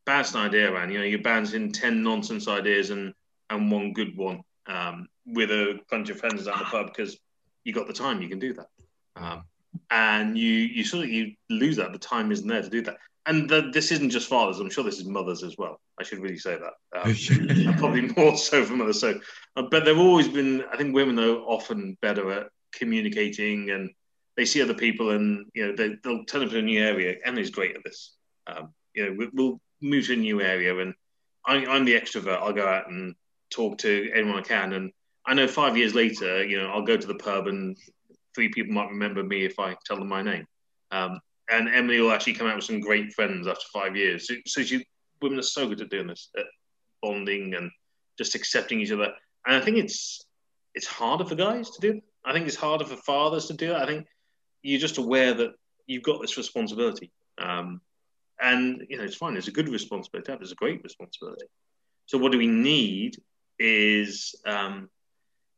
bounce 0.07 0.35
an 0.35 0.41
idea 0.41 0.73
around. 0.73 0.91
You 0.91 0.99
know, 0.99 1.05
you're 1.05 1.21
bouncing 1.23 1.73
ten 1.73 2.03
nonsense 2.03 2.49
ideas 2.49 2.91
and 2.91 3.13
and 3.51 3.71
one 3.71 3.93
good 3.93 4.17
one 4.17 4.43
um, 4.67 5.09
with 5.27 5.51
a 5.51 5.79
bunch 5.91 6.11
of 6.11 6.19
friends 6.19 6.47
down 6.47 6.59
the 6.59 6.65
pub 6.65 6.87
because 6.87 7.17
you 7.65 7.73
got 7.73 7.87
the 7.87 7.93
time. 7.93 8.23
You 8.23 8.29
can 8.29 8.39
do 8.39 8.55
that, 8.55 8.67
um, 9.17 9.45
and 9.91 10.39
you 10.39 10.53
you 10.53 10.85
sort 10.85 11.05
of 11.05 11.11
you 11.11 11.35
lose 11.51 11.77
that. 11.77 11.93
The 11.93 11.99
time 11.99 12.33
isn't 12.33 12.47
there 12.47 12.63
to 12.63 12.71
do 12.71 12.83
that. 12.83 12.99
And 13.27 13.51
the, 13.51 13.71
this 13.73 13.91
isn't 13.91 14.11
just 14.11 14.29
fathers. 14.29 14.61
I'm 14.61 14.71
sure 14.71 14.85
this 14.85 15.01
is 15.01 15.05
mothers 15.05 15.43
as 15.43 15.57
well. 15.59 15.81
I 15.99 16.05
should 16.05 16.21
really 16.21 16.39
say 16.39 16.57
that. 16.57 17.01
Um, 17.01 17.75
probably 17.79 18.03
more 18.03 18.37
so 18.37 18.65
for 18.65 18.75
mothers. 18.75 19.01
So, 19.01 19.19
uh, 19.57 19.63
but 19.63 19.85
they've 19.85 19.99
always 19.99 20.29
been. 20.29 20.63
I 20.73 20.77
think 20.77 20.95
women 20.95 21.19
are 21.19 21.39
often 21.39 21.97
better 22.01 22.31
at 22.31 22.49
communicating, 22.73 23.71
and 23.71 23.91
they 24.37 24.45
see 24.45 24.63
other 24.63 24.75
people, 24.75 25.11
and 25.11 25.47
you 25.55 25.67
know 25.67 25.77
they, 25.77 25.97
they'll 26.05 26.25
turn 26.25 26.45
up 26.45 26.53
in 26.53 26.59
a 26.59 26.63
new 26.63 26.83
area. 26.83 27.17
Emily's 27.25 27.51
great 27.51 27.77
at 27.77 27.83
this. 27.85 28.15
Um, 28.47 28.73
you 28.95 29.07
know, 29.07 29.13
we, 29.19 29.29
we'll 29.33 29.61
move 29.81 30.07
to 30.07 30.13
a 30.13 30.17
new 30.17 30.41
area, 30.41 30.79
and 30.79 30.95
I, 31.45 31.67
I'm 31.67 31.85
the 31.85 31.99
extrovert. 31.99 32.41
I'll 32.41 32.53
go 32.53 32.67
out 32.67 32.89
and 32.89 33.17
talk 33.51 33.79
to 33.79 34.11
anyone 34.15 34.39
I 34.39 34.43
can, 34.43 34.73
and 34.73 34.93
I 35.27 35.35
know 35.35 35.49
five 35.49 35.77
years 35.77 35.95
later, 35.95 36.45
you 36.45 36.59
know, 36.59 36.69
I'll 36.69 36.83
go 36.83 36.97
to 36.97 37.07
the 37.07 37.17
pub, 37.17 37.49
and 37.49 37.77
three 38.37 38.51
people 38.51 38.75
might 38.75 38.91
remember 38.91 39.25
me 39.25 39.45
if 39.45 39.59
I 39.59 39.75
tell 39.85 39.97
them 39.97 40.09
my 40.09 40.23
name. 40.23 40.47
Um, 40.93 41.19
and 41.51 41.69
Emily 41.69 42.01
will 42.01 42.13
actually 42.13 42.35
come 42.35 42.47
out 42.47 42.57
with 42.57 42.65
some 42.65 42.81
great 42.81 43.13
friends 43.15 43.49
after 43.49 43.65
five 43.73 43.97
years. 43.97 44.29
So, 44.29 44.35
so 44.47 44.63
she, 44.63 44.87
women 45.21 45.39
are 45.39 45.43
so 45.43 45.67
good 45.67 45.81
at 45.81 45.91
doing 45.91 46.07
this, 46.07 46.29
at 46.37 46.45
bonding 47.03 47.55
and 47.55 47.71
just 48.19 48.35
accepting 48.35 48.81
each 48.81 48.93
other. 48.93 49.13
And 49.47 49.57
I 49.57 49.61
think 49.61 49.79
it's 49.79 50.25
it's 50.75 50.87
harder 50.87 51.25
for 51.25 51.35
guys 51.35 51.71
to 51.71 51.81
do. 51.81 52.01
I 52.25 52.33
think 52.33 52.47
it's 52.47 52.57
harder 52.57 52.85
for 52.85 52.97
fathers 52.97 53.47
to 53.47 53.55
do. 53.55 53.75
I 53.75 53.87
think 53.87 54.07
you're 54.63 54.81
just 54.81 54.99
aware 54.99 55.33
that 55.33 55.53
you've 55.87 56.03
got 56.03 56.21
this 56.21 56.37
responsibility, 56.37 57.11
um, 57.39 57.81
and 58.41 58.85
you 58.91 58.99
know 58.99 59.05
it's 59.05 59.17
fine. 59.17 59.37
It's 59.37 59.49
a 59.49 59.53
good 59.53 59.69
responsibility. 59.69 60.33
It's 60.33 60.53
a 60.53 60.57
great 60.57 60.83
responsibility. 60.83 61.47
So 62.07 62.19
what 62.19 62.33
do 62.33 62.39
we 62.39 62.47
need 62.47 63.17
is, 63.59 64.35
um, 64.47 64.91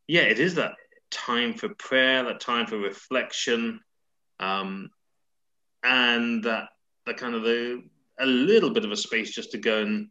yeah, 0.06 0.22
it 0.22 0.38
is 0.38 0.54
that 0.54 0.72
time 1.10 1.54
for 1.54 1.68
prayer, 1.70 2.24
that 2.24 2.40
time 2.40 2.66
for 2.66 2.78
reflection. 2.78 3.80
Um, 4.40 4.90
and 5.84 6.44
that 6.44 6.68
that 7.06 7.16
kind 7.16 7.34
of 7.34 7.42
the 7.42 7.82
a 8.20 8.26
little 8.26 8.70
bit 8.70 8.84
of 8.84 8.90
a 8.92 8.96
space 8.96 9.30
just 9.34 9.52
to 9.52 9.58
go 9.58 9.80
and 9.82 10.08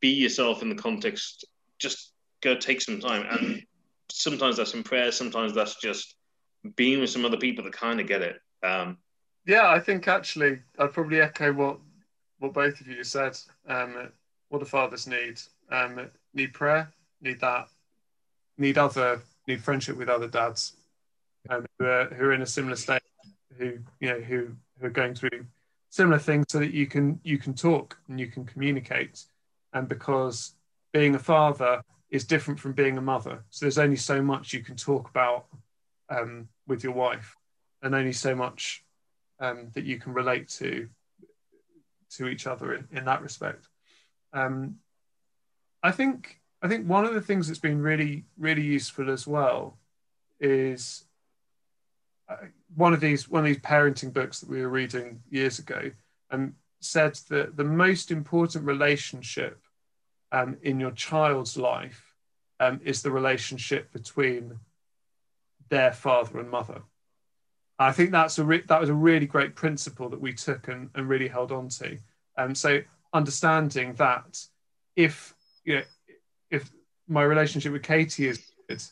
be 0.00 0.08
yourself 0.08 0.62
in 0.62 0.68
the 0.68 0.74
context 0.74 1.44
just 1.78 2.12
go 2.42 2.54
take 2.54 2.80
some 2.80 3.00
time 3.00 3.26
and 3.28 3.62
sometimes 4.10 4.56
that's 4.56 4.74
in 4.74 4.82
prayer 4.82 5.10
sometimes 5.10 5.52
that's 5.52 5.80
just 5.80 6.14
being 6.76 7.00
with 7.00 7.10
some 7.10 7.24
other 7.24 7.36
people 7.36 7.64
that 7.64 7.72
kind 7.72 8.00
of 8.00 8.06
get 8.06 8.22
it 8.22 8.36
um 8.62 8.96
Yeah, 9.46 9.68
I 9.68 9.80
think 9.80 10.08
actually 10.08 10.60
I'd 10.78 10.92
probably 10.92 11.20
echo 11.20 11.52
what 11.52 11.80
what 12.38 12.52
both 12.52 12.80
of 12.80 12.86
you 12.86 13.04
said. 13.04 13.38
Um, 13.66 14.10
what 14.48 14.58
do 14.58 14.64
fathers 14.64 15.06
need? 15.06 15.40
Um, 15.70 16.10
need 16.34 16.52
prayer, 16.52 16.92
need 17.20 17.40
that, 17.40 17.68
need 18.58 18.78
other, 18.78 19.20
need 19.46 19.62
friendship 19.62 19.96
with 19.96 20.08
other 20.08 20.28
dads 20.28 20.76
um, 21.50 21.66
who, 21.78 21.86
are, 21.86 22.06
who 22.06 22.24
are 22.24 22.32
in 22.32 22.42
a 22.42 22.46
similar 22.46 22.76
state, 22.76 23.02
who 23.58 23.78
you 24.00 24.08
know 24.08 24.20
who 24.20 24.48
who 24.80 24.86
are 24.86 24.90
going 24.90 25.14
through 25.14 25.46
similar 25.90 26.18
things, 26.18 26.46
so 26.48 26.58
that 26.58 26.72
you 26.72 26.86
can 26.86 27.20
you 27.22 27.38
can 27.38 27.54
talk 27.54 27.98
and 28.08 28.18
you 28.18 28.26
can 28.26 28.44
communicate. 28.44 29.24
And 29.72 29.88
because 29.88 30.54
being 30.92 31.14
a 31.14 31.18
father 31.18 31.82
is 32.10 32.24
different 32.24 32.60
from 32.60 32.72
being 32.72 32.96
a 32.96 33.02
mother, 33.02 33.44
so 33.50 33.64
there's 33.64 33.78
only 33.78 33.96
so 33.96 34.22
much 34.22 34.52
you 34.52 34.62
can 34.62 34.76
talk 34.76 35.10
about 35.10 35.46
um, 36.08 36.48
with 36.66 36.84
your 36.84 36.92
wife, 36.92 37.36
and 37.82 37.94
only 37.94 38.12
so 38.12 38.34
much 38.34 38.84
um, 39.40 39.70
that 39.74 39.84
you 39.84 39.98
can 39.98 40.14
relate 40.14 40.48
to 40.48 40.88
to 42.16 42.28
each 42.28 42.46
other 42.46 42.74
in, 42.74 42.88
in 42.92 43.04
that 43.04 43.22
respect. 43.22 43.68
Um, 44.32 44.76
I 45.82 45.90
think 45.90 46.40
I 46.64 46.68
think 46.68 46.88
one 46.88 47.04
of 47.04 47.12
the 47.12 47.20
things 47.20 47.46
that's 47.46 47.60
been 47.60 47.82
really 47.82 48.24
really 48.38 48.62
useful 48.62 49.10
as 49.10 49.26
well 49.26 49.76
is 50.40 51.04
uh, 52.26 52.36
one 52.74 52.94
of 52.94 53.00
these 53.00 53.28
one 53.28 53.44
of 53.44 53.46
these 53.46 53.58
parenting 53.58 54.14
books 54.14 54.40
that 54.40 54.48
we 54.48 54.62
were 54.62 54.70
reading 54.70 55.20
years 55.28 55.58
ago 55.58 55.90
um, 56.30 56.54
said 56.80 57.14
that 57.28 57.58
the 57.58 57.64
most 57.64 58.10
important 58.10 58.64
relationship 58.64 59.60
um, 60.32 60.56
in 60.62 60.80
your 60.80 60.90
child's 60.92 61.58
life 61.58 62.14
um, 62.60 62.80
is 62.82 63.02
the 63.02 63.10
relationship 63.10 63.92
between 63.92 64.58
their 65.68 65.92
father 65.92 66.40
and 66.40 66.50
mother. 66.50 66.80
I 67.78 67.92
think 67.92 68.10
that's 68.10 68.38
a 68.38 68.44
re- 68.44 68.64
that 68.68 68.80
was 68.80 68.88
a 68.88 68.94
really 68.94 69.26
great 69.26 69.54
principle 69.54 70.08
that 70.08 70.20
we 70.20 70.32
took 70.32 70.68
and, 70.68 70.88
and 70.94 71.10
really 71.10 71.28
held 71.28 71.52
on 71.52 71.68
to. 71.80 71.98
Um, 72.38 72.54
so 72.54 72.80
understanding 73.12 73.92
that 73.94 74.40
if 74.96 75.34
you 75.64 75.76
know 75.76 75.82
my 77.08 77.22
relationship 77.22 77.72
with 77.72 77.82
Katie 77.82 78.28
is 78.28 78.50
good, 78.68 78.82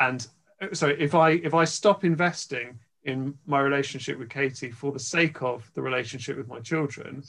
and 0.00 0.26
uh, 0.60 0.68
so 0.72 0.88
if 0.88 1.14
I 1.14 1.30
if 1.30 1.54
I 1.54 1.64
stop 1.64 2.04
investing 2.04 2.78
in 3.04 3.34
my 3.46 3.60
relationship 3.60 4.18
with 4.18 4.30
Katie 4.30 4.70
for 4.70 4.92
the 4.92 4.98
sake 4.98 5.42
of 5.42 5.68
the 5.74 5.82
relationship 5.82 6.36
with 6.36 6.48
my 6.48 6.60
children, 6.60 7.22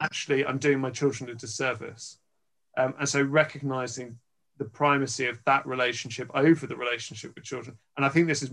actually 0.00 0.46
I'm 0.46 0.58
doing 0.58 0.80
my 0.80 0.90
children 0.90 1.30
a 1.30 1.34
disservice. 1.34 2.18
Um, 2.78 2.94
and 2.98 3.08
so 3.08 3.22
recognizing 3.22 4.18
the 4.58 4.66
primacy 4.66 5.26
of 5.26 5.42
that 5.44 5.66
relationship 5.66 6.30
over 6.34 6.66
the 6.66 6.76
relationship 6.76 7.34
with 7.34 7.44
children, 7.44 7.76
and 7.96 8.06
I 8.06 8.08
think 8.08 8.26
this 8.26 8.42
is 8.42 8.50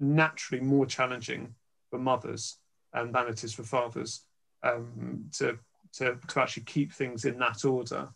naturally 0.00 0.64
more 0.64 0.86
challenging 0.86 1.54
for 1.90 1.98
mothers 1.98 2.56
um, 2.94 3.12
than 3.12 3.28
it 3.28 3.44
is 3.44 3.52
for 3.52 3.62
fathers 3.62 4.22
um, 4.62 5.26
to, 5.38 5.58
to 5.94 6.18
to 6.28 6.40
actually 6.40 6.64
keep 6.64 6.92
things 6.92 7.24
in 7.24 7.38
that 7.38 7.64
order. 7.64 8.08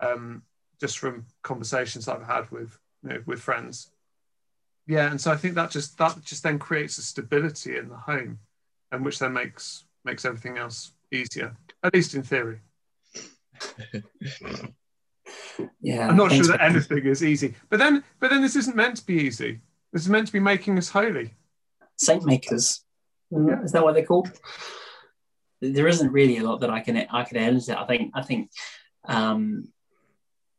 Um, 0.00 0.42
just 0.84 0.98
from 0.98 1.24
conversations 1.42 2.08
I've 2.08 2.26
had 2.26 2.50
with 2.50 2.78
you 3.02 3.08
know, 3.08 3.22
with 3.24 3.40
friends. 3.40 3.90
Yeah, 4.86 5.10
and 5.10 5.18
so 5.18 5.32
I 5.32 5.36
think 5.36 5.54
that 5.54 5.70
just 5.70 5.96
that 5.96 6.22
just 6.22 6.42
then 6.42 6.58
creates 6.58 6.98
a 6.98 7.02
stability 7.02 7.78
in 7.78 7.88
the 7.88 7.96
home, 7.96 8.38
and 8.92 9.02
which 9.02 9.18
then 9.18 9.32
makes 9.32 9.84
makes 10.04 10.26
everything 10.26 10.58
else 10.58 10.92
easier, 11.10 11.56
at 11.82 11.94
least 11.94 12.14
in 12.14 12.22
theory. 12.22 12.60
Yeah, 15.80 16.08
I'm 16.08 16.16
not 16.16 16.32
sure 16.32 16.44
that 16.48 16.60
anything 16.60 17.06
is 17.06 17.24
easy, 17.24 17.54
but 17.70 17.78
then 17.78 18.04
but 18.20 18.28
then 18.28 18.42
this 18.42 18.56
isn't 18.56 18.76
meant 18.76 18.98
to 18.98 19.06
be 19.06 19.14
easy. 19.14 19.60
This 19.90 20.02
is 20.02 20.10
meant 20.10 20.26
to 20.26 20.32
be 20.32 20.40
making 20.40 20.76
us 20.76 20.90
holy. 20.90 21.32
saint 21.96 22.26
makers. 22.26 22.84
Yeah. 23.30 23.62
Is 23.62 23.72
that 23.72 23.82
what 23.82 23.94
they're 23.94 24.04
called? 24.04 24.30
There 25.62 25.88
isn't 25.88 26.12
really 26.12 26.36
a 26.36 26.42
lot 26.42 26.60
that 26.60 26.68
I 26.68 26.80
can 26.80 27.06
I 27.10 27.24
can 27.24 27.38
add 27.38 27.58
to 27.58 27.66
that. 27.68 27.78
I 27.78 27.86
think 27.86 28.12
I 28.14 28.22
think 28.22 28.50
um, 29.06 29.72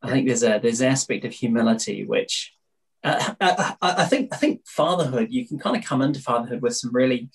I 0.05 0.11
think 0.11 0.27
there's 0.27 0.43
a 0.43 0.59
there's 0.61 0.81
an 0.81 0.91
aspect 0.91 1.25
of 1.25 1.33
humility 1.33 2.05
which 2.05 2.53
uh, 3.03 3.33
I, 3.41 3.75
I, 3.81 3.95
I 4.03 4.05
think 4.05 4.33
I 4.33 4.37
think 4.37 4.67
fatherhood 4.67 5.27
you 5.31 5.47
can 5.47 5.59
kind 5.59 5.75
of 5.75 5.83
come 5.83 6.01
into 6.01 6.19
fatherhood 6.19 6.61
with 6.61 6.75
some 6.75 6.93
really 6.93 7.29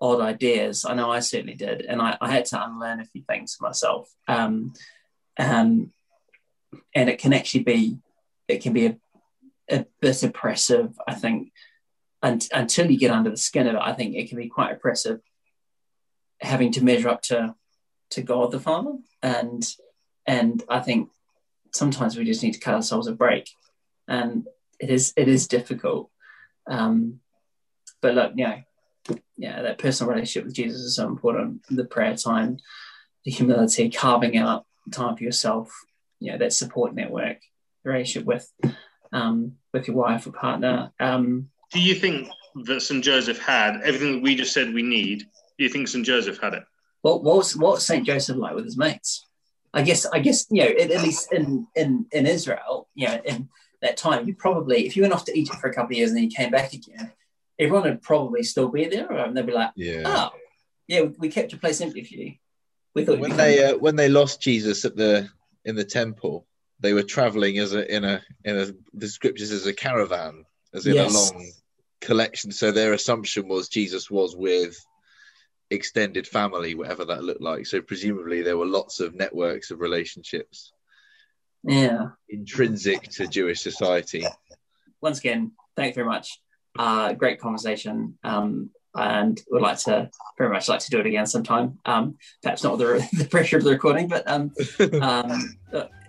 odd 0.00 0.20
ideas. 0.20 0.84
I 0.84 0.94
know 0.94 1.10
I 1.10 1.20
certainly 1.20 1.54
did, 1.54 1.82
and 1.82 2.00
I, 2.00 2.16
I 2.20 2.30
had 2.30 2.44
to 2.46 2.64
unlearn 2.64 3.00
a 3.00 3.04
few 3.04 3.22
things 3.22 3.56
myself. 3.60 4.10
Um, 4.28 4.74
um, 5.38 5.92
and 6.94 7.08
it 7.08 7.18
can 7.18 7.32
actually 7.32 7.64
be 7.64 7.98
it 8.48 8.62
can 8.62 8.72
be 8.72 8.86
a, 8.86 8.96
a 9.70 9.86
bit 10.00 10.22
oppressive. 10.22 10.98
I 11.06 11.14
think 11.14 11.52
and, 12.22 12.46
until 12.52 12.90
you 12.90 12.98
get 12.98 13.10
under 13.10 13.30
the 13.30 13.36
skin 13.36 13.66
of 13.66 13.74
it, 13.74 13.80
I 13.82 13.92
think 13.92 14.14
it 14.14 14.28
can 14.28 14.38
be 14.38 14.48
quite 14.48 14.72
oppressive 14.72 15.20
having 16.40 16.72
to 16.72 16.84
measure 16.84 17.08
up 17.08 17.22
to 17.22 17.54
to 18.10 18.22
God 18.22 18.50
the 18.50 18.60
Father. 18.60 18.98
And 19.22 19.66
and 20.26 20.62
I 20.68 20.80
think 20.80 21.10
sometimes 21.74 22.16
we 22.16 22.24
just 22.24 22.42
need 22.42 22.54
to 22.54 22.60
cut 22.60 22.74
ourselves 22.74 23.06
a 23.06 23.12
break. 23.12 23.50
And 24.08 24.46
it 24.80 24.90
is 24.90 25.12
it 25.16 25.28
is 25.28 25.48
difficult. 25.48 26.10
Um, 26.66 27.20
but 28.00 28.14
look, 28.14 28.32
you 28.36 28.46
know, 28.46 28.62
yeah, 29.36 29.62
that 29.62 29.78
personal 29.78 30.12
relationship 30.12 30.44
with 30.44 30.54
Jesus 30.54 30.80
is 30.80 30.96
so 30.96 31.06
important. 31.08 31.62
The 31.70 31.84
prayer 31.84 32.16
time, 32.16 32.58
the 33.24 33.30
humility, 33.30 33.90
carving 33.90 34.36
out 34.36 34.66
time 34.92 35.16
for 35.16 35.24
yourself, 35.24 35.72
you 36.20 36.32
know, 36.32 36.38
that 36.38 36.52
support 36.52 36.94
network, 36.94 37.38
relationship 37.84 38.26
with 38.26 38.50
um, 39.12 39.56
with 39.72 39.88
your 39.88 39.96
wife 39.96 40.26
or 40.26 40.32
partner. 40.32 40.92
Um, 41.00 41.50
Do 41.72 41.80
you 41.80 41.94
think 41.94 42.28
that 42.66 42.82
St. 42.82 43.02
Joseph 43.02 43.38
had 43.38 43.80
everything 43.82 44.14
that 44.14 44.22
we 44.22 44.34
just 44.34 44.52
said 44.52 44.72
we 44.72 44.82
need? 44.82 45.20
Do 45.58 45.64
you 45.64 45.68
think 45.68 45.88
St. 45.88 46.04
Joseph 46.04 46.40
had 46.40 46.54
it? 46.54 46.64
what 47.04 47.22
what 47.22 47.36
was 47.36 47.54
what 47.54 47.72
was 47.74 47.86
Saint 47.86 48.06
Joseph 48.06 48.38
like 48.38 48.54
with 48.54 48.64
his 48.64 48.78
mates? 48.78 49.26
I 49.74 49.82
guess 49.82 50.06
I 50.06 50.20
guess 50.20 50.46
you 50.50 50.62
know 50.62 50.68
at, 50.70 50.90
at 50.90 51.02
least 51.02 51.32
in 51.32 51.66
in 51.74 52.06
in 52.12 52.26
Israel, 52.26 52.88
you 52.94 53.08
know, 53.08 53.20
in 53.24 53.48
that 53.82 53.96
time, 53.96 54.26
you 54.26 54.34
probably 54.34 54.86
if 54.86 54.96
you 54.96 55.02
went 55.02 55.14
off 55.14 55.24
to 55.26 55.38
Egypt 55.38 55.58
for 55.60 55.68
a 55.68 55.74
couple 55.74 55.92
of 55.92 55.98
years 55.98 56.10
and 56.10 56.16
then 56.16 56.24
you 56.24 56.30
came 56.30 56.50
back 56.50 56.72
again, 56.72 57.12
everyone 57.58 57.82
would 57.84 58.02
probably 58.02 58.42
still 58.42 58.68
be 58.68 58.86
there, 58.86 59.10
and 59.12 59.36
they'd 59.36 59.46
be 59.46 59.52
like, 59.52 59.70
Yeah. 59.76 60.02
"Oh, 60.06 60.30
yeah, 60.86 61.02
we, 61.02 61.08
we 61.18 61.28
kept 61.28 61.52
your 61.52 61.58
place 61.58 61.80
empty 61.80 62.04
for 62.04 62.14
you. 62.14 62.34
We 62.94 63.04
thought 63.04 63.18
when 63.18 63.36
they 63.36 63.64
uh, 63.64 63.76
when 63.78 63.96
they 63.96 64.08
lost 64.08 64.40
Jesus 64.40 64.84
at 64.84 64.96
the 64.96 65.28
in 65.64 65.74
the 65.74 65.84
temple, 65.84 66.46
they 66.80 66.92
were 66.92 67.02
traveling 67.02 67.58
as 67.58 67.72
a 67.74 67.82
in 67.94 68.04
a 68.04 68.22
in 68.44 68.56
a 68.56 68.66
the 68.94 69.08
scriptures 69.08 69.50
as 69.50 69.66
a 69.66 69.72
caravan, 69.74 70.44
as 70.72 70.86
in 70.86 70.94
Yes. 70.94 71.12
a 71.12 71.18
long 71.18 71.50
collection. 72.00 72.52
So 72.52 72.70
their 72.70 72.92
assumption 72.92 73.48
was 73.48 73.68
Jesus 73.68 74.10
was 74.10 74.36
with 74.36 74.76
extended 75.74 76.26
family, 76.26 76.74
whatever 76.74 77.04
that 77.04 77.24
looked 77.24 77.42
like. 77.42 77.66
So 77.66 77.82
presumably 77.82 78.42
there 78.42 78.56
were 78.56 78.66
lots 78.66 79.00
of 79.00 79.14
networks 79.14 79.70
of 79.70 79.80
relationships 79.80 80.72
yeah." 81.62 82.08
intrinsic 82.28 83.02
to 83.02 83.26
Jewish 83.26 83.60
society. 83.60 84.24
Once 85.00 85.18
again, 85.18 85.52
thanks 85.76 85.94
very 85.94 86.06
much. 86.06 86.40
Uh, 86.78 87.12
great 87.12 87.40
conversation. 87.40 88.18
Um, 88.24 88.70
and 88.96 89.42
would 89.50 89.62
like 89.62 89.78
to 89.78 90.08
very 90.38 90.50
much 90.50 90.68
like 90.68 90.80
to 90.80 90.90
do 90.90 91.00
it 91.00 91.06
again 91.06 91.26
sometime. 91.26 91.78
Um, 91.84 92.16
perhaps 92.42 92.62
not 92.62 92.78
with 92.78 93.10
the, 93.10 93.16
the 93.24 93.28
pressure 93.28 93.56
of 93.56 93.64
the 93.64 93.70
recording, 93.70 94.08
but 94.08 94.28
um, 94.28 94.52
um, 95.02 95.58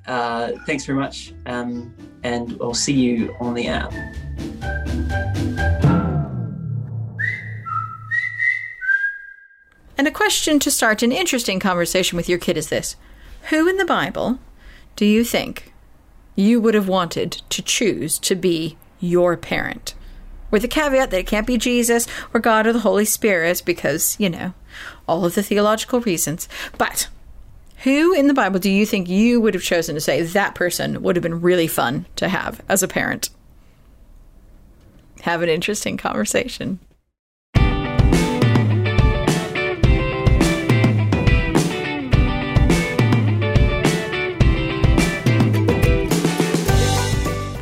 uh, 0.07 0.51
thanks 0.65 0.85
very 0.85 0.99
much. 0.99 1.33
Um, 1.45 1.95
and 2.23 2.57
I'll 2.61 2.73
see 2.73 2.93
you 2.93 3.35
on 3.39 3.53
the 3.55 3.67
app. 3.67 3.93
And 9.97 10.07
a 10.07 10.11
question 10.11 10.59
to 10.59 10.71
start 10.71 11.03
an 11.03 11.11
interesting 11.11 11.59
conversation 11.59 12.17
with 12.17 12.27
your 12.27 12.37
kid 12.37 12.57
is 12.57 12.69
this 12.69 12.95
Who 13.49 13.67
in 13.67 13.77
the 13.77 13.85
Bible 13.85 14.39
do 14.95 15.05
you 15.05 15.23
think 15.23 15.73
you 16.35 16.59
would 16.59 16.73
have 16.73 16.87
wanted 16.87 17.31
to 17.49 17.61
choose 17.61 18.19
to 18.19 18.35
be 18.35 18.77
your 18.99 19.37
parent? 19.37 19.93
With 20.51 20.61
the 20.61 20.67
caveat 20.67 21.11
that 21.11 21.19
it 21.19 21.27
can't 21.27 21.47
be 21.47 21.57
Jesus 21.57 22.07
or 22.33 22.39
God 22.39 22.67
or 22.67 22.73
the 22.73 22.79
Holy 22.79 23.05
Spirit 23.05 23.61
because, 23.65 24.15
you 24.19 24.29
know, 24.29 24.53
all 25.07 25.25
of 25.25 25.35
the 25.35 25.43
theological 25.43 26.01
reasons. 26.01 26.47
But 26.77 27.07
who 27.83 28.13
in 28.13 28.27
the 28.27 28.33
Bible 28.33 28.59
do 28.59 28.69
you 28.69 28.85
think 28.85 29.09
you 29.09 29.39
would 29.41 29.53
have 29.53 29.63
chosen 29.63 29.95
to 29.95 30.01
say 30.01 30.21
that 30.21 30.55
person 30.55 31.01
would 31.03 31.15
have 31.15 31.23
been 31.23 31.41
really 31.41 31.67
fun 31.67 32.05
to 32.17 32.29
have 32.29 32.61
as 32.69 32.83
a 32.83 32.87
parent? 32.87 33.29
Have 35.21 35.41
an 35.41 35.49
interesting 35.49 35.97
conversation. 35.97 36.79